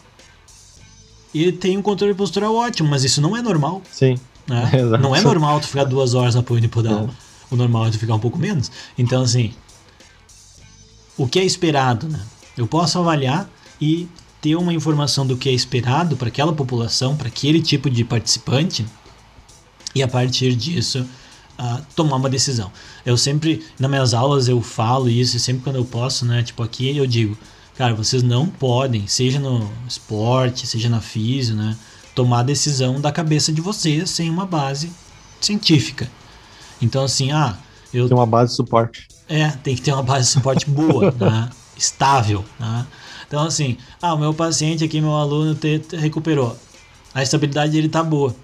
E 1.35 1.43
ele 1.43 1.53
tem 1.53 1.77
um 1.77 1.83
controle 1.83 2.15
postural 2.15 2.55
ótimo, 2.55 2.89
mas 2.89 3.03
isso 3.03 3.21
não 3.21 3.37
é 3.37 3.43
normal. 3.43 3.83
Sim. 3.91 4.17
Né? 4.47 4.71
não 5.03 5.15
é 5.15 5.21
normal 5.21 5.61
tu 5.61 5.67
ficar 5.67 5.85
duas 5.85 6.15
horas 6.15 6.35
no 6.37 6.41
apoio 6.41 6.59
unipodal. 6.59 7.11
É. 7.11 7.25
O 7.51 7.57
normal 7.57 7.87
é 7.87 7.91
tu 7.91 7.99
ficar 7.99 8.15
um 8.15 8.21
pouco 8.21 8.39
menos. 8.39 8.71
Então, 8.97 9.23
assim, 9.23 9.53
o 11.19 11.27
que 11.27 11.41
é 11.41 11.45
esperado, 11.45 12.09
né? 12.09 12.21
Eu 12.57 12.69
posso 12.69 12.99
avaliar 13.01 13.51
e 13.81 14.09
ter 14.41 14.55
uma 14.55 14.73
informação 14.73 15.27
do 15.27 15.37
que 15.37 15.49
é 15.49 15.53
esperado 15.53 16.17
para 16.17 16.29
aquela 16.29 16.53
população, 16.53 17.17
para 17.17 17.27
aquele 17.27 17.61
tipo 17.61 17.91
de 17.91 18.05
participante, 18.05 18.87
e 19.93 20.03
a 20.03 20.09
partir 20.09 20.55
disso 20.55 21.05
uh, 21.59 21.83
tomar 21.95 22.17
uma 22.17 22.29
decisão. 22.29 22.71
Eu 23.05 23.17
sempre, 23.17 23.65
nas 23.79 23.91
minhas 23.91 24.15
aulas, 24.15 24.49
eu 24.49 24.61
falo 24.61 25.09
isso, 25.09 25.37
e 25.37 25.41
sempre 25.41 25.63
quando 25.63 25.77
eu 25.77 25.85
posso, 25.85 26.25
né? 26.25 26.43
Tipo, 26.43 26.63
aqui 26.63 26.97
eu 26.97 27.07
digo, 27.07 27.37
cara, 27.77 27.95
vocês 27.95 28.23
não 28.23 28.47
podem, 28.47 29.07
seja 29.07 29.39
no 29.39 29.71
esporte, 29.89 30.67
seja 30.67 30.89
na 30.89 31.01
física, 31.01 31.57
né? 31.57 31.77
Tomar 32.15 32.43
decisão 32.43 33.01
da 33.01 33.11
cabeça 33.11 33.53
de 33.53 33.61
vocês 33.61 34.11
sem 34.11 34.31
uma 34.31 34.47
base 34.47 34.91
científica. 35.41 36.09
Então, 36.81 37.05
assim, 37.05 37.33
ah, 37.33 37.57
eu. 37.93 38.09
Tem 38.09 38.17
uma 38.17 38.27
base 38.27 38.51
de 38.51 38.57
suporte. 38.57 39.09
É, 39.29 39.49
tem 39.51 39.75
que 39.75 39.83
ter 39.83 39.93
uma 39.93 40.03
base 40.03 40.27
de 40.27 40.33
suporte 40.33 40.69
boa, 40.69 41.11
né? 41.19 41.51
Estável, 41.77 42.45
né? 42.59 42.87
Então, 43.27 43.45
assim, 43.45 43.77
ah, 44.01 44.15
o 44.15 44.19
meu 44.19 44.33
paciente 44.33 44.85
aqui, 44.85 45.01
meu 45.01 45.15
aluno, 45.15 45.55
te, 45.55 45.81
te 45.81 45.97
recuperou. 45.97 46.57
A 47.13 47.23
estabilidade 47.23 47.73
dele 47.73 47.89
tá 47.89 48.03
boa. 48.03 48.35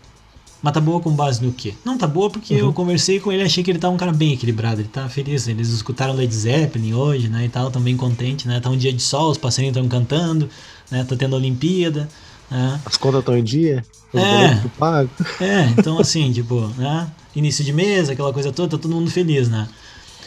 Mas 0.62 0.74
tá 0.74 0.80
boa 0.80 1.00
com 1.00 1.10
base 1.10 1.42
no 1.42 1.52
quê? 1.52 1.74
Não 1.84 1.96
tá 1.96 2.06
boa 2.06 2.28
porque 2.28 2.54
uhum. 2.54 2.68
eu 2.68 2.72
conversei 2.72 3.18
com 3.18 3.32
ele 3.32 3.42
achei 3.42 3.64
que 3.64 3.70
ele 3.70 3.78
tá 3.78 3.88
um 3.88 3.96
cara 3.96 4.12
bem 4.12 4.34
equilibrado, 4.34 4.80
ele 4.80 4.88
tá 4.88 5.08
feliz. 5.08 5.48
Eles 5.48 5.70
escutaram 5.70 6.12
Led 6.12 6.34
Zeppelin 6.34 6.92
hoje, 6.92 7.28
né, 7.28 7.46
e 7.46 7.48
tal, 7.48 7.70
tão 7.70 7.80
bem 7.80 7.96
contente, 7.96 8.46
né? 8.46 8.60
Tá 8.60 8.68
um 8.68 8.76
dia 8.76 8.92
de 8.92 9.02
sol, 9.02 9.30
os 9.30 9.38
passarinhos 9.38 9.76
estão 9.76 9.88
cantando, 9.88 10.48
né? 10.90 11.04
Tá 11.04 11.16
tendo 11.16 11.34
Olimpíada, 11.34 12.08
né? 12.50 12.80
As 12.84 12.96
contas 12.96 13.20
estão 13.20 13.36
em 13.36 13.44
dia, 13.44 13.84
os 14.12 14.20
é, 14.20 14.62
pago. 14.78 15.10
É, 15.40 15.64
então 15.78 15.98
assim, 15.98 16.30
tipo, 16.32 16.66
né? 16.76 17.10
Início 17.34 17.64
de 17.64 17.72
mês, 17.72 18.10
aquela 18.10 18.32
coisa 18.32 18.52
toda, 18.52 18.76
tá 18.76 18.78
todo 18.82 18.94
mundo 18.94 19.10
feliz, 19.10 19.48
né? 19.48 19.68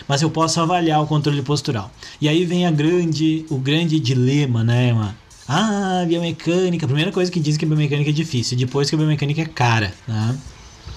Mas 0.08 0.22
eu 0.22 0.30
posso 0.30 0.60
avaliar 0.60 1.02
o 1.02 1.08
controle 1.08 1.42
postural. 1.42 1.92
E 2.20 2.28
aí 2.28 2.46
vem 2.46 2.66
a 2.66 2.72
grande, 2.72 3.46
o 3.50 3.58
grande 3.58 4.00
dilema, 4.00 4.64
né, 4.64 4.92
mano? 4.94 5.23
Ah, 5.48 6.06
biomecânica. 6.08 6.86
A 6.86 6.88
primeira 6.88 7.12
coisa 7.12 7.32
que 7.32 7.40
dizem 7.40 7.60
que 7.60 7.66
a 7.66 7.68
biomecânica 7.68 8.10
é 8.10 8.14
difícil, 8.14 8.58
depois 8.58 8.90
que 8.90 8.96
a 8.96 8.98
biomecânica 8.98 9.42
é 9.42 9.46
cara, 9.46 9.94
né? 10.08 10.38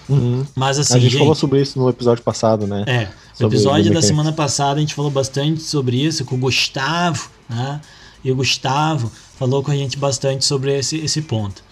Uhum. 0.09 0.47
Mas 0.55 0.79
assim. 0.79 0.95
A 0.95 0.99
gente, 0.99 1.11
gente, 1.11 1.19
falou 1.19 1.35
sobre 1.35 1.61
isso 1.61 1.79
no 1.79 1.89
episódio 1.89 2.23
passado, 2.23 2.67
né? 2.67 2.85
É. 2.87 3.09
No 3.41 3.49
episódio 3.49 3.93
da 3.93 4.01
semana 4.01 4.33
passada 4.33 4.79
a 4.79 4.81
gente 4.81 4.95
falou 4.95 5.11
bastante 5.11 5.63
sobre 5.63 5.97
isso 5.97 6.25
com 6.25 6.37
o 6.37 6.39
Gustavo, 6.39 7.29
né? 7.49 7.81
E 8.25 8.31
o 8.31 8.37
Gustavo 8.37 9.11
falou 9.39 9.63
com 9.63 9.71
a 9.71 9.77
gente 9.77 9.99
bastante 9.99 10.45
sobre 10.45 10.79
esse, 10.79 10.97
esse 10.99 11.23
ponto. 11.23 11.63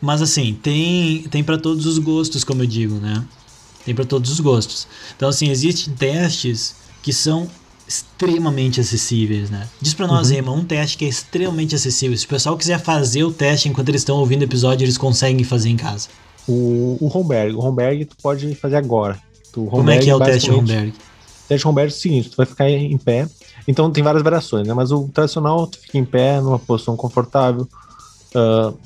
Mas 0.00 0.22
assim, 0.22 0.56
tem, 0.62 1.22
tem 1.24 1.42
para 1.42 1.58
todos 1.58 1.86
os 1.86 1.98
gostos, 1.98 2.44
como 2.44 2.62
eu 2.62 2.66
digo, 2.66 2.96
né? 2.96 3.24
Tem 3.84 3.94
para 3.94 4.04
todos 4.04 4.30
os 4.30 4.38
gostos. 4.38 4.86
Então, 5.16 5.28
assim, 5.28 5.50
existem 5.50 5.94
testes 5.94 6.76
que 7.02 7.12
são 7.12 7.48
extremamente 7.88 8.80
acessíveis, 8.80 9.48
né? 9.48 9.66
Diz 9.80 9.94
para 9.94 10.06
nós, 10.06 10.30
uhum. 10.30 10.36
Ema, 10.36 10.52
um 10.52 10.64
teste 10.64 10.98
que 10.98 11.06
é 11.06 11.08
extremamente 11.08 11.74
acessível. 11.74 12.16
Se 12.16 12.26
o 12.26 12.28
pessoal 12.28 12.56
quiser 12.56 12.78
fazer 12.78 13.24
o 13.24 13.32
teste 13.32 13.68
enquanto 13.68 13.88
eles 13.88 14.02
estão 14.02 14.18
ouvindo 14.18 14.42
o 14.42 14.44
episódio, 14.44 14.84
eles 14.84 14.98
conseguem 14.98 15.42
fazer 15.42 15.70
em 15.70 15.76
casa. 15.76 16.08
O, 16.46 16.98
o 17.00 17.10
Homberg. 17.18 17.54
O 17.54 17.60
Homberg 17.60 18.04
tu 18.04 18.16
pode 18.22 18.54
fazer 18.54 18.76
agora. 18.76 19.18
Tu, 19.52 19.64
Como 19.64 19.90
é 19.90 19.98
que 19.98 20.10
é 20.10 20.14
o 20.14 20.20
teste 20.20 20.50
Homberg? 20.50 20.90
O 20.90 21.48
teste 21.48 21.66
Homberg 21.66 21.90
é 21.90 21.96
o 21.96 21.98
seguinte, 21.98 22.30
tu 22.30 22.36
vai 22.36 22.46
ficar 22.46 22.68
em 22.68 22.98
pé. 22.98 23.26
Então 23.66 23.90
tem 23.90 24.04
várias 24.04 24.22
variações, 24.22 24.68
né? 24.68 24.74
Mas 24.74 24.92
o 24.92 25.08
tradicional, 25.08 25.66
tu 25.66 25.78
fica 25.78 25.96
em 25.96 26.04
pé, 26.04 26.40
numa 26.40 26.58
posição 26.58 26.94
confortável. 26.94 27.66
Uh, 28.34 28.76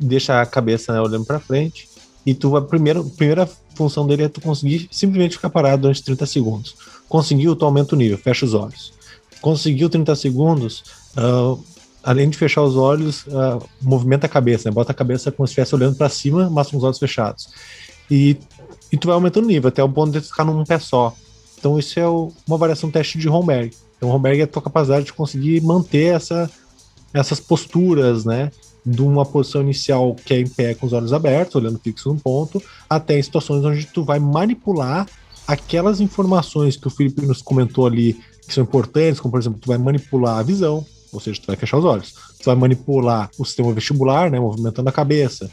deixa 0.00 0.40
a 0.40 0.46
cabeça 0.46 0.92
né, 0.92 1.00
olhando 1.00 1.24
para 1.24 1.38
frente 1.38 1.88
e 2.24 2.34
tu 2.34 2.50
vai 2.50 2.62
primeiro, 2.62 3.00
a 3.00 3.16
primeira 3.16 3.48
função 3.74 4.06
dele 4.06 4.24
é 4.24 4.28
tu 4.28 4.40
conseguir 4.40 4.88
simplesmente 4.90 5.36
ficar 5.36 5.50
parado 5.50 5.82
durante 5.82 6.02
30 6.02 6.26
segundos. 6.26 6.74
Conseguiu, 7.08 7.54
tu 7.54 7.64
aumenta 7.64 7.94
o 7.94 7.98
nível, 7.98 8.18
fecha 8.18 8.44
os 8.44 8.54
olhos. 8.54 8.92
Conseguiu 9.40 9.88
30 9.88 10.14
segundos, 10.16 10.82
uh, 11.16 11.62
além 12.02 12.28
de 12.28 12.36
fechar 12.36 12.62
os 12.62 12.76
olhos, 12.76 13.26
uh, 13.26 13.62
movimenta 13.80 14.26
a 14.26 14.28
cabeça, 14.28 14.68
né? 14.68 14.74
bota 14.74 14.92
a 14.92 14.94
cabeça 14.94 15.30
como 15.30 15.46
se 15.46 15.52
estivesse 15.52 15.74
olhando 15.74 15.96
para 15.96 16.08
cima, 16.08 16.48
mas 16.50 16.70
com 16.70 16.76
os 16.76 16.84
olhos 16.84 16.98
fechados. 16.98 17.48
E, 18.10 18.36
e 18.90 18.96
tu 18.96 19.06
vai 19.06 19.14
aumentando 19.14 19.44
o 19.44 19.48
nível 19.48 19.68
até 19.68 19.82
o 19.82 19.88
ponto 19.88 20.12
de 20.12 20.20
ficar 20.20 20.44
num 20.44 20.64
pé 20.64 20.78
só. 20.78 21.14
Então 21.58 21.78
isso 21.78 21.98
é 21.98 22.06
o, 22.06 22.32
uma 22.46 22.58
variação 22.58 22.90
teste 22.90 23.18
de 23.18 23.28
Homberg. 23.28 23.74
Então 23.96 24.08
Homberg 24.10 24.40
é 24.40 24.44
a 24.44 24.46
tua 24.46 24.62
capacidade 24.62 25.06
de 25.06 25.12
conseguir 25.12 25.60
manter 25.62 26.14
essa, 26.14 26.50
essas 27.12 27.40
posturas, 27.40 28.24
né? 28.24 28.50
de 28.84 29.00
uma 29.00 29.24
posição 29.24 29.62
inicial 29.62 30.14
que 30.14 30.34
é 30.34 30.40
em 30.40 30.46
pé 30.46 30.74
com 30.74 30.86
os 30.86 30.92
olhos 30.92 31.12
abertos, 31.12 31.56
olhando 31.56 31.78
fixo 31.78 32.12
no 32.12 32.20
ponto, 32.20 32.62
até 32.88 33.18
em 33.18 33.22
situações 33.22 33.64
onde 33.64 33.86
tu 33.86 34.04
vai 34.04 34.18
manipular 34.18 35.06
aquelas 35.46 36.00
informações 36.00 36.76
que 36.76 36.86
o 36.86 36.90
Felipe 36.90 37.24
nos 37.26 37.42
comentou 37.42 37.86
ali 37.86 38.18
que 38.46 38.52
são 38.52 38.62
importantes, 38.64 39.20
como 39.20 39.32
por 39.32 39.40
exemplo, 39.40 39.58
tu 39.60 39.68
vai 39.68 39.78
manipular 39.78 40.38
a 40.38 40.42
visão, 40.42 40.84
ou 41.12 41.20
seja, 41.20 41.40
tu 41.40 41.46
vai 41.46 41.56
fechar 41.56 41.78
os 41.78 41.84
olhos. 41.84 42.14
Tu 42.38 42.44
vai 42.44 42.54
manipular 42.54 43.30
o 43.38 43.44
sistema 43.44 43.72
vestibular, 43.72 44.30
né, 44.30 44.38
movimentando 44.38 44.88
a 44.88 44.92
cabeça, 44.92 45.50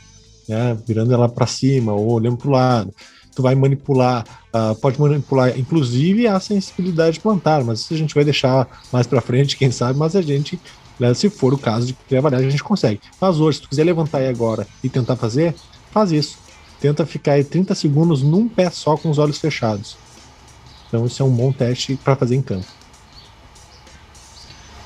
né, 0.48 0.78
virando 0.86 1.14
ela 1.14 1.30
para 1.30 1.48
cima 1.48 1.94
ou 1.94 2.12
olhando 2.12 2.38
para 2.38 2.48
o 2.48 2.52
lado. 2.52 2.94
Tu 3.34 3.42
vai 3.42 3.56
manipular, 3.56 4.26
uh, 4.54 4.76
pode 4.76 5.00
manipular 5.00 5.58
inclusive 5.58 6.28
a 6.28 6.38
sensibilidade 6.40 7.20
plantar, 7.20 7.64
mas 7.64 7.80
isso 7.80 7.94
a 7.94 7.98
gente 7.98 8.14
vai 8.14 8.26
deixar 8.26 8.68
mais 8.92 9.08
para 9.08 9.22
frente, 9.22 9.56
quem 9.56 9.72
sabe, 9.72 9.98
mas 9.98 10.18
a 10.18 10.22
gente 10.22 10.60
né? 11.02 11.16
Se 11.16 11.32
for 11.32 11.52
o 11.52 11.58
caso 11.58 11.96
de 12.08 12.16
avaliar, 12.16 12.42
a 12.42 12.50
gente 12.50 12.64
consegue. 12.64 13.02
Mas 13.20 13.40
hoje, 13.40 13.58
se 13.58 13.64
tu 13.64 13.70
quiser 13.70 13.84
levantar 13.84 14.20
aí 14.20 14.28
agora 14.28 14.68
e 14.84 14.88
tentar 14.88 15.16
fazer, 15.16 15.56
faz 15.90 16.12
isso. 16.12 16.38
Tenta 16.82 17.06
ficar 17.06 17.34
aí 17.34 17.44
30 17.44 17.76
segundos 17.76 18.24
num 18.24 18.50
pé 18.50 18.72
só 18.72 18.98
com 18.98 19.12
os 19.12 19.20
olhos 19.20 19.38
fechados. 19.38 19.96
Então, 20.88 21.06
isso 21.06 21.22
é 21.22 21.26
um 21.26 21.30
bom 21.30 21.54
teste 21.54 21.96
para 21.96 22.16
fazer 22.16 22.36
em 22.36 22.42
campo. 22.42 22.66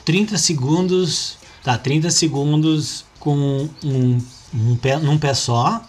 30 0.04 0.38
segundos. 0.38 1.38
Tá, 1.64 1.78
30 1.78 2.12
segundos 2.12 3.06
com 3.18 3.68
um, 3.84 4.22
um 4.54 4.76
pé, 4.76 4.98
num 4.98 5.18
pé 5.18 5.34
só. 5.34 5.82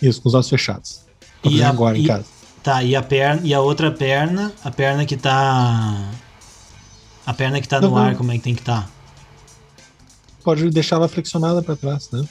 Isso, 0.00 0.20
com 0.20 0.28
os 0.28 0.34
olhos 0.34 0.48
fechados. 0.48 1.00
e 1.42 1.62
a, 1.62 1.70
agora 1.70 1.96
e, 1.96 2.02
em 2.02 2.06
casa. 2.06 2.26
Tá, 2.62 2.84
e 2.84 2.94
a 2.94 3.02
perna 3.02 3.40
e 3.42 3.54
a 3.54 3.60
outra 3.60 3.90
perna, 3.90 4.52
a 4.62 4.70
perna 4.70 5.06
que 5.06 5.16
tá 5.16 6.12
a 7.24 7.34
perna 7.34 7.60
que 7.60 7.66
tá 7.66 7.80
no 7.80 7.96
ar, 7.96 8.14
como 8.16 8.30
é 8.30 8.36
que 8.36 8.44
tem 8.44 8.54
que 8.54 8.60
estar? 8.60 8.82
Tá? 8.82 8.90
Pode 10.44 10.70
deixar 10.70 10.96
ela 10.96 11.08
flexionada 11.08 11.62
para 11.62 11.74
trás, 11.74 12.10
né? 12.12 12.24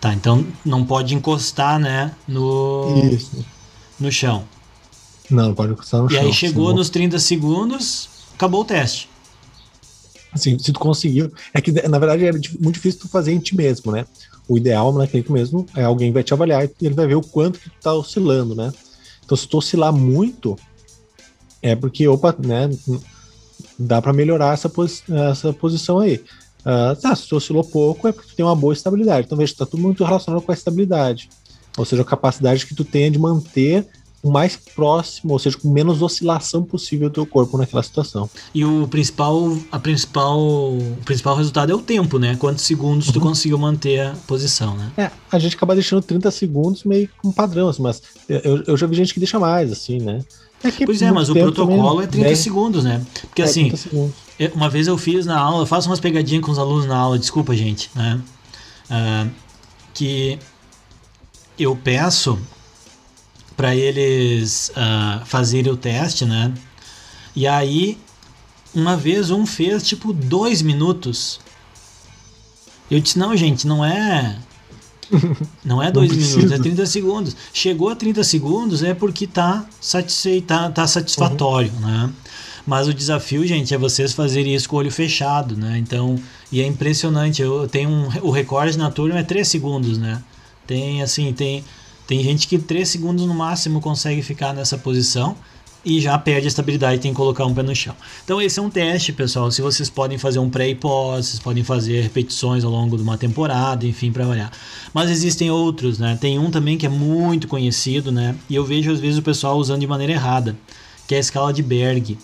Tá, 0.00 0.12
então 0.12 0.46
não 0.64 0.84
pode 0.84 1.14
encostar, 1.14 1.78
né, 1.78 2.14
no 2.28 3.10
Isso. 3.12 3.44
no 3.98 4.12
chão. 4.12 4.44
Não, 5.30 5.54
pode 5.54 5.72
encostar 5.72 6.00
no 6.02 6.06
e 6.06 6.14
chão. 6.14 6.22
E 6.22 6.26
aí 6.26 6.32
chegou 6.32 6.66
senão... 6.66 6.76
nos 6.76 6.90
30 6.90 7.18
segundos, 7.18 8.08
acabou 8.34 8.60
o 8.60 8.64
teste. 8.64 9.08
Assim, 10.32 10.58
se 10.58 10.70
tu 10.70 10.78
conseguiu, 10.78 11.32
é 11.54 11.60
que 11.62 11.72
na 11.88 11.98
verdade 11.98 12.26
é 12.26 12.32
muito 12.32 12.72
difícil 12.74 13.00
tu 13.00 13.08
fazer 13.08 13.32
em 13.32 13.38
ti 13.38 13.56
mesmo, 13.56 13.90
né? 13.90 14.04
O 14.46 14.58
ideal 14.58 14.92
na 14.92 15.06
clínica 15.06 15.32
mesmo 15.32 15.66
é 15.74 15.82
alguém 15.82 16.12
vai 16.12 16.22
te 16.22 16.34
avaliar 16.34 16.64
e 16.64 16.70
ele 16.82 16.94
vai 16.94 17.06
ver 17.06 17.14
o 17.14 17.22
quanto 17.22 17.58
que 17.58 17.70
tu 17.70 17.76
tá 17.80 17.94
oscilando, 17.94 18.54
né? 18.54 18.70
Então 19.24 19.36
se 19.36 19.48
tu 19.48 19.56
oscilar 19.56 19.92
muito, 19.92 20.56
é 21.62 21.74
porque, 21.74 22.06
opa, 22.06 22.34
né, 22.38 22.68
dá 23.78 24.00
para 24.00 24.12
melhorar 24.12 24.54
essa, 24.54 24.68
posi 24.68 25.02
essa 25.30 25.52
posição 25.52 25.98
aí. 25.98 26.22
Uh, 26.66 27.00
tá, 27.00 27.14
se 27.14 27.28
tu 27.28 27.36
oscilou 27.36 27.62
pouco, 27.62 28.08
é 28.08 28.12
porque 28.12 28.30
tu 28.30 28.34
tem 28.34 28.44
uma 28.44 28.56
boa 28.56 28.72
estabilidade. 28.72 29.26
Então, 29.26 29.38
veja, 29.38 29.52
está 29.52 29.64
tudo 29.64 29.80
muito 29.80 30.02
relacionado 30.02 30.42
com 30.42 30.50
a 30.50 30.54
estabilidade. 30.54 31.28
Ou 31.78 31.84
seja, 31.84 32.02
a 32.02 32.04
capacidade 32.04 32.66
que 32.66 32.74
tu 32.74 32.84
tenha 32.84 33.08
de 33.08 33.18
manter 33.18 33.86
o 34.20 34.30
mais 34.32 34.56
próximo, 34.56 35.34
ou 35.34 35.38
seja, 35.38 35.56
com 35.56 35.68
menos 35.68 36.02
oscilação 36.02 36.64
possível 36.64 37.08
do 37.08 37.12
teu 37.12 37.26
corpo 37.26 37.56
naquela 37.56 37.82
situação. 37.84 38.28
E 38.52 38.64
o 38.64 38.88
principal, 38.88 39.56
a 39.70 39.78
principal, 39.78 40.40
o 40.40 40.98
principal 41.04 41.36
resultado 41.36 41.70
é 41.70 41.74
o 41.74 41.78
tempo, 41.78 42.18
né? 42.18 42.34
Quantos 42.36 42.64
segundos 42.64 43.06
uhum. 43.06 43.12
tu 43.12 43.20
conseguiu 43.20 43.58
manter 43.58 44.00
a 44.00 44.14
posição, 44.26 44.76
né? 44.76 44.90
É, 44.96 45.10
a 45.30 45.38
gente 45.38 45.54
acaba 45.54 45.74
deixando 45.74 46.02
30 46.02 46.28
segundos 46.32 46.82
meio 46.82 47.08
com 47.22 47.30
padrão, 47.30 47.68
assim, 47.68 47.82
mas 47.82 48.02
eu, 48.28 48.64
eu 48.66 48.76
já 48.76 48.88
vi 48.88 48.96
gente 48.96 49.14
que 49.14 49.20
deixa 49.20 49.38
mais, 49.38 49.70
assim, 49.70 49.98
né? 50.00 50.24
É 50.64 50.84
pois 50.84 51.00
é, 51.00 51.12
mas 51.12 51.28
o 51.28 51.34
protocolo 51.34 52.00
é 52.00 52.06
30 52.08 52.34
segundos, 52.34 52.82
né? 52.82 53.04
Porque 53.20 53.42
é 53.42 53.44
assim, 53.44 53.70
uma 54.54 54.68
vez 54.68 54.86
eu 54.86 54.98
fiz 54.98 55.24
na 55.26 55.38
aula, 55.38 55.62
eu 55.62 55.66
faço 55.66 55.88
umas 55.88 56.00
pegadinhas 56.00 56.44
com 56.44 56.50
os 56.50 56.58
alunos 56.58 56.86
na 56.86 56.96
aula, 56.96 57.18
desculpa, 57.18 57.54
gente, 57.56 57.90
né? 57.94 58.20
Uh, 58.90 59.30
que 59.94 60.38
eu 61.58 61.74
peço 61.74 62.38
para 63.56 63.74
eles 63.74 64.70
uh, 64.70 65.24
fazerem 65.24 65.72
o 65.72 65.76
teste, 65.76 66.24
né? 66.24 66.52
E 67.34 67.46
aí, 67.46 67.98
uma 68.74 68.96
vez 68.96 69.30
um 69.30 69.46
fez 69.46 69.86
tipo 69.86 70.12
dois 70.12 70.60
minutos. 70.60 71.40
Eu 72.90 73.00
disse, 73.00 73.18
não, 73.18 73.34
gente, 73.36 73.66
não 73.66 73.84
é 73.84 74.38
não 75.64 75.82
é 75.82 75.90
dois 75.90 76.12
minutos, 76.12 76.52
é 76.52 76.58
30 76.58 76.86
segundos. 76.86 77.36
Chegou 77.52 77.88
a 77.88 77.96
30 77.96 78.22
segundos 78.24 78.82
é 78.82 78.92
porque 78.94 79.26
tá, 79.26 79.64
satisfeito, 79.80 80.46
tá, 80.46 80.70
tá 80.70 80.86
satisfatório, 80.86 81.72
uhum. 81.80 81.86
né? 81.86 82.12
Mas 82.66 82.88
o 82.88 82.94
desafio, 82.94 83.46
gente, 83.46 83.72
é 83.72 83.78
vocês 83.78 84.12
fazerem 84.12 84.54
isso 84.54 84.68
com 84.68 84.76
o 84.76 84.78
olho 84.80 84.90
fechado, 84.90 85.56
né? 85.56 85.78
Então, 85.78 86.16
e 86.50 86.60
é 86.60 86.66
impressionante. 86.66 87.40
Eu 87.40 87.68
tenho 87.68 87.88
um, 87.88 88.08
o 88.22 88.30
recorde 88.30 88.76
na 88.76 88.90
turma 88.90 89.20
é 89.20 89.22
3 89.22 89.46
segundos, 89.46 89.98
né? 89.98 90.20
Tem 90.66 91.00
assim, 91.02 91.32
tem 91.32 91.64
tem 92.06 92.22
gente 92.22 92.46
que 92.46 92.58
3 92.58 92.88
segundos 92.88 93.26
no 93.26 93.34
máximo 93.34 93.80
consegue 93.80 94.22
ficar 94.22 94.52
nessa 94.52 94.78
posição 94.78 95.36
e 95.84 96.00
já 96.00 96.18
perde 96.18 96.46
a 96.46 96.48
estabilidade 96.48 97.00
tem 97.00 97.12
que 97.12 97.16
colocar 97.16 97.46
um 97.46 97.54
pé 97.54 97.62
no 97.62 97.74
chão. 97.74 97.94
Então 98.24 98.42
esse 98.42 98.58
é 98.58 98.62
um 98.62 98.68
teste, 98.68 99.12
pessoal. 99.12 99.50
Se 99.52 99.62
vocês 99.62 99.88
podem 99.88 100.18
fazer 100.18 100.40
um 100.40 100.50
pré 100.50 100.68
e 100.68 100.74
pós, 100.74 101.26
vocês 101.26 101.38
podem 101.38 101.62
fazer 101.62 102.00
repetições 102.00 102.64
ao 102.64 102.70
longo 102.72 102.96
de 102.96 103.02
uma 103.04 103.16
temporada, 103.16 103.86
enfim, 103.86 104.10
para 104.10 104.26
olhar. 104.26 104.50
Mas 104.92 105.10
existem 105.10 105.48
outros, 105.48 106.00
né? 106.00 106.18
Tem 106.20 106.40
um 106.40 106.50
também 106.50 106.76
que 106.76 106.86
é 106.86 106.88
muito 106.88 107.46
conhecido, 107.46 108.10
né? 108.10 108.34
E 108.50 108.56
eu 108.56 108.64
vejo 108.64 108.90
às 108.90 108.98
vezes 108.98 109.18
o 109.18 109.22
pessoal 109.22 109.56
usando 109.58 109.80
de 109.80 109.86
maneira 109.86 110.12
errada, 110.12 110.56
que 111.06 111.14
é 111.14 111.18
a 111.18 111.20
escala 111.20 111.52
de 111.52 111.62
Berg. 111.62 112.18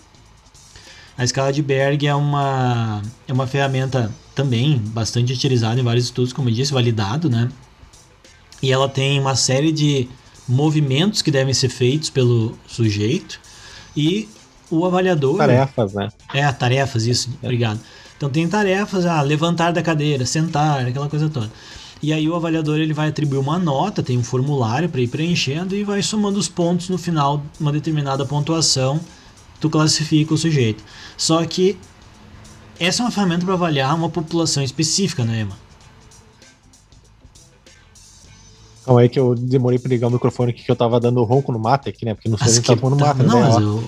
A 1.23 1.25
escala 1.25 1.53
de 1.53 1.63
Berg 1.63 2.05
é 2.05 2.13
uma 2.13 3.01
é 3.29 3.33
uma 3.33 3.47
ferramenta 3.47 4.11
também 4.35 4.83
bastante 4.87 5.33
utilizada 5.33 5.81
em 5.81 5.85
vários 5.85 6.07
estudos, 6.07 6.33
como 6.33 6.49
eu 6.49 6.53
disse, 6.53 6.73
validado, 6.73 7.31
né? 7.31 7.49
E 8.61 8.73
ela 8.73 8.89
tem 8.89 9.21
uma 9.21 9.37
série 9.37 9.71
de 9.71 10.09
movimentos 10.49 11.23
que 11.23 11.31
devem 11.31 11.55
ser 11.55 11.69
feitos 11.69 12.11
pelo 12.11 12.59
sujeito 12.67 13.39
e 13.97 14.29
o 14.69 14.85
avaliador. 14.85 15.37
Tarefas, 15.37 15.93
né? 15.93 16.09
É, 16.35 16.51
tarefas, 16.51 17.07
isso, 17.07 17.31
é. 17.41 17.47
obrigado. 17.47 17.79
Então 18.17 18.29
tem 18.29 18.49
tarefas, 18.49 19.07
ah, 19.07 19.23
levantar 19.23 19.73
da 19.73 19.81
cadeira, 19.81 20.27
sentar, 20.27 20.85
aquela 20.85 21.09
coisa 21.09 21.29
toda. 21.29 21.53
E 22.03 22.13
aí 22.13 22.29
o 22.29 22.35
avaliador 22.35 22.81
ele 22.81 22.93
vai 22.93 23.11
atribuir 23.11 23.39
uma 23.39 23.61
nota, 23.61 24.03
tem 24.03 24.19
um 24.19 24.25
formulário 24.25 24.89
para 24.89 25.01
ir 25.01 25.07
preenchendo 25.07 25.77
e 25.77 25.85
vai 25.85 26.03
somando 26.03 26.37
os 26.37 26.49
pontos 26.49 26.89
no 26.89 26.99
final 26.99 27.45
uma 27.61 27.71
determinada 27.71 28.27
pontuação, 28.27 29.01
tu 29.63 29.71
classifica 29.71 30.35
o 30.35 30.37
sujeito. 30.37 30.83
Só 31.17 31.45
que 31.47 31.79
essa 32.81 33.03
é 33.03 33.05
uma 33.05 33.13
ferramenta 33.13 33.45
para 33.45 33.55
avaliar 33.55 33.95
uma 33.95 34.11
população 34.11 34.61
específica, 34.61 35.25
né, 35.25 35.43
Emma? 35.43 35.57
Calma 38.85 39.03
aí 39.03 39.09
que 39.09 39.21
eu 39.21 39.37
demorei 39.37 39.79
pra 39.79 39.89
ligar 39.89 40.09
o 40.09 40.11
microfone 40.11 40.51
aqui 40.51 40.65
que 40.65 40.71
eu 40.71 40.75
tava 40.75 40.99
dando 40.99 41.23
ronco 41.23 41.53
no 41.53 41.61
mate 41.61 41.89
aqui, 41.89 42.05
né? 42.05 42.13
Porque 42.13 42.29
não 42.29 42.37
sei 42.37 42.49
se 42.49 42.61
tá 42.61 42.75
tomando 42.75 43.01
mate, 43.01 43.23
não, 43.23 43.41
né? 43.41 43.49
Mas 43.49 43.63
eu... 43.63 43.85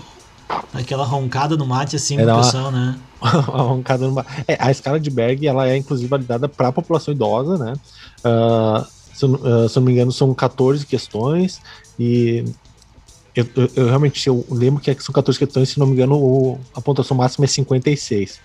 Aquela 0.73 1.05
roncada 1.05 1.57
no 1.57 1.67
mate 1.67 1.97
assim 1.97 2.17
é, 2.21 2.25
pessoal, 2.25 2.71
né? 2.71 2.97
uma 3.21 3.63
roncada 3.63 4.07
no 4.07 4.13
mate. 4.13 4.45
É, 4.47 4.57
a 4.61 4.71
escala 4.71 5.01
de 5.01 5.11
Berg, 5.11 5.45
ela 5.45 5.69
é 5.69 5.77
inclusive 5.77 6.09
validada 6.09 6.49
para 6.49 6.69
a 6.69 6.73
população 6.73 7.13
idosa, 7.13 7.59
né? 7.59 7.73
Uh, 8.25 8.87
se, 9.13 9.25
eu, 9.25 9.31
uh, 9.33 9.69
se 9.69 9.77
eu 9.77 9.81
não 9.81 9.87
me 9.87 9.93
engano, 9.93 10.13
são 10.13 10.33
14 10.33 10.87
questões 10.87 11.61
e 11.99 12.45
eu, 13.35 13.47
eu, 13.57 13.71
eu, 13.75 13.87
realmente 13.87 14.27
eu 14.27 14.47
lembro 14.51 14.81
que 14.81 14.95
são 15.03 15.13
14 15.13 15.39
questões, 15.39 15.69
se 15.71 15.79
não 15.79 15.87
me 15.87 15.93
engano, 15.93 16.17
o, 16.17 16.59
a 16.75 16.81
pontuação 16.81 17.17
máxima 17.17 17.45
é 17.45 17.49
56. 17.49 18.41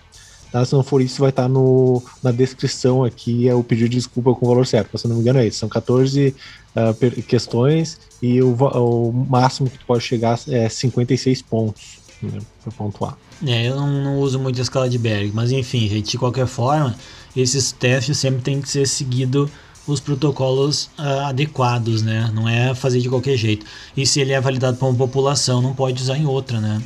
Tá? 0.50 0.64
Se 0.64 0.72
não 0.72 0.82
for 0.82 1.00
isso, 1.00 1.20
vai 1.20 1.30
estar 1.30 1.44
tá 1.44 1.48
no, 1.48 2.02
na 2.22 2.32
descrição 2.32 3.04
aqui 3.04 3.48
é 3.48 3.54
o 3.54 3.62
pedido 3.62 3.88
de 3.88 3.96
desculpa 3.96 4.34
com 4.34 4.46
o 4.46 4.48
valor 4.48 4.66
certo. 4.66 4.98
Se 4.98 5.06
não 5.06 5.16
me 5.16 5.22
engano, 5.22 5.38
é 5.38 5.46
isso. 5.46 5.58
São 5.58 5.68
14 5.68 6.34
uh, 6.74 7.22
questões 7.22 8.00
e 8.20 8.42
o, 8.42 8.52
o, 8.52 9.12
máximo 9.12 9.70
que 9.70 9.78
tu 9.78 9.86
pode 9.86 10.02
chegar 10.02 10.38
é 10.48 10.68
56 10.68 11.42
pontos 11.42 12.00
né, 12.20 12.38
para 12.62 12.72
pontuar. 12.72 13.16
É, 13.46 13.68
eu 13.68 13.76
não, 13.76 13.88
não, 13.88 14.18
uso 14.18 14.38
muito 14.38 14.58
a 14.58 14.62
escala 14.62 14.88
de 14.88 14.98
Berg, 14.98 15.30
mas 15.32 15.52
enfim, 15.52 15.88
gente, 15.88 16.10
de 16.10 16.18
qualquer 16.18 16.46
forma, 16.46 16.94
esses 17.34 17.72
testes 17.72 18.18
sempre 18.18 18.42
tem 18.42 18.60
que 18.60 18.68
ser 18.68 18.86
seguido 18.86 19.48
os 19.86 20.00
protocolos 20.00 20.90
uh, 20.98 21.26
adequados, 21.26 22.02
né? 22.02 22.30
Não 22.34 22.48
é 22.48 22.74
fazer 22.74 23.00
de 23.00 23.08
qualquer 23.08 23.36
jeito. 23.36 23.66
E 23.96 24.06
se 24.06 24.20
ele 24.20 24.32
é 24.32 24.40
validado 24.40 24.76
para 24.76 24.88
uma 24.88 24.96
população, 24.96 25.60
não 25.60 25.74
pode 25.74 26.02
usar 26.02 26.16
em 26.16 26.26
outra, 26.26 26.60
né? 26.60 26.82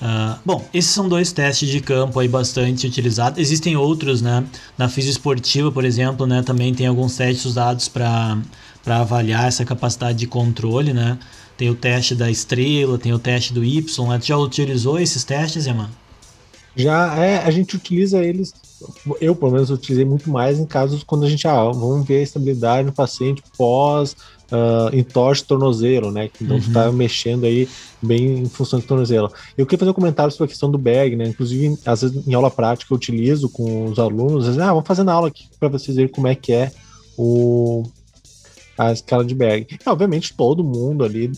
Uh, 0.00 0.38
bom, 0.44 0.68
esses 0.74 0.90
são 0.90 1.08
dois 1.08 1.32
testes 1.32 1.68
de 1.68 1.80
campo 1.80 2.20
aí 2.20 2.28
bastante 2.28 2.86
utilizados. 2.86 3.38
Existem 3.38 3.76
outros, 3.76 4.20
né? 4.20 4.44
Na 4.76 4.88
fisioesportiva, 4.88 5.72
por 5.72 5.84
exemplo, 5.84 6.26
né? 6.26 6.42
Também 6.42 6.74
tem 6.74 6.86
alguns 6.86 7.16
testes 7.16 7.46
usados 7.46 7.88
para 7.88 8.36
avaliar 8.86 9.48
essa 9.48 9.64
capacidade 9.64 10.18
de 10.18 10.26
controle, 10.26 10.92
né? 10.92 11.18
Tem 11.56 11.70
o 11.70 11.74
teste 11.74 12.14
da 12.14 12.30
estrela, 12.30 12.98
tem 12.98 13.12
o 13.14 13.18
teste 13.18 13.54
do 13.54 13.64
Y. 13.64 14.08
Né? 14.08 14.18
Tu 14.18 14.26
já 14.26 14.36
utilizou 14.36 14.98
esses 14.98 15.24
testes, 15.24 15.66
Eman? 15.66 15.88
Já 16.76 17.16
é, 17.16 17.38
a 17.38 17.50
gente 17.50 17.74
utiliza 17.74 18.22
eles, 18.22 18.52
eu 19.18 19.34
pelo 19.34 19.52
menos 19.52 19.70
utilizei 19.70 20.04
muito 20.04 20.28
mais 20.28 20.58
em 20.58 20.66
casos 20.66 21.02
quando 21.02 21.24
a 21.24 21.28
gente, 21.28 21.48
ah, 21.48 21.64
vamos 21.64 22.06
ver 22.06 22.18
a 22.18 22.22
estabilidade 22.22 22.86
do 22.86 22.92
paciente 22.92 23.42
pós 23.56 24.14
uh, 24.52 24.94
entorse 24.94 25.42
tornozelo, 25.44 26.10
né? 26.10 26.30
Então 26.40 26.56
uhum. 26.56 26.62
tu 26.62 26.72
tá 26.72 26.92
mexendo 26.92 27.44
aí 27.44 27.68
bem 28.02 28.40
em 28.40 28.48
função 28.48 28.78
do 28.78 28.86
tornozelo. 28.86 29.32
Eu 29.56 29.64
queria 29.64 29.78
fazer 29.78 29.90
um 29.90 29.94
comentário 29.94 30.30
sobre 30.30 30.44
a 30.44 30.48
questão 30.48 30.70
do 30.70 30.78
bag, 30.78 31.16
né? 31.16 31.28
Inclusive, 31.28 31.78
às 31.84 32.02
vezes 32.02 32.26
em 32.26 32.34
aula 32.34 32.50
prática 32.50 32.92
eu 32.92 32.96
utilizo 32.96 33.48
com 33.48 33.86
os 33.86 33.98
alunos, 33.98 34.40
às 34.40 34.54
vezes, 34.54 34.60
ah, 34.60 34.72
vamos 34.72 34.86
fazer 34.86 35.02
na 35.02 35.14
aula 35.14 35.28
aqui 35.28 35.48
para 35.58 35.68
vocês 35.68 35.96
verem 35.96 36.12
como 36.12 36.28
é 36.28 36.34
que 36.34 36.52
é 36.52 36.70
o 37.16 37.84
a 38.76 38.92
escala 38.92 39.24
de 39.24 39.34
Berg. 39.34 39.66
E, 39.70 39.88
obviamente, 39.88 40.34
todo 40.34 40.62
mundo 40.62 41.04
ali, 41.04 41.30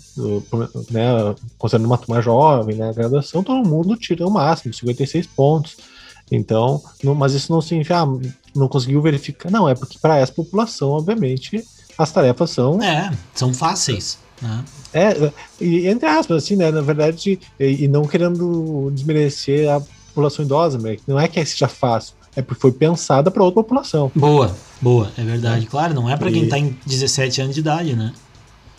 né, 0.91 1.35
considerando 1.57 1.87
uma 1.87 1.99
turma 1.99 2.21
jovem, 2.21 2.77
né, 2.77 2.93
graduação, 2.93 3.43
todo 3.43 3.69
mundo 3.69 3.97
tira 3.97 4.27
o 4.27 4.31
máximo, 4.31 4.75
56 4.75 5.27
pontos. 5.29 5.77
Então, 6.31 6.83
não, 7.03 7.15
mas 7.15 7.33
isso 7.33 7.53
não 7.53 7.61
significa, 7.61 8.03
ah, 8.03 8.07
não 8.55 8.69
conseguiu 8.69 9.01
verificar. 9.01 9.51
Não, 9.51 9.69
é 9.69 9.75
porque 9.75 9.99
para 9.99 10.19
essa 10.19 10.33
população, 10.33 10.91
obviamente, 10.91 11.65
as 11.97 12.13
tarefas 12.13 12.51
são. 12.51 12.83
É, 12.83 13.11
são 13.35 13.55
fáceis. 13.55 14.19
Né? 14.43 14.65
É, 14.93 15.33
e 15.61 15.89
entre 15.89 16.09
aspas, 16.09 16.45
assim, 16.45 16.57
né, 16.57 16.71
na 16.71 16.81
verdade, 16.81 17.39
e, 17.59 17.85
e 17.85 17.89
não 17.89 18.03
querendo 18.07 18.91
desmerecer 18.93 19.71
a 19.71 19.81
população 20.09 20.45
idosa, 20.45 20.79
né, 20.79 20.97
não 21.07 21.19
é 21.19 21.29
que 21.29 21.45
seja 21.45 21.69
fácil, 21.69 22.15
é 22.39 22.43
porque 22.43 22.61
foi 22.61 22.71
pensada 22.71 23.33
para 23.33 23.43
outra 23.43 23.65
população. 23.65 24.13
Boa, 24.15 24.55
boa, 24.81 25.11
é 25.19 25.25
verdade. 25.25 25.67
É. 25.67 25.69
Claro, 25.69 25.93
não 25.93 26.09
é 26.09 26.17
para 26.17 26.31
quem 26.31 26.45
está 26.45 26.57
em 26.57 26.77
17 26.87 27.43
anos 27.43 27.55
de 27.55 27.61
idade, 27.61 27.97
né? 27.97 28.13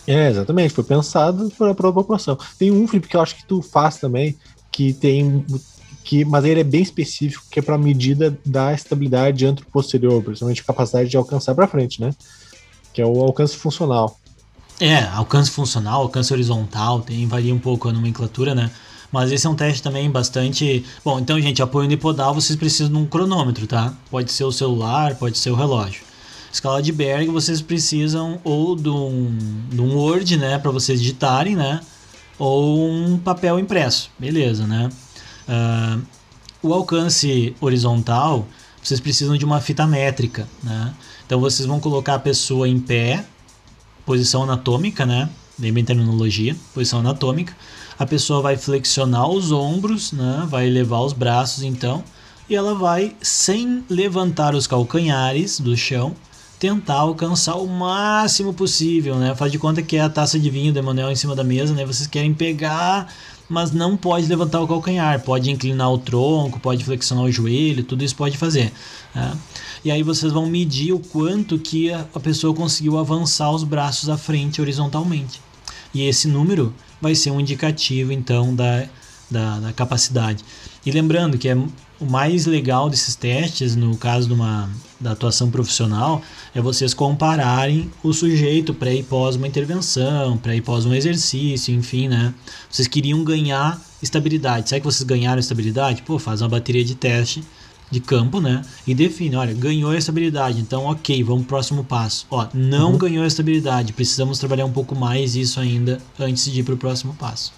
É, 0.07 0.29
exatamente, 0.29 0.73
foi 0.73 0.85
pensado 0.85 1.51
para 1.57 1.71
a 1.71 1.91
população. 1.91 2.37
Tem 2.57 2.71
um, 2.71 2.87
Felipe, 2.87 3.09
que 3.09 3.17
eu 3.17 3.21
acho 3.21 3.35
que 3.35 3.43
tu 3.43 3.61
faz 3.61 3.97
também, 3.97 4.37
que 4.71 4.93
tem. 4.93 5.45
Que, 6.05 6.23
mas 6.23 6.45
ele 6.45 6.61
é 6.61 6.63
bem 6.63 6.81
específico, 6.81 7.43
que 7.51 7.59
é 7.59 7.61
para 7.61 7.77
medida 7.77 8.35
da 8.45 8.73
estabilidade 8.73 9.45
antro-posterior, 9.45 10.23
principalmente 10.23 10.63
capacidade 10.63 11.09
de 11.09 11.17
alcançar 11.17 11.53
para 11.53 11.67
frente, 11.67 11.99
né? 11.99 12.15
Que 12.93 13.01
é 13.01 13.05
o 13.05 13.21
alcance 13.21 13.57
funcional. 13.57 14.17
É, 14.79 15.03
alcance 15.03 15.51
funcional, 15.51 16.03
alcance 16.03 16.31
horizontal, 16.31 17.01
tem 17.01 17.27
varia 17.27 17.53
um 17.53 17.59
pouco 17.59 17.89
a 17.89 17.91
nomenclatura, 17.91 18.55
né? 18.55 18.71
Mas 19.11 19.31
esse 19.31 19.47
é 19.47 19.49
um 19.49 19.55
teste 19.55 19.81
também 19.81 20.09
bastante. 20.09 20.85
Bom, 21.03 21.19
então, 21.19 21.39
gente, 21.41 21.61
apoio 21.61 21.85
unipodal 21.85 22.33
vocês 22.33 22.57
precisam 22.57 22.91
de 22.91 22.97
um 22.97 23.05
cronômetro, 23.05 23.65
tá? 23.65 23.93
Pode 24.09 24.31
ser 24.31 24.43
o 24.43 24.51
celular, 24.51 25.15
pode 25.15 25.37
ser 25.37 25.49
o 25.49 25.55
relógio. 25.55 26.03
Escala 26.51 26.81
de 26.81 26.91
Berg 26.91 27.27
vocês 27.27 27.61
precisam 27.61 28.39
ou 28.43 28.75
de 28.75 28.89
um, 28.89 29.35
de 29.69 29.81
um 29.81 29.95
Word, 29.95 30.37
né, 30.37 30.57
para 30.57 30.71
vocês 30.71 30.99
digitarem, 30.99 31.55
né? 31.55 31.79
Ou 32.37 32.89
um 32.89 33.17
papel 33.17 33.59
impresso, 33.59 34.09
beleza, 34.17 34.65
né? 34.65 34.89
Uh, 35.47 36.01
o 36.61 36.73
alcance 36.73 37.55
horizontal, 37.59 38.47
vocês 38.81 38.99
precisam 38.99 39.37
de 39.37 39.45
uma 39.45 39.59
fita 39.59 39.85
métrica, 39.85 40.47
né? 40.63 40.93
Então 41.25 41.39
vocês 41.39 41.67
vão 41.67 41.79
colocar 41.79 42.15
a 42.15 42.19
pessoa 42.19 42.67
em 42.67 42.79
pé, 42.79 43.25
posição 44.05 44.43
anatômica, 44.43 45.05
né? 45.05 45.29
Lembrem 45.59 45.83
terminologia, 45.83 46.55
posição 46.73 46.99
anatômica 46.99 47.55
a 47.99 48.05
pessoa 48.05 48.41
vai 48.41 48.55
flexionar 48.55 49.29
os 49.29 49.51
ombros, 49.51 50.13
né? 50.13 50.47
vai 50.49 50.67
elevar 50.67 51.01
os 51.01 51.11
braços 51.11 51.63
então, 51.63 52.01
e 52.49 52.55
ela 52.55 52.73
vai, 52.73 53.13
sem 53.21 53.83
levantar 53.89 54.55
os 54.55 54.65
calcanhares 54.65 55.59
do 55.59 55.75
chão, 55.75 56.15
tentar 56.57 56.95
alcançar 56.95 57.55
o 57.55 57.67
máximo 57.67 58.53
possível, 58.53 59.15
né? 59.15 59.35
Faz 59.35 59.51
de 59.51 59.59
conta 59.59 59.83
que 59.83 59.95
é 59.95 60.01
a 60.01 60.09
taça 60.09 60.39
de 60.39 60.49
vinho 60.49 60.73
do 60.73 60.79
Emanuel 60.79 61.11
em 61.11 61.15
cima 61.15 61.35
da 61.35 61.43
mesa, 61.43 61.73
né? 61.73 61.85
Vocês 61.85 62.07
querem 62.07 62.33
pegar, 62.33 63.07
mas 63.47 63.71
não 63.71 63.95
pode 63.95 64.27
levantar 64.27 64.59
o 64.59 64.67
calcanhar, 64.67 65.21
pode 65.21 65.49
inclinar 65.49 65.91
o 65.91 65.97
tronco, 65.97 66.59
pode 66.59 66.83
flexionar 66.83 67.25
o 67.25 67.31
joelho, 67.31 67.83
tudo 67.83 68.03
isso 68.03 68.15
pode 68.15 68.37
fazer. 68.37 68.73
Né? 69.13 69.37
E 69.85 69.91
aí 69.91 70.03
vocês 70.03 70.33
vão 70.33 70.47
medir 70.47 70.91
o 70.91 70.99
quanto 70.99 71.57
que 71.57 71.93
a 71.93 72.19
pessoa 72.21 72.53
conseguiu 72.53 72.97
avançar 72.97 73.51
os 73.51 73.63
braços 73.63 74.09
à 74.09 74.17
frente 74.17 74.59
horizontalmente. 74.59 75.39
E 75.93 76.03
esse 76.03 76.27
número 76.27 76.73
vai 77.01 77.15
ser 77.15 77.31
um 77.31 77.39
indicativo 77.39 78.11
então 78.11 78.53
da, 78.55 78.85
da, 79.29 79.59
da 79.59 79.73
capacidade. 79.73 80.43
E 80.85 80.91
lembrando 80.91 81.37
que 81.37 81.49
é 81.49 81.55
o 81.99 82.05
mais 82.05 82.45
legal 82.45 82.89
desses 82.89 83.15
testes, 83.15 83.75
no 83.75 83.97
caso 83.97 84.27
de 84.27 84.33
uma, 84.33 84.69
da 84.99 85.11
atuação 85.11 85.51
profissional, 85.51 86.21
é 86.55 86.61
vocês 86.61 86.93
compararem 86.93 87.91
o 88.01 88.13
sujeito 88.13 88.73
pré 88.73 88.95
e 88.95 89.03
pós 89.03 89.35
uma 89.35 89.47
intervenção, 89.47 90.37
pré 90.37 90.55
e 90.55 90.61
pós 90.61 90.85
um 90.85 90.93
exercício, 90.93 91.75
enfim, 91.75 92.07
né? 92.07 92.33
Vocês 92.69 92.87
queriam 92.87 93.23
ganhar 93.23 93.79
estabilidade. 94.01 94.69
Será 94.69 94.79
que 94.79 94.85
vocês 94.85 95.03
ganharam 95.03 95.39
estabilidade? 95.39 96.01
Pô, 96.03 96.17
faz 96.17 96.41
uma 96.41 96.47
bateria 96.47 96.85
de 96.85 96.95
teste 96.95 97.43
de 97.89 97.99
campo, 97.99 98.39
né? 98.39 98.61
E 98.85 98.93
define, 98.93 99.35
olha, 99.35 99.53
ganhou 99.53 99.91
a 99.91 99.97
estabilidade, 99.97 100.59
então 100.59 100.85
ok, 100.85 101.23
vamos 101.23 101.41
pro 101.41 101.49
próximo 101.49 101.83
passo. 101.83 102.25
Ó, 102.29 102.47
não 102.53 102.91
uhum. 102.91 102.97
ganhou 102.97 103.23
a 103.23 103.27
estabilidade, 103.27 103.93
precisamos 103.93 104.39
trabalhar 104.39 104.65
um 104.65 104.71
pouco 104.71 104.95
mais 104.95 105.35
isso 105.35 105.59
ainda 105.59 105.99
antes 106.19 106.51
de 106.51 106.59
ir 106.59 106.63
pro 106.63 106.77
próximo 106.77 107.13
passo. 107.15 107.53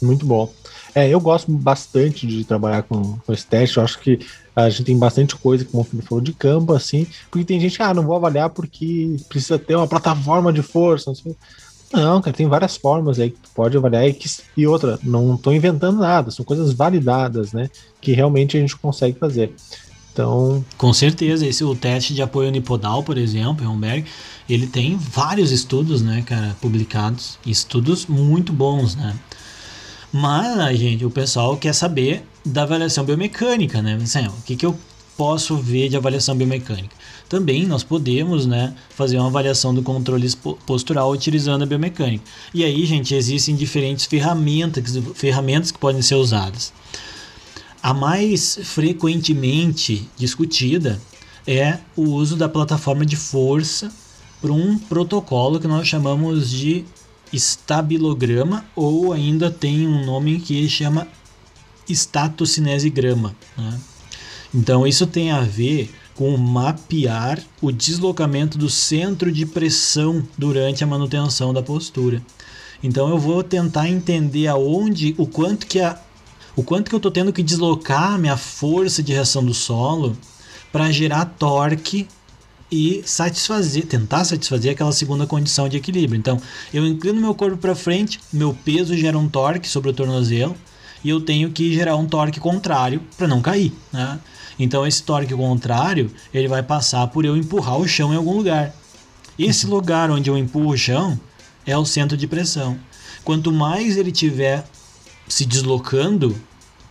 Muito 0.00 0.26
bom. 0.26 0.52
É, 0.94 1.08
eu 1.08 1.20
gosto 1.20 1.50
bastante 1.50 2.26
de 2.26 2.44
trabalhar 2.44 2.82
com, 2.82 3.16
com 3.18 3.32
esse 3.32 3.46
teste, 3.46 3.78
eu 3.78 3.84
acho 3.84 3.98
que 4.00 4.18
a 4.54 4.68
gente 4.68 4.84
tem 4.84 4.98
bastante 4.98 5.34
coisa, 5.36 5.64
como 5.64 5.82
o 5.82 5.84
Felipe 5.84 6.06
falou, 6.06 6.22
de 6.22 6.32
campo, 6.32 6.74
assim, 6.74 7.06
porque 7.30 7.44
tem 7.44 7.58
gente 7.58 7.82
ah, 7.82 7.94
não 7.94 8.02
vou 8.02 8.16
avaliar 8.16 8.50
porque 8.50 9.16
precisa 9.28 9.58
ter 9.58 9.74
uma 9.74 9.88
plataforma 9.88 10.52
de 10.52 10.60
força, 10.60 11.10
assim. 11.10 11.34
Não, 11.92 12.22
cara, 12.22 12.36
tem 12.36 12.48
várias 12.48 12.76
formas 12.76 13.18
aí 13.18 13.30
que 13.30 13.38
tu 13.38 13.50
pode 13.54 13.76
avaliar 13.76 14.08
e, 14.08 14.14
que, 14.14 14.28
e 14.56 14.66
outra, 14.66 14.98
não 15.02 15.34
estou 15.34 15.52
inventando 15.52 15.98
nada, 15.98 16.30
são 16.30 16.44
coisas 16.44 16.72
validadas, 16.72 17.52
né? 17.52 17.68
Que 18.00 18.12
realmente 18.12 18.56
a 18.56 18.60
gente 18.60 18.76
consegue 18.76 19.18
fazer. 19.18 19.52
Então. 20.12 20.64
Com 20.76 20.92
certeza, 20.92 21.46
esse 21.46 21.64
o 21.64 21.74
teste 21.74 22.14
de 22.14 22.22
apoio 22.22 22.48
unipodal, 22.48 23.02
por 23.02 23.18
exemplo, 23.18 23.66
Romberg, 23.66 24.04
ele 24.48 24.66
tem 24.66 24.96
vários 24.96 25.50
estudos, 25.50 26.02
né, 26.02 26.22
cara, 26.26 26.56
publicados, 26.60 27.38
estudos 27.46 28.06
muito 28.06 28.52
bons, 28.52 28.94
né? 28.94 29.14
Mas, 30.12 30.78
gente, 30.78 31.04
o 31.04 31.10
pessoal 31.10 31.56
quer 31.56 31.74
saber 31.74 32.22
da 32.44 32.62
avaliação 32.62 33.04
biomecânica, 33.04 33.80
né? 33.80 33.98
Assim, 34.02 34.26
o 34.26 34.42
que, 34.44 34.56
que 34.56 34.66
eu 34.66 34.76
posso 35.22 35.56
ver 35.56 35.88
de 35.88 35.96
avaliação 35.96 36.36
biomecânica? 36.36 36.96
também 37.32 37.66
nós 37.66 37.82
podemos 37.82 38.44
né, 38.44 38.74
fazer 38.90 39.16
uma 39.16 39.28
avaliação 39.28 39.72
do 39.72 39.82
controle 39.82 40.30
postural 40.66 41.10
utilizando 41.10 41.62
a 41.62 41.66
biomecânica. 41.66 42.22
E 42.52 42.62
aí, 42.62 42.84
gente, 42.84 43.14
existem 43.14 43.56
diferentes 43.56 44.04
ferramentas, 44.04 44.98
ferramentas 45.14 45.70
que 45.70 45.78
podem 45.78 46.02
ser 46.02 46.16
usadas. 46.16 46.74
A 47.82 47.94
mais 47.94 48.58
frequentemente 48.62 50.06
discutida 50.14 51.00
é 51.46 51.78
o 51.96 52.02
uso 52.02 52.36
da 52.36 52.50
plataforma 52.50 53.06
de 53.06 53.16
força 53.16 53.90
para 54.38 54.52
um 54.52 54.76
protocolo 54.76 55.58
que 55.58 55.66
nós 55.66 55.88
chamamos 55.88 56.50
de 56.50 56.84
estabilograma 57.32 58.62
ou 58.76 59.10
ainda 59.10 59.50
tem 59.50 59.88
um 59.88 60.04
nome 60.04 60.38
que 60.38 60.68
chama 60.68 61.08
estatocinesigrama. 61.88 63.34
Né? 63.56 63.80
Então 64.54 64.86
isso 64.86 65.06
tem 65.06 65.30
a 65.30 65.40
ver 65.40 65.90
com 66.14 66.36
mapear 66.36 67.42
o 67.60 67.72
deslocamento 67.72 68.58
do 68.58 68.68
centro 68.68 69.32
de 69.32 69.46
pressão 69.46 70.22
durante 70.36 70.84
a 70.84 70.86
manutenção 70.86 71.52
da 71.52 71.62
postura. 71.62 72.22
Então 72.82 73.08
eu 73.08 73.18
vou 73.18 73.42
tentar 73.42 73.88
entender 73.88 74.46
aonde, 74.48 75.14
o 75.16 75.26
quanto 75.26 75.66
que 75.66 75.80
a, 75.80 75.98
o 76.54 76.62
quanto 76.62 76.88
que 76.88 76.94
eu 76.94 76.98
estou 76.98 77.10
tendo 77.10 77.32
que 77.32 77.42
deslocar 77.42 78.12
a 78.14 78.18
minha 78.18 78.36
força 78.36 79.02
de 79.02 79.12
reação 79.12 79.44
do 79.44 79.54
solo 79.54 80.16
para 80.70 80.90
gerar 80.90 81.24
torque 81.24 82.06
e 82.70 83.02
satisfazer, 83.04 83.86
tentar 83.86 84.24
satisfazer 84.24 84.72
aquela 84.72 84.92
segunda 84.92 85.26
condição 85.26 85.68
de 85.68 85.76
equilíbrio. 85.76 86.18
Então, 86.18 86.40
eu 86.72 86.86
inclino 86.86 87.20
meu 87.20 87.34
corpo 87.34 87.58
para 87.58 87.74
frente, 87.74 88.18
meu 88.32 88.56
peso 88.64 88.96
gera 88.96 89.18
um 89.18 89.28
torque 89.28 89.68
sobre 89.68 89.90
o 89.90 89.92
tornozelo 89.92 90.56
e 91.04 91.10
eu 91.10 91.20
tenho 91.20 91.50
que 91.50 91.74
gerar 91.74 91.96
um 91.96 92.06
torque 92.06 92.40
contrário 92.40 93.02
para 93.16 93.28
não 93.28 93.42
cair, 93.42 93.72
né? 93.92 94.18
Então 94.58 94.86
esse 94.86 95.02
torque 95.02 95.34
contrário, 95.34 96.10
ele 96.32 96.48
vai 96.48 96.62
passar 96.62 97.06
por 97.08 97.24
eu 97.24 97.36
empurrar 97.36 97.78
o 97.78 97.88
chão 97.88 98.12
em 98.12 98.16
algum 98.16 98.36
lugar. 98.36 98.74
Esse 99.38 99.66
uhum. 99.66 99.72
lugar 99.72 100.10
onde 100.10 100.28
eu 100.30 100.36
empurro 100.36 100.70
o 100.70 100.76
chão 100.76 101.18
é 101.66 101.76
o 101.76 101.84
centro 101.84 102.16
de 102.16 102.26
pressão. 102.26 102.78
Quanto 103.24 103.52
mais 103.52 103.96
ele 103.96 104.12
tiver 104.12 104.64
se 105.28 105.44
deslocando, 105.46 106.36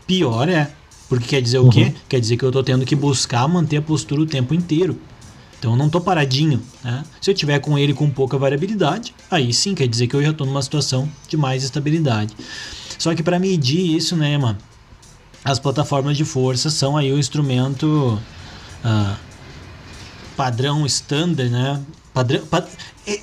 pior 0.08 0.50
é. 0.50 0.72
Porque 1.08 1.28
quer 1.28 1.42
dizer 1.42 1.60
o 1.60 1.70
quê? 1.70 1.84
Uhum. 1.84 1.94
Quer 2.08 2.20
dizer 2.20 2.38
que 2.38 2.44
eu 2.44 2.50
estou 2.50 2.64
tendo 2.64 2.86
que 2.86 2.96
buscar 2.96 3.48
manter 3.48 3.78
a 3.78 3.82
postura 3.82 4.22
o 4.22 4.26
tempo 4.26 4.54
inteiro. 4.54 4.98
Então 5.60 5.72
eu 5.72 5.78
não 5.78 5.88
estou 5.88 6.02
paradinho. 6.02 6.62
Né? 6.84 7.04
Se 7.22 7.30
eu 7.30 7.36
tiver 7.36 7.60
com 7.60 7.78
ele 7.78 7.94
com 7.94 8.10
pouca 8.10 8.38
variabilidade, 8.38 9.14
aí 9.30 9.54
sim 9.54 9.76
quer 9.76 9.88
dizer 9.88 10.08
que 10.08 10.16
eu 10.16 10.24
já 10.24 10.32
estou 10.32 10.48
numa 10.48 10.62
situação 10.62 11.08
de 11.28 11.38
mais 11.38 11.64
estabilidade. 11.64 12.36
Só 12.98 13.14
que 13.14 13.22
para 13.22 13.38
medir 13.38 13.96
isso, 13.96 14.16
né, 14.16 14.38
mano, 14.38 14.58
as 15.44 15.60
plataformas 15.60 16.18
de 16.18 16.26
força 16.26 16.70
são 16.70 16.96
aí 16.96 17.12
o 17.12 17.18
instrumento 17.18 18.20
uh, 18.86 19.16
padrão 20.36 20.86
standard, 20.86 21.50
né? 21.50 21.82
Padrão, 22.14 22.46
pad... 22.46 22.68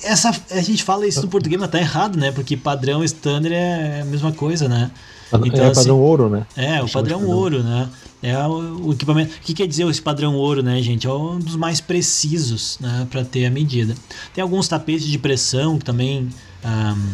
essa 0.02 0.34
a 0.50 0.60
gente 0.60 0.82
fala 0.82 1.06
isso 1.06 1.22
no 1.22 1.28
português, 1.28 1.60
mas 1.60 1.70
tá 1.70 1.78
errado, 1.78 2.18
né? 2.18 2.32
Porque 2.32 2.56
padrão 2.56 3.04
standard 3.04 3.54
é 3.54 4.00
a 4.02 4.04
mesma 4.04 4.32
coisa, 4.32 4.68
né? 4.68 4.90
Então, 5.28 5.64
é 5.64 5.68
padrão 5.68 5.70
assim, 5.70 5.90
ouro, 5.90 6.28
né? 6.30 6.46
É, 6.56 6.82
o 6.82 6.88
padrão 6.88 7.26
ouro, 7.26 7.62
né? 7.62 7.88
É 8.22 8.36
o, 8.46 8.86
o, 8.86 8.92
equipamento. 8.92 9.34
O 9.36 9.40
que 9.40 9.54
quer 9.54 9.66
dizer 9.66 9.86
esse 9.86 10.02
padrão 10.02 10.34
ouro, 10.34 10.62
né, 10.62 10.80
gente? 10.82 11.06
É 11.06 11.12
um 11.12 11.38
dos 11.38 11.54
mais 11.54 11.80
precisos, 11.80 12.78
né, 12.80 13.06
para 13.10 13.24
ter 13.24 13.46
a 13.46 13.50
medida. 13.50 13.94
Tem 14.34 14.42
alguns 14.42 14.66
tapetes 14.66 15.06
de 15.06 15.18
pressão 15.18 15.78
que 15.78 15.84
também 15.84 16.28
um, 16.64 17.08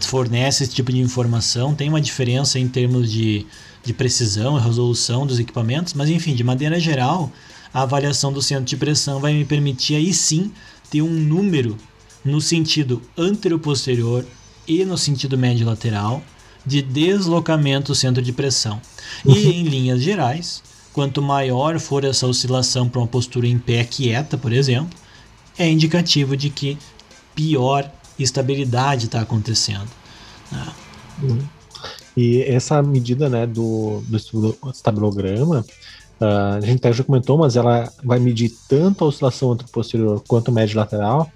fornecem 0.00 0.64
esse 0.64 0.74
tipo 0.74 0.90
de 0.90 0.98
informação. 0.98 1.74
Tem 1.74 1.88
uma 1.88 2.00
diferença 2.00 2.58
em 2.58 2.66
termos 2.66 3.10
de, 3.12 3.46
de 3.84 3.92
precisão 3.92 4.58
e 4.58 4.60
resolução 4.60 5.26
dos 5.26 5.38
equipamentos, 5.38 5.94
mas 5.94 6.08
enfim, 6.08 6.34
de 6.34 6.44
maneira 6.44 6.78
geral, 6.78 7.32
a 7.72 7.82
avaliação 7.82 8.32
do 8.32 8.42
centro 8.42 8.64
de 8.64 8.76
pressão 8.76 9.20
vai 9.20 9.32
me 9.32 9.44
permitir 9.44 9.94
aí 9.94 10.12
sim 10.12 10.52
ter 10.90 11.02
um 11.02 11.10
número 11.10 11.76
no 12.24 12.40
sentido 12.40 13.00
anterior-posterior 13.16 14.26
e 14.66 14.84
no 14.84 14.98
sentido 14.98 15.38
médio-lateral 15.38 16.22
de 16.66 16.82
deslocamento 16.82 17.92
do 17.92 17.94
centro 17.94 18.22
de 18.22 18.32
pressão. 18.32 18.80
E 19.24 19.30
uhum. 19.30 19.50
em 19.50 19.62
linhas 19.64 20.02
gerais, 20.02 20.62
quanto 20.92 21.22
maior 21.22 21.78
for 21.78 22.04
essa 22.04 22.26
oscilação 22.26 22.88
para 22.88 23.00
uma 23.00 23.06
postura 23.06 23.46
em 23.46 23.58
pé 23.58 23.84
quieta, 23.84 24.36
por 24.36 24.52
exemplo, 24.52 24.98
é 25.56 25.68
indicativo 25.68 26.36
de 26.36 26.50
que 26.50 26.76
pior 27.34 27.90
estabilidade 28.18 29.06
está 29.06 29.20
acontecendo. 29.20 29.88
Né? 30.50 30.66
Uhum. 31.22 31.59
E 32.20 32.42
essa 32.42 32.82
medida 32.82 33.30
né, 33.30 33.46
do, 33.46 34.02
do 34.06 34.58
estabilograma, 34.70 35.64
uh, 36.20 36.54
a 36.58 36.60
gente 36.60 36.76
até 36.76 36.92
já 36.92 37.02
comentou, 37.02 37.38
mas 37.38 37.56
ela 37.56 37.90
vai 38.04 38.18
medir 38.18 38.52
tanto 38.68 39.02
a 39.02 39.08
oscilação 39.08 39.54
entre 39.54 39.66
posterior 39.68 40.22
quanto 40.28 40.52
médio 40.52 40.76
lateral. 40.76 41.32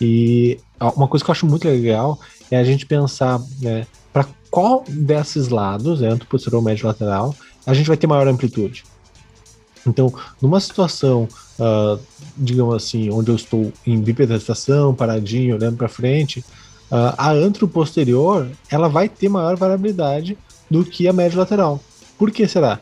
E 0.00 0.58
uma 0.96 1.06
coisa 1.06 1.24
que 1.24 1.30
eu 1.30 1.32
acho 1.32 1.46
muito 1.46 1.68
legal 1.68 2.18
é 2.50 2.56
a 2.56 2.64
gente 2.64 2.84
pensar 2.84 3.40
né, 3.60 3.86
para 4.12 4.26
qual 4.50 4.82
desses 4.88 5.50
lados, 5.50 6.00
né, 6.00 6.10
entre 6.10 6.26
posterior 6.26 6.60
médio 6.60 6.88
lateral, 6.88 7.32
a 7.64 7.72
gente 7.72 7.86
vai 7.86 7.96
ter 7.96 8.08
maior 8.08 8.26
amplitude. 8.26 8.82
Então, 9.86 10.12
numa 10.42 10.58
situação, 10.58 11.28
uh, 11.60 12.00
digamos 12.36 12.74
assim, 12.74 13.08
onde 13.08 13.30
eu 13.30 13.36
estou 13.36 13.72
em 13.86 14.00
bipedestação, 14.00 14.92
paradinho, 14.96 15.54
olhando 15.54 15.76
para 15.76 15.86
frente, 15.86 16.44
a 16.90 17.32
antro 17.32 17.66
posterior 17.66 18.48
ela 18.70 18.88
vai 18.88 19.08
ter 19.08 19.28
maior 19.28 19.56
variabilidade 19.56 20.38
do 20.70 20.84
que 20.84 21.08
a 21.08 21.12
médio 21.12 21.38
lateral. 21.38 21.80
Por 22.18 22.30
que 22.30 22.46
será? 22.46 22.80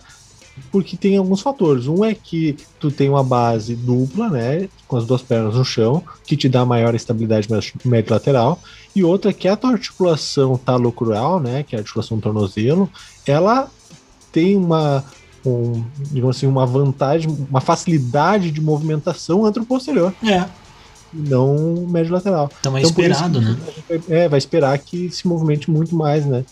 Porque 0.70 0.96
tem 0.96 1.16
alguns 1.16 1.40
fatores. 1.40 1.86
Um 1.86 2.05
é 2.05 2.14
que 2.14 2.57
tu 2.78 2.90
tem 2.90 3.09
uma 3.09 3.24
base 3.24 3.74
dupla, 3.74 4.28
né, 4.28 4.68
com 4.86 4.96
as 4.96 5.07
duas 5.07 5.22
pernas 5.22 5.55
no 5.55 5.64
chão, 5.64 6.03
que 6.26 6.36
te 6.36 6.48
dá 6.48 6.64
maior 6.64 6.94
estabilidade 6.94 7.48
médio 7.84 8.12
lateral 8.12 8.61
e 8.94 9.03
outra 9.03 9.32
que 9.32 9.48
a 9.48 9.57
tua 9.57 9.72
articulação 9.72 10.59
talocrural, 10.59 11.40
né, 11.40 11.62
que 11.62 11.74
é 11.74 11.78
a 11.78 11.80
articulação 11.80 12.20
tornozelo, 12.20 12.90
ela 13.26 13.70
tem 14.30 14.57
uma, 14.57 15.05
um, 15.44 15.82
digamos 16.11 16.36
assim, 16.36 16.46
uma 16.46 16.66
vantagem, 16.66 17.30
uma 17.48 17.61
facilidade 17.61 18.50
de 18.50 18.61
movimentação 18.61 19.46
anteroposterior. 19.46 20.12
É. 20.22 20.46
Não 21.12 21.86
médio 21.88 22.12
lateral. 22.12 22.50
Então 22.60 22.76
é 22.76 22.82
esperado, 22.82 23.40
né? 23.40 23.56
Vai, 23.88 24.02
é, 24.08 24.28
vai 24.28 24.38
esperar 24.38 24.78
que 24.78 25.10
se 25.10 25.26
movimente 25.26 25.70
muito 25.70 25.94
mais, 25.94 26.24
né? 26.24 26.44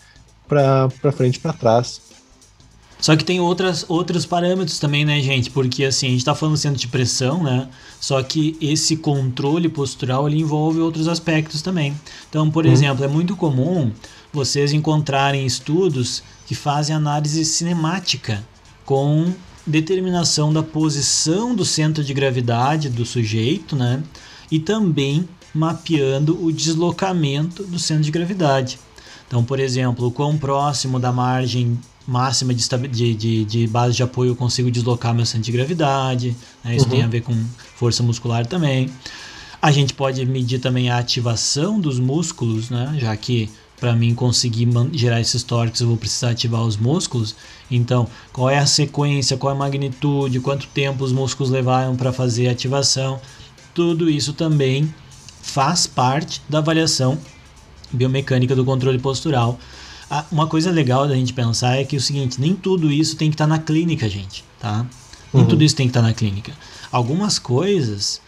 Para 0.47 0.89
frente 1.11 1.35
e 1.35 1.39
para 1.39 1.53
trás. 1.53 2.01
Só 3.01 3.15
que 3.15 3.25
tem 3.25 3.39
outras, 3.39 3.83
outros 3.87 4.27
parâmetros 4.27 4.77
também, 4.77 5.03
né, 5.03 5.19
gente? 5.21 5.49
Porque 5.49 5.83
assim, 5.83 6.05
a 6.05 6.09
gente 6.11 6.19
está 6.19 6.35
falando 6.35 6.55
centro 6.55 6.79
de 6.79 6.87
pressão, 6.87 7.41
né? 7.41 7.67
Só 7.99 8.21
que 8.21 8.55
esse 8.61 8.95
controle 8.97 9.67
postural 9.67 10.27
ele 10.27 10.39
envolve 10.39 10.79
outros 10.79 11.07
aspectos 11.07 11.63
também. 11.63 11.99
Então, 12.29 12.49
por 12.51 12.63
uhum. 12.63 12.71
exemplo, 12.71 13.03
é 13.03 13.07
muito 13.07 13.35
comum 13.35 13.91
vocês 14.31 14.71
encontrarem 14.71 15.45
estudos 15.47 16.21
que 16.45 16.53
fazem 16.53 16.95
análise 16.95 17.43
cinemática 17.43 18.43
com 18.85 19.33
determinação 19.65 20.53
da 20.53 20.61
posição 20.61 21.55
do 21.55 21.65
centro 21.65 22.03
de 22.03 22.13
gravidade 22.13 22.87
do 22.87 23.05
sujeito, 23.05 23.75
né? 23.75 24.03
E 24.51 24.59
também 24.59 25.27
mapeando 25.53 26.43
o 26.43 26.51
deslocamento 26.51 27.63
do 27.63 27.79
centro 27.79 28.03
de 28.03 28.11
gravidade. 28.11 28.79
Então, 29.27 29.43
por 29.43 29.59
exemplo, 29.59 30.07
o 30.07 30.11
quão 30.11 30.37
próximo 30.37 30.99
da 30.99 31.11
margem 31.11 31.79
máxima 32.07 32.53
de, 32.53 32.67
de, 32.89 33.13
de, 33.13 33.45
de, 33.45 33.67
base 33.67 33.95
de 33.95 34.03
apoio 34.03 34.31
eu 34.31 34.35
consigo 34.35 34.69
deslocar 34.69 35.13
meu 35.13 35.25
centro 35.25 35.45
de 35.45 35.51
gravidade. 35.51 36.35
Né? 36.63 36.75
Isso 36.75 36.85
uhum. 36.85 36.91
tem 36.91 37.03
a 37.03 37.07
ver 37.07 37.21
com 37.21 37.33
força 37.75 38.03
muscular 38.03 38.45
também. 38.45 38.89
A 39.61 39.71
gente 39.71 39.93
pode 39.93 40.25
medir 40.25 40.59
também 40.59 40.89
a 40.89 40.97
ativação 40.97 41.79
dos 41.79 41.99
músculos, 41.99 42.69
né? 42.69 42.95
já 42.97 43.15
que 43.15 43.49
para 43.79 43.95
mim 43.95 44.13
conseguir 44.13 44.67
gerar 44.93 45.21
esses 45.21 45.43
torques 45.43 45.81
eu 45.81 45.87
vou 45.87 45.97
precisar 45.97 46.31
ativar 46.31 46.61
os 46.63 46.77
músculos. 46.77 47.35
Então, 47.69 48.07
qual 48.31 48.49
é 48.49 48.59
a 48.59 48.65
sequência, 48.65 49.37
qual 49.37 49.53
é 49.53 49.55
a 49.55 49.57
magnitude, 49.57 50.39
quanto 50.39 50.67
tempo 50.67 51.03
os 51.03 51.11
músculos 51.11 51.51
levaram 51.51 51.95
para 51.95 52.11
fazer 52.11 52.47
a 52.47 52.51
ativação. 52.51 53.19
Tudo 53.73 54.09
isso 54.09 54.33
também 54.33 54.93
faz 55.41 55.87
parte 55.87 56.41
da 56.47 56.59
avaliação 56.59 57.17
biomecânica 57.91 58.55
do 58.55 58.63
controle 58.63 58.99
postural 58.99 59.59
uma 60.31 60.47
coisa 60.47 60.71
legal 60.71 61.07
da 61.07 61.15
gente 61.15 61.31
pensar 61.31 61.77
é 61.77 61.85
que 61.85 61.95
é 61.95 61.99
o 61.99 62.01
seguinte, 62.01 62.41
nem 62.41 62.53
tudo 62.53 62.91
isso 62.91 63.15
tem 63.15 63.29
que 63.29 63.35
estar 63.35 63.45
tá 63.45 63.49
na 63.49 63.59
clínica, 63.59 64.09
gente, 64.09 64.43
tá? 64.59 64.85
Nem 65.33 65.43
uhum. 65.43 65.49
tudo 65.49 65.63
isso 65.63 65.75
tem 65.75 65.87
que 65.87 65.91
estar 65.91 66.01
tá 66.01 66.07
na 66.07 66.13
clínica. 66.13 66.51
Algumas 66.91 67.39
coisas 67.39 68.19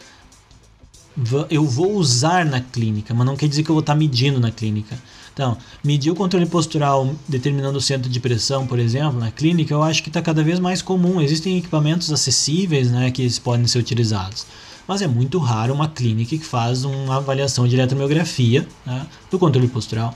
eu 1.50 1.66
vou 1.66 1.94
usar 1.94 2.46
na 2.46 2.60
clínica, 2.60 3.14
mas 3.14 3.26
não 3.26 3.36
quer 3.36 3.48
dizer 3.48 3.64
que 3.64 3.70
eu 3.70 3.76
vou 3.76 3.82
estar 3.82 3.94
tá 3.94 4.00
medindo 4.00 4.40
na 4.40 4.50
clínica. 4.50 4.98
Então, 5.34 5.58
medir 5.84 6.12
o 6.12 6.16
controle 6.16 6.46
postural 6.46 7.14
determinando 7.28 7.78
o 7.78 7.82
centro 7.82 8.10
de 8.10 8.20
pressão, 8.20 8.66
por 8.66 8.80
exemplo, 8.80 9.20
na 9.20 9.30
clínica, 9.30 9.74
eu 9.74 9.84
acho 9.84 10.02
que 10.02 10.10
está 10.10 10.22
cada 10.22 10.44
vez 10.44 10.60
mais 10.60 10.82
comum. 10.82 11.20
Existem 11.22 11.58
equipamentos 11.58 12.12
acessíveis 12.12 12.90
né, 12.90 13.12
que 13.12 13.28
podem 13.42 13.68
ser 13.68 13.80
utilizados. 13.80 14.46
Mas 14.88 15.02
é 15.02 15.08
muito 15.08 15.38
raro 15.40 15.74
uma 15.74 15.88
clínica 15.88 16.38
que 16.38 16.46
faz 16.46 16.84
uma 16.84 17.18
avaliação 17.18 17.68
de 17.68 17.76
eletromiografia 17.76 18.68
né, 18.86 19.06
do 19.32 19.40
controle 19.40 19.68
postural 19.68 20.16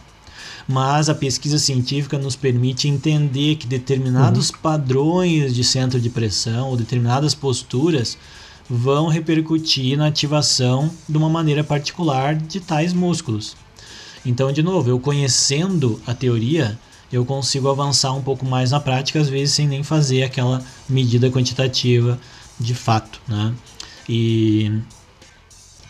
mas 0.68 1.08
a 1.08 1.16
pesquisa 1.16 1.58
científica 1.58 2.18
nos 2.18 2.36
permite 2.36 2.90
entender 2.90 3.56
que 3.56 3.66
determinados 3.66 4.50
uhum. 4.50 4.58
padrões 4.62 5.56
de 5.56 5.64
centro 5.64 6.00
de 6.00 6.10
pressão 6.10 6.68
ou 6.68 6.76
determinadas 6.76 7.34
posturas 7.34 8.18
vão 8.70 9.08
repercutir 9.08 9.98
na 9.98 10.08
ativação 10.08 10.92
de 11.08 11.18
uma 11.18 11.30
maneira 11.30 11.64
particular 11.64 12.36
de 12.36 12.60
tais 12.60 12.92
músculos. 12.92 13.56
Então, 14.26 14.52
de 14.52 14.62
novo, 14.62 14.90
eu 14.90 15.00
conhecendo 15.00 16.02
a 16.06 16.14
teoria, 16.14 16.78
eu 17.12 17.24
consigo 17.24 17.70
avançar 17.70 18.12
um 18.12 18.22
pouco 18.22 18.46
mais 18.46 18.72
na 18.72 18.80
prática, 18.80 19.22
às 19.22 19.30
vezes 19.30 19.56
sem 19.56 19.68
nem 19.68 19.84
fazer 19.84 20.24
aquela 20.24 20.62
medida 20.90 21.32
quantitativa 21.32 22.20
de 22.60 22.76
fato, 22.76 23.22
né? 23.26 23.54
E 24.08 24.72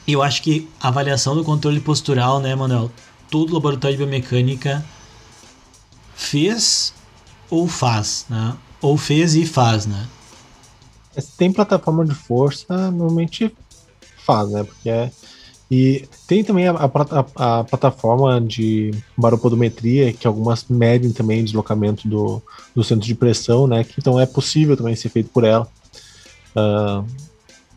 eu 0.08 0.24
acho 0.24 0.42
que 0.42 0.68
a 0.80 0.88
avaliação 0.88 1.36
do 1.36 1.44
controle 1.44 1.80
postural, 1.80 2.40
né, 2.40 2.56
Manuel, 2.56 2.92
todo 3.30 3.54
laboratório 3.54 3.98
de 3.98 4.04
biomecânica 4.04 4.84
fez 6.16 6.94
ou 7.50 7.68
faz, 7.68 8.26
né? 8.30 8.56
Ou 8.82 8.98
fez 8.98 9.36
e 9.36 9.46
faz, 9.46 9.86
né? 9.86 10.08
Tem 11.38 11.52
plataforma 11.52 12.06
de 12.06 12.14
força, 12.14 12.92
normalmente 12.92 13.54
faz, 14.26 14.50
né? 14.50 14.64
Porque 14.64 14.90
é... 14.90 15.12
E 15.70 16.08
tem 16.26 16.46
também 16.46 16.66
a, 16.70 16.72
a, 16.76 17.60
a, 17.60 17.64
plataforma 17.66 18.40
de 18.40 18.92
baropodometria, 19.18 20.14
que 20.14 20.26
algumas 20.26 20.66
medem 20.70 21.12
também 21.12 21.44
deslocamento 21.44 22.08
do, 22.08 22.42
do 22.74 22.86
centro 22.86 23.06
de 23.06 23.14
pressão, 23.14 23.68
né? 23.68 23.84
Que 23.84 23.96
então 23.98 24.18
é 24.18 24.26
possível 24.26 24.78
também 24.78 24.96
ser 24.96 25.10
feito 25.10 25.30
por 25.30 25.44
ela. 25.44 25.68
Uh, 26.56 27.06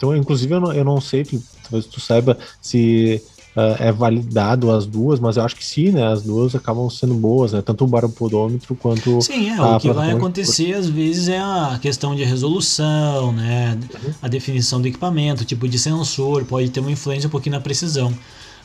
então, 0.01 0.17
inclusive, 0.17 0.55
eu 0.55 0.61
não, 0.61 0.73
eu 0.73 0.83
não 0.83 0.99
sei, 0.99 1.27
talvez 1.63 1.85
tu 1.85 2.01
saiba 2.01 2.39
se 2.59 3.23
uh, 3.55 3.77
é 3.79 3.93
validado 3.93 4.71
as 4.71 4.87
duas, 4.87 5.21
mas 5.21 5.37
eu 5.37 5.43
acho 5.43 5.55
que 5.55 5.63
sim, 5.63 5.91
né? 5.91 6.11
As 6.11 6.23
duas 6.23 6.55
acabam 6.55 6.89
sendo 6.89 7.13
boas, 7.13 7.53
né? 7.53 7.61
Tanto 7.61 7.85
o 7.85 7.87
baropodômetro 7.87 8.75
quanto. 8.77 9.21
Sim, 9.21 9.51
é. 9.51 9.61
O 9.61 9.79
que 9.79 9.93
vai 9.93 10.13
acontecer 10.13 10.73
às 10.73 10.89
vezes 10.89 11.29
é 11.29 11.39
a 11.39 11.79
questão 11.83 12.17
de 12.17 12.25
resolução, 12.25 13.31
né? 13.33 13.79
Uhum. 14.03 14.15
A 14.23 14.29
definição 14.29 14.81
do 14.81 14.89
equipamento, 14.89 15.45
tipo 15.45 15.69
de 15.69 15.79
sensor, 15.79 16.47
pode 16.47 16.71
ter 16.71 16.81
uma 16.81 16.91
influência 16.91 17.27
um 17.27 17.31
pouquinho 17.31 17.57
na 17.57 17.61
precisão. 17.61 18.11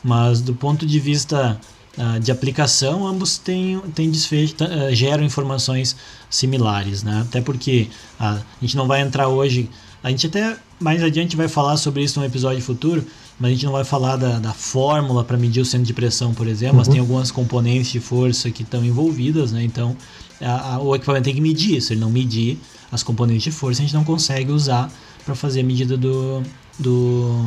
Mas 0.02 0.40
do 0.40 0.54
ponto 0.54 0.86
de 0.86 0.98
vista 0.98 1.60
uh, 1.98 2.18
de 2.18 2.32
aplicação, 2.32 3.06
ambos 3.06 3.36
têm, 3.36 3.78
têm 3.94 4.10
desfecho, 4.10 4.54
uh, 4.54 4.94
geram 4.94 5.22
informações 5.22 5.94
similares, 6.30 7.02
né? 7.02 7.26
Até 7.28 7.42
porque 7.42 7.88
uh, 8.18 8.24
a 8.24 8.42
gente 8.62 8.74
não 8.74 8.86
vai 8.86 9.02
entrar 9.02 9.28
hoje 9.28 9.68
A 10.02 10.10
gente 10.10 10.26
até 10.26 10.56
mais 10.78 11.02
adiante 11.02 11.36
vai 11.36 11.48
falar 11.48 11.76
sobre 11.76 12.02
isso 12.02 12.18
num 12.20 12.26
episódio 12.26 12.62
futuro, 12.62 13.04
mas 13.40 13.50
a 13.50 13.54
gente 13.54 13.64
não 13.64 13.72
vai 13.72 13.84
falar 13.84 14.16
da, 14.16 14.38
da 14.38 14.52
fórmula 14.52 15.24
para 15.24 15.36
medir 15.36 15.60
o 15.60 15.64
centro 15.64 15.86
de 15.86 15.92
pressão, 15.92 16.32
por 16.32 16.46
exemplo, 16.46 16.76
mas 16.76 16.86
Uhum. 16.86 16.92
tem 16.92 17.00
algumas 17.00 17.30
componentes 17.30 17.90
de 17.90 18.00
força 18.00 18.50
que 18.50 18.62
estão 18.62 18.84
envolvidas, 18.84 19.52
né? 19.52 19.62
Então 19.64 19.96
a- 20.40 20.74
a- 20.74 20.78
o 20.80 20.94
equipamento 20.94 21.24
tem 21.24 21.34
que 21.34 21.40
medir 21.40 21.76
isso. 21.76 21.92
Ele 21.92 22.00
não 22.00 22.10
medir 22.10 22.58
as 22.92 23.02
componentes 23.02 23.42
de 23.42 23.50
força, 23.50 23.82
a 23.82 23.84
gente 23.84 23.94
não 23.94 24.04
consegue 24.04 24.52
usar 24.52 24.90
para 25.24 25.34
fazer 25.34 25.60
a 25.60 25.64
medida 25.64 25.96
do, 25.96 26.42
do, 26.78 27.44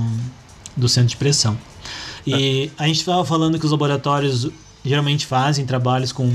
do 0.75 0.89
centro 0.89 1.09
de 1.09 1.15
pressão. 1.17 1.57
E 2.27 2.69
a 2.77 2.85
gente 2.87 2.97
estava 2.99 3.23
falando 3.23 3.57
que 3.57 3.65
os 3.65 3.71
laboratórios 3.71 4.47
geralmente 4.83 5.25
fazem 5.25 5.65
trabalhos 5.65 6.11
com 6.11 6.29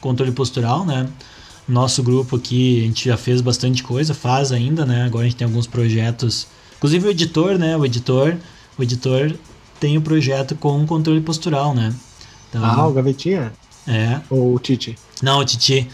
controle 0.00 0.32
postural, 0.32 0.84
né? 0.84 1.08
Nosso 1.68 2.02
grupo 2.02 2.36
aqui, 2.36 2.80
a 2.80 2.86
gente 2.86 3.08
já 3.08 3.16
fez 3.16 3.40
bastante 3.40 3.82
coisa, 3.82 4.14
faz 4.14 4.52
ainda, 4.52 4.84
né? 4.84 5.04
Agora 5.04 5.24
a 5.24 5.28
gente 5.28 5.36
tem 5.38 5.46
alguns 5.46 5.66
projetos. 5.66 6.48
Inclusive 6.76 7.06
o 7.06 7.10
editor, 7.10 7.58
né? 7.58 7.76
O 7.76 7.84
editor, 7.86 8.36
o 8.78 8.82
editor 8.82 9.38
tem 9.78 9.96
o 9.96 10.02
projeto 10.02 10.54
com 10.56 10.84
controle 10.86 11.20
postural, 11.20 11.74
né? 11.74 11.94
Então, 12.48 12.64
Ah, 12.64 12.86
o 12.86 12.92
Gavetinha? 12.92 13.52
é. 13.86 14.20
Ou 14.30 14.54
o 14.54 14.58
Titi? 14.58 14.98
Não, 15.22 15.38
o 15.40 15.44
Titi. 15.44 15.88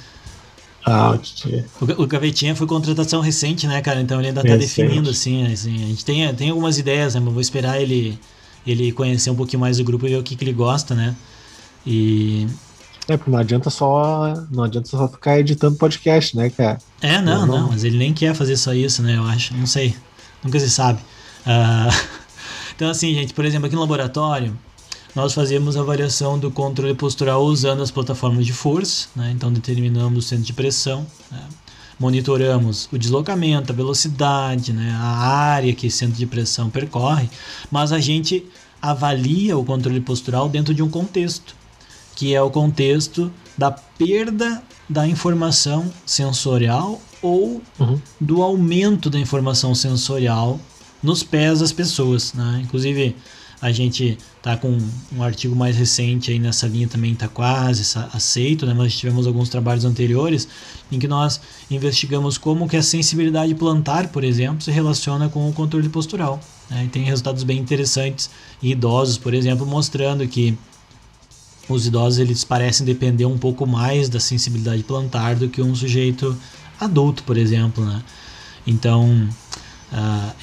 Ah, 0.85 1.11
o 1.13 1.19
Titi. 1.19 1.65
O, 1.81 2.03
o 2.03 2.07
Gavetinha 2.07 2.55
foi 2.57 2.67
contratação 2.67 3.21
recente, 3.21 3.67
né, 3.67 3.81
cara? 3.83 4.01
Então 4.01 4.19
ele 4.21 4.29
ainda 4.29 4.45
tá 4.45 4.55
Recente. 4.55 4.87
definindo, 4.87 5.11
assim, 5.11 5.47
assim. 5.53 5.75
A 5.85 5.87
gente 5.89 6.05
tem, 6.05 6.35
tem 6.35 6.51
algumas 6.51 6.79
ideias, 6.79 7.15
né? 7.15 7.21
Mas 7.21 7.33
vou 7.33 7.41
esperar 7.43 7.81
ele, 7.81 8.19
ele 8.67 8.93
conhecer 8.93 9.31
um 9.31 9.37
pouquinho 9.37 9.61
mais 9.61 9.77
do 9.79 9.85
grupo 9.85 10.07
e 10.07 10.11
ver 10.11 10.17
o 10.17 10.23
que, 10.23 10.35
que 10.37 10.45
ele 10.45 10.53
gosta, 10.53 10.95
né? 10.95 11.15
E. 11.87 12.47
É, 13.09 13.17
porque 13.17 13.31
não 13.31 13.39
adianta 13.39 13.71
só. 13.71 14.35
Não 14.51 14.65
adianta 14.65 14.87
só 14.89 15.09
ficar 15.09 15.41
editando 15.41 15.77
podcast, 15.77 16.37
né, 16.37 16.51
cara? 16.51 16.79
É, 17.01 17.21
não, 17.23 17.47
não- 17.47 17.61
não, 17.63 17.69
mas 17.69 17.83
ele 17.83 17.97
nem 17.97 18.13
quer 18.13 18.35
fazer 18.35 18.57
só 18.57 18.75
isso, 18.75 19.03
né? 19.03 19.17
Eu 19.17 19.25
acho. 19.25 19.55
Não 19.55 19.67
sei. 19.67 19.97
Nunca 20.45 20.61
se 20.61 20.69
sabe. 20.69 21.01
Ah, 21.47 21.89
então, 22.77 22.91
assim, 22.91 23.15
gente, 23.15 23.33
por 23.33 23.47
exemplo, 23.47 23.67
aqui 23.67 23.75
no 23.75 23.81
laboratório, 23.81 24.57
nós 25.15 25.33
fazemos 25.33 25.77
a 25.77 25.83
variação 25.83 26.39
do 26.39 26.51
controle 26.51 26.95
postural 26.95 27.43
usando 27.43 27.83
as 27.83 27.91
plataformas 27.91 28.45
de 28.45 28.53
força, 28.53 29.09
né? 29.17 29.33
Então, 29.35 29.51
determinamos 29.51 30.25
o 30.25 30.29
centro 30.29 30.45
de 30.45 30.53
pressão, 30.53 31.07
né? 31.31 31.41
monitoramos 31.99 32.89
o 32.93 32.99
deslocamento, 32.99 33.73
a 33.73 33.75
velocidade, 33.75 34.73
né? 34.73 34.93
a 35.01 35.27
área 35.27 35.75
que 35.75 35.89
esse 35.89 35.97
centro 35.97 36.17
de 36.17 36.27
pressão 36.27 36.71
percorre, 36.71 37.29
mas 37.73 37.91
a 37.91 37.99
gente 37.99 38.47
avalia 38.81 39.59
o 39.59 39.65
controle 39.65 40.01
postural 40.01 40.49
dentro 40.49 40.73
de 40.73 40.81
um 40.81 40.89
contexto 40.89 41.57
que 42.19 42.35
é 42.35 42.43
o 42.43 42.51
contexto 42.51 43.31
da 43.57 43.71
perda 43.71 44.61
da 44.89 45.07
informação 45.07 45.89
sensorial 46.05 47.01
ou 47.23 47.63
Uhum. 47.79 48.01
do 48.21 48.43
aumento 48.43 49.09
da 49.09 49.21
informação 49.21 49.73
sensorial 49.73 50.59
nos 51.01 51.23
pés 51.23 51.61
das 51.61 51.71
pessoas, 51.73 52.33
né? 52.35 52.61
Inclusive 52.65 53.15
a 53.61 53.71
gente 53.71 54.19
tá 54.43 54.57
com 54.57 54.77
um 55.17 55.23
artigo 55.23 55.55
mais 55.55 55.77
recente 55.77 56.33
aí 56.33 56.41
nessa 56.41 56.67
linha 56.67 56.89
também 56.89 57.15
tá 57.15 57.29
quase 57.29 57.97
aceito, 58.13 58.67
né? 58.67 58.75
Nós 58.75 58.97
tivemos 58.97 59.25
alguns 59.25 59.49
trabalhos 59.49 59.85
anteriores 59.85 60.49
em 60.91 60.99
que 60.99 61.07
nós 61.07 61.41
investigamos 61.71 62.37
como 62.37 62.69
que 62.69 62.77
a 62.77 62.83
sensibilidade 62.83 63.55
plantar, 63.55 64.09
por 64.09 64.25
exemplo, 64.25 64.61
se 64.61 64.73
relaciona 64.73 65.29
com 65.29 65.49
o 65.49 65.53
controle 65.53 65.89
postural. 65.89 66.41
Né? 66.69 66.85
E 66.87 66.89
tem 66.89 67.05
resultados 67.05 67.45
bem 67.45 67.59
interessantes 67.59 68.29
em 68.61 68.71
idosos, 68.71 69.19
por 69.19 69.35
exemplo, 69.35 69.65
mostrando 69.65 70.27
que 70.27 70.57
os 71.69 71.87
idosos 71.87 72.19
eles 72.19 72.45
parecem 72.45 72.85
depender 72.87 73.27
um 73.27 73.39
pouco 73.39 73.67
mais 73.67 74.09
da 74.09 74.21
sensibilidade 74.21 74.83
plantar 74.83 75.37
do 75.37 75.49
que 75.49 75.61
um 75.61 75.75
sujeito 75.75 76.37
adulto, 76.81 77.23
por 77.25 77.37
exemplo, 77.37 77.85
né? 77.85 78.03
Então, 78.67 79.29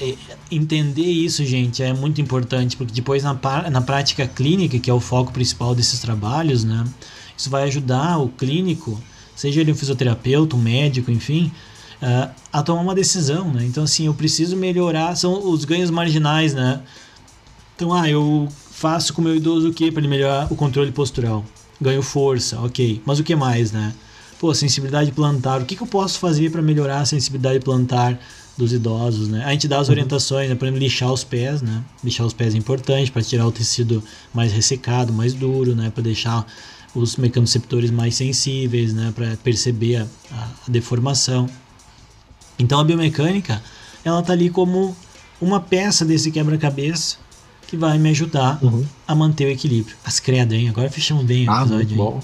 e- 0.00 0.18
entender 0.50 1.02
isso, 1.02 1.44
gente, 1.44 1.82
é 1.82 1.92
muito 1.92 2.20
importante, 2.20 2.76
porque 2.76 2.92
depois 2.92 3.22
na, 3.22 3.38
na 3.70 3.80
prática 3.80 4.26
clínica, 4.26 4.78
que 4.78 4.90
é 4.90 4.94
o 4.94 5.00
foco 5.00 5.32
principal 5.32 5.74
desses 5.74 6.00
trabalhos, 6.00 6.64
né? 6.64 6.84
Isso 7.36 7.50
vai 7.50 7.64
ajudar 7.64 8.18
o 8.18 8.28
clínico, 8.28 9.00
seja 9.34 9.60
ele 9.60 9.72
um 9.72 9.74
fisioterapeuta, 9.76 10.56
um 10.56 10.60
médico, 10.60 11.10
enfim, 11.10 11.52
ah, 12.00 12.30
a 12.52 12.62
tomar 12.62 12.80
uma 12.80 12.94
decisão, 12.94 13.52
né? 13.52 13.64
Então, 13.64 13.84
assim, 13.84 14.06
eu 14.06 14.14
preciso 14.14 14.56
melhorar, 14.56 15.14
são 15.16 15.50
os 15.50 15.64
ganhos 15.64 15.90
marginais, 15.90 16.54
né? 16.54 16.80
Então, 17.74 17.92
ah, 17.92 18.08
eu 18.08 18.48
faço 18.76 19.14
com 19.14 19.22
o 19.22 19.24
meu 19.24 19.34
idoso 19.34 19.70
o 19.70 19.72
que 19.72 19.90
para 19.90 20.00
ele 20.02 20.08
melhorar 20.08 20.52
o 20.52 20.54
controle 20.56 20.92
postural? 20.92 21.42
Ganho 21.80 22.02
força, 22.02 22.60
ok. 22.60 23.00
Mas 23.06 23.18
o 23.18 23.24
que 23.24 23.34
mais, 23.34 23.72
né? 23.72 23.94
Pô, 24.38 24.52
sensibilidade 24.54 25.10
plantar. 25.12 25.62
O 25.62 25.64
que, 25.64 25.74
que 25.74 25.82
eu 25.82 25.86
posso 25.86 26.18
fazer 26.18 26.50
para 26.50 26.60
melhorar 26.60 27.00
a 27.00 27.06
sensibilidade 27.06 27.58
plantar 27.60 28.20
dos 28.56 28.74
idosos, 28.74 29.28
né? 29.28 29.42
A 29.46 29.52
gente 29.52 29.66
dá 29.66 29.78
as 29.78 29.88
orientações, 29.88 30.50
né? 30.50 30.54
Por 30.54 30.66
exemplo, 30.66 30.78
lixar 30.82 31.10
os 31.10 31.24
pés, 31.24 31.62
né? 31.62 31.82
Lixar 32.04 32.26
os 32.26 32.34
pés 32.34 32.54
é 32.54 32.58
importante 32.58 33.10
para 33.10 33.22
tirar 33.22 33.46
o 33.46 33.52
tecido 33.52 34.04
mais 34.34 34.52
ressecado, 34.52 35.10
mais 35.10 35.32
duro, 35.32 35.74
né? 35.74 35.88
Para 35.90 36.02
deixar 36.02 36.46
os 36.94 37.16
mecanoceptores 37.16 37.90
mais 37.90 38.14
sensíveis, 38.14 38.92
né? 38.92 39.10
Para 39.14 39.38
perceber 39.42 39.96
a, 39.96 40.02
a- 40.32 40.48
a 40.68 40.70
deformação. 40.70 41.48
Então 42.58 42.78
a 42.80 42.84
biomecânica, 42.84 43.62
ela 44.04 44.22
tá 44.22 44.34
ali 44.34 44.50
como 44.50 44.94
uma 45.40 45.60
peça 45.60 46.04
desse 46.04 46.30
quebra-cabeça 46.30 47.16
que 47.66 47.76
vai 47.76 47.98
me 47.98 48.10
ajudar 48.10 48.58
Uhum. 48.62 48.84
a 49.06 49.14
manter 49.14 49.46
o 49.46 49.50
equilíbrio. 49.50 49.96
As 50.04 50.20
credo, 50.20 50.54
hein? 50.54 50.68
Agora 50.68 50.90
fechamos 50.90 51.24
bem 51.24 51.46
o 51.48 51.50
Ah, 51.50 51.60
episódio. 51.62 51.76
muito 51.76 51.94
bom. 51.96 52.20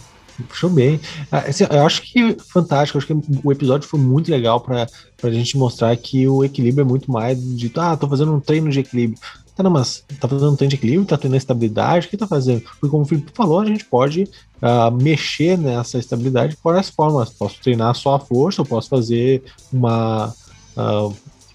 Puxou 0.49 0.71
bem. 0.71 0.99
Ah, 1.31 1.39
assim, 1.49 1.65
eu 1.71 1.87
acho 1.87 2.03
que 2.03 2.37
fantástico. 2.53 2.99
Acho 2.99 3.07
que 3.07 3.15
o 3.45 3.53
episódio 3.53 3.87
foi 3.89 4.01
muito 4.01 4.31
legal 4.31 4.61
pra, 4.61 4.87
pra 5.21 5.31
gente 5.31 5.57
mostrar 5.59 5.95
que 5.97 6.27
o 6.27 6.43
equilíbrio 6.43 6.83
é 6.83 6.89
muito 6.89 7.11
mais 7.13 7.39
de, 7.57 7.71
ah, 7.77 7.97
tô 7.97 8.09
fazendo 8.09 8.33
um 8.35 8.41
treino 8.41 8.71
de 8.71 8.81
equilíbrio. 8.81 9.19
Tá, 9.55 9.63
não, 9.63 9.71
mas 9.71 10.03
tá 10.19 10.27
fazendo 10.27 10.51
um 10.51 10.57
treino 10.57 10.71
de 10.71 10.77
equilíbrio, 10.77 11.05
tá 11.07 11.19
tendo 11.19 11.37
estabilidade, 11.37 12.07
o 12.07 12.11
que 12.11 12.17
tá 12.17 12.27
fazendo? 12.27 12.63
Porque 12.63 12.89
como 12.89 13.03
o 13.03 13.07
Felipe 13.07 13.31
falou, 13.35 13.61
a 13.61 13.67
gente 13.67 13.85
pode 13.85 14.27
ah, 14.63 14.91
mexer 14.91 15.59
nessa 15.59 15.99
estabilidade 15.99 16.57
por 16.57 16.73
várias 16.73 16.89
formas. 16.89 17.29
Posso 17.29 17.61
treinar 17.63 17.95
só 17.95 18.15
a 18.15 18.19
força, 18.19 18.63
eu 18.63 18.67
posso 18.67 18.89
fazer 18.89 19.43
uma. 19.71 20.35
ah, 20.77 21.11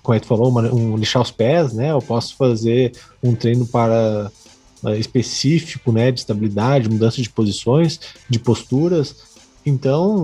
como 0.08 0.16
é 0.16 0.22
tu 0.22 0.28
falou, 0.28 0.48
uma, 0.48 0.62
um 0.74 0.96
lixar 0.96 1.22
os 1.22 1.32
pés, 1.32 1.74
né? 1.74 1.92
Eu 1.92 2.02
posso 2.02 2.34
fazer 2.38 2.94
um 3.22 3.36
treino 3.36 3.68
para 3.68 4.32
ah, 4.86 4.96
específico, 4.96 5.92
né, 5.92 6.14
de 6.14 6.22
estabilidade, 6.22 6.90
mudança 6.90 7.22
de 7.22 7.30
posições, 7.30 8.00
de 8.30 8.40
posturas. 8.40 9.18
Então, 9.66 10.24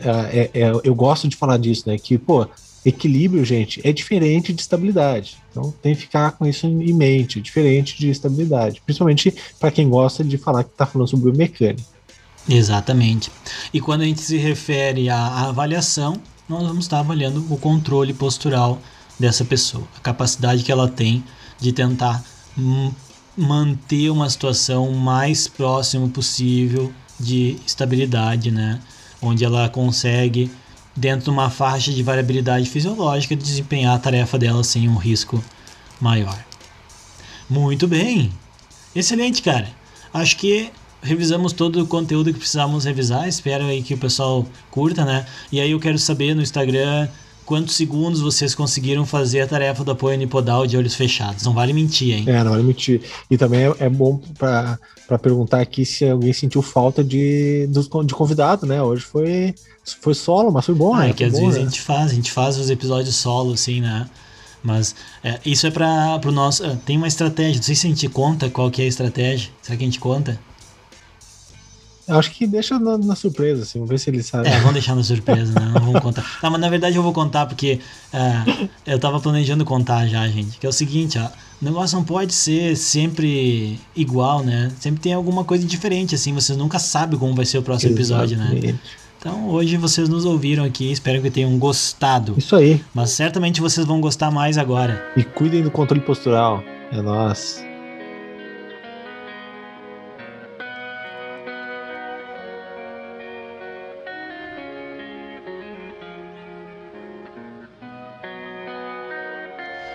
é, 0.00 0.50
é- 0.52 0.60
é- 0.62 0.72
eu 0.82 0.92
gosto 0.96 1.28
de 1.28 1.36
falar 1.36 1.58
disso, 1.58 1.84
né, 1.86 1.96
que 1.96 2.18
pô, 2.18 2.44
equilíbrio, 2.84 3.44
gente, 3.44 3.80
é 3.84 3.92
diferente 3.92 4.52
de 4.52 4.60
estabilidade. 4.62 5.36
Então, 5.52 5.72
tem 5.80 5.94
que 5.94 6.00
ficar 6.00 6.32
com 6.32 6.44
isso 6.44 6.66
em 6.66 6.92
mente, 6.92 7.38
é 7.38 7.42
diferente 7.42 7.96
de 7.96 8.10
estabilidade, 8.10 8.82
principalmente 8.84 9.32
para 9.60 9.70
quem 9.70 9.88
gosta 9.88 10.24
de 10.24 10.38
falar 10.38 10.64
que 10.64 10.70
está 10.70 10.86
falando 10.86 11.06
sobre 11.06 11.30
biomecânica. 11.30 11.84
Exatamente. 12.48 13.30
E 13.72 13.80
quando 13.80 14.00
a 14.00 14.06
gente 14.06 14.22
se 14.22 14.36
refere 14.38 15.08
à 15.08 15.46
avaliação, 15.50 16.16
nós 16.48 16.66
vamos 16.66 16.86
estar 16.86 16.98
avaliando 16.98 17.46
o 17.48 17.56
controle 17.56 18.12
postural 18.12 18.80
dessa 19.20 19.44
pessoa, 19.44 19.86
a 19.98 20.00
capacidade 20.00 20.64
que 20.64 20.72
ela 20.72 20.88
tem 20.88 21.22
de 21.60 21.72
tentar 21.72 22.24
manter 23.36 24.08
uma 24.10 24.28
situação 24.30 24.90
mais 24.92 25.46
próximo 25.46 26.08
possível 26.08 26.90
de 27.18 27.58
estabilidade, 27.66 28.50
né? 28.50 28.80
Onde 29.20 29.44
ela 29.44 29.68
consegue, 29.68 30.50
dentro 30.96 31.24
de 31.24 31.30
uma 31.30 31.50
faixa 31.50 31.92
de 31.92 32.02
variabilidade 32.02 32.68
fisiológica, 32.68 33.36
desempenhar 33.36 33.94
a 33.94 33.98
tarefa 33.98 34.38
dela 34.38 34.64
sem 34.64 34.88
um 34.88 34.96
risco 34.96 35.44
maior. 36.00 36.42
Muito 37.48 37.86
bem. 37.86 38.32
Excelente, 38.94 39.42
cara. 39.42 39.68
Acho 40.14 40.36
que 40.38 40.70
revisamos 41.02 41.52
todo 41.52 41.82
o 41.82 41.86
conteúdo 41.86 42.32
que 42.32 42.38
precisávamos 42.38 42.84
revisar. 42.84 43.28
Espero 43.28 43.66
aí 43.66 43.82
que 43.82 43.92
o 43.92 43.98
pessoal 43.98 44.46
curta, 44.70 45.04
né? 45.04 45.26
E 45.52 45.60
aí 45.60 45.72
eu 45.72 45.78
quero 45.78 45.98
saber 45.98 46.34
no 46.34 46.40
Instagram 46.40 47.06
quantos 47.44 47.74
segundos 47.74 48.20
vocês 48.20 48.54
conseguiram 48.54 49.04
fazer 49.04 49.40
a 49.40 49.46
tarefa 49.46 49.82
do 49.84 49.90
apoio 49.90 50.14
unipodal 50.16 50.66
de 50.66 50.76
olhos 50.76 50.94
fechados. 50.94 51.44
Não 51.44 51.52
vale 51.52 51.72
mentir, 51.72 52.14
hein? 52.14 52.24
É, 52.26 52.42
não 52.44 52.52
vale 52.52 52.62
mentir. 52.62 53.02
E 53.30 53.36
também 53.36 53.60
é, 53.66 53.74
é 53.80 53.88
bom 53.88 54.20
para 54.38 54.78
perguntar 55.20 55.60
aqui 55.60 55.84
se 55.84 56.08
alguém 56.08 56.32
sentiu 56.32 56.62
falta 56.62 57.02
de, 57.02 57.68
de 58.06 58.14
convidado, 58.14 58.66
né? 58.66 58.80
Hoje 58.82 59.02
foi, 59.02 59.54
foi 60.00 60.14
solo, 60.14 60.52
mas 60.52 60.64
foi 60.66 60.74
bom, 60.74 60.94
Ah, 60.94 61.00
né? 61.00 61.10
é 61.10 61.12
que 61.12 61.18
Foi 61.24 61.26
às 61.26 61.32
bom, 61.32 61.40
vezes 61.40 61.56
né? 61.56 61.62
a 61.62 61.64
gente 61.64 61.80
faz, 61.80 62.10
a 62.12 62.14
gente 62.14 62.30
faz 62.32 62.56
os 62.58 62.70
episódios 62.70 63.16
solo, 63.16 63.52
assim, 63.54 63.80
né? 63.80 64.08
Mas 64.62 64.94
é, 65.24 65.40
isso 65.44 65.66
é 65.66 65.70
para 65.70 66.20
o 66.24 66.30
nosso. 66.30 66.64
ah, 66.64 66.76
Tem 66.84 66.96
uma 66.96 67.08
estratégia, 67.08 67.56
não 67.56 67.62
sei 67.62 67.74
se 67.74 67.86
a 67.86 67.90
gente 67.90 68.08
conta 68.08 68.50
qual 68.50 68.70
que 68.70 68.82
é 68.82 68.84
a 68.84 68.88
estratégia. 68.88 69.50
Será 69.62 69.76
que 69.76 69.82
a 69.82 69.86
gente 69.86 69.98
conta? 69.98 70.38
Eu 72.10 72.18
acho 72.18 72.32
que 72.32 72.46
deixa 72.46 72.78
na, 72.78 72.98
na 72.98 73.14
surpresa, 73.14 73.62
assim, 73.62 73.78
vamos 73.78 73.90
ver 73.90 73.98
se 73.98 74.10
ele 74.10 74.22
sabe. 74.22 74.48
É, 74.48 74.58
vamos 74.58 74.72
deixar 74.72 74.94
na 74.94 75.02
surpresa, 75.02 75.52
né? 75.58 75.70
Não 75.72 75.80
vamos 75.80 76.00
contar. 76.00 76.24
Não, 76.42 76.50
mas 76.50 76.60
na 76.60 76.68
verdade 76.68 76.96
eu 76.96 77.02
vou 77.02 77.12
contar 77.12 77.46
porque 77.46 77.78
ah, 78.12 78.44
eu 78.86 78.98
tava 78.98 79.20
planejando 79.20 79.64
contar 79.64 80.06
já, 80.06 80.26
gente. 80.28 80.58
Que 80.58 80.66
é 80.66 80.68
o 80.68 80.72
seguinte, 80.72 81.18
ó. 81.18 81.26
O 81.60 81.64
negócio 81.64 81.96
não 81.96 82.04
pode 82.04 82.32
ser 82.32 82.76
sempre 82.76 83.78
igual, 83.94 84.42
né? 84.42 84.72
Sempre 84.80 85.00
tem 85.00 85.12
alguma 85.12 85.44
coisa 85.44 85.64
diferente, 85.66 86.14
assim. 86.14 86.32
Vocês 86.32 86.58
nunca 86.58 86.78
sabem 86.78 87.18
como 87.18 87.34
vai 87.34 87.44
ser 87.44 87.58
o 87.58 87.62
próximo 87.62 87.92
episódio, 87.92 88.36
né? 88.36 88.50
Exatamente. 88.52 88.80
Então 89.20 89.50
hoje 89.50 89.76
vocês 89.76 90.08
nos 90.08 90.24
ouviram 90.24 90.64
aqui, 90.64 90.90
espero 90.90 91.20
que 91.20 91.30
tenham 91.30 91.56
gostado. 91.58 92.34
Isso 92.38 92.56
aí. 92.56 92.82
Mas 92.94 93.10
certamente 93.10 93.60
vocês 93.60 93.86
vão 93.86 94.00
gostar 94.00 94.30
mais 94.30 94.56
agora. 94.56 95.12
E 95.14 95.22
cuidem 95.22 95.62
do 95.62 95.70
controle 95.70 96.00
postural. 96.00 96.64
É 96.90 97.00
nóis. 97.02 97.69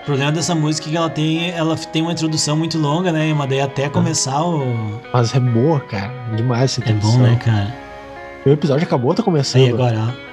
O 0.05 0.09
problema 0.13 0.31
dessa 0.31 0.53
música 0.53 0.87
é 0.87 0.91
que 0.91 0.95
ela 0.97 1.09
tem, 1.09 1.49
ela 1.49 1.75
tem 1.75 2.03
uma 2.03 2.11
introdução 2.11 2.55
muito 2.55 2.77
longa, 2.77 3.11
né? 3.11 3.33
Mas 3.33 3.49
daí 3.49 3.59
até 3.59 3.89
começar 3.89 4.39
o. 4.43 5.01
Mas 5.11 5.33
é 5.33 5.39
boa, 5.39 5.79
cara. 5.79 6.11
Demais 6.35 6.71
essa 6.71 6.81
É 6.81 6.85
bom, 6.93 6.97
introdução. 6.97 7.21
né, 7.23 7.35
cara? 7.43 7.73
O 8.45 8.49
episódio 8.49 8.85
acabou, 8.85 9.15
tá 9.15 9.23
começando. 9.23 9.63
Aí 9.63 9.69
agora, 9.69 9.97
ó. 10.07 10.25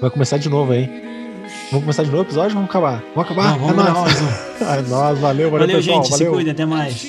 Vai 0.00 0.10
começar 0.10 0.36
de 0.38 0.48
novo, 0.48 0.74
hein? 0.74 0.90
Vamos 1.70 1.84
começar 1.84 2.02
de 2.02 2.10
novo 2.10 2.22
o 2.24 2.26
episódio? 2.26 2.54
Vamos 2.54 2.68
acabar. 2.68 3.00
Vamos 3.14 3.30
acabar? 3.30 3.50
Não, 3.52 3.66
vamos 3.68 3.86
é 3.86 3.90
nóis. 3.90 4.20
um. 4.20 4.26
É 4.64 4.82
nóis, 4.82 5.18
valeu, 5.18 5.18
valeu, 5.18 5.50
Valeu, 5.50 5.76
pessoal. 5.76 5.96
gente. 6.02 6.06
Se 6.06 6.10
valeu. 6.18 6.32
cuida, 6.32 6.50
até 6.50 6.66
mais. 6.66 7.04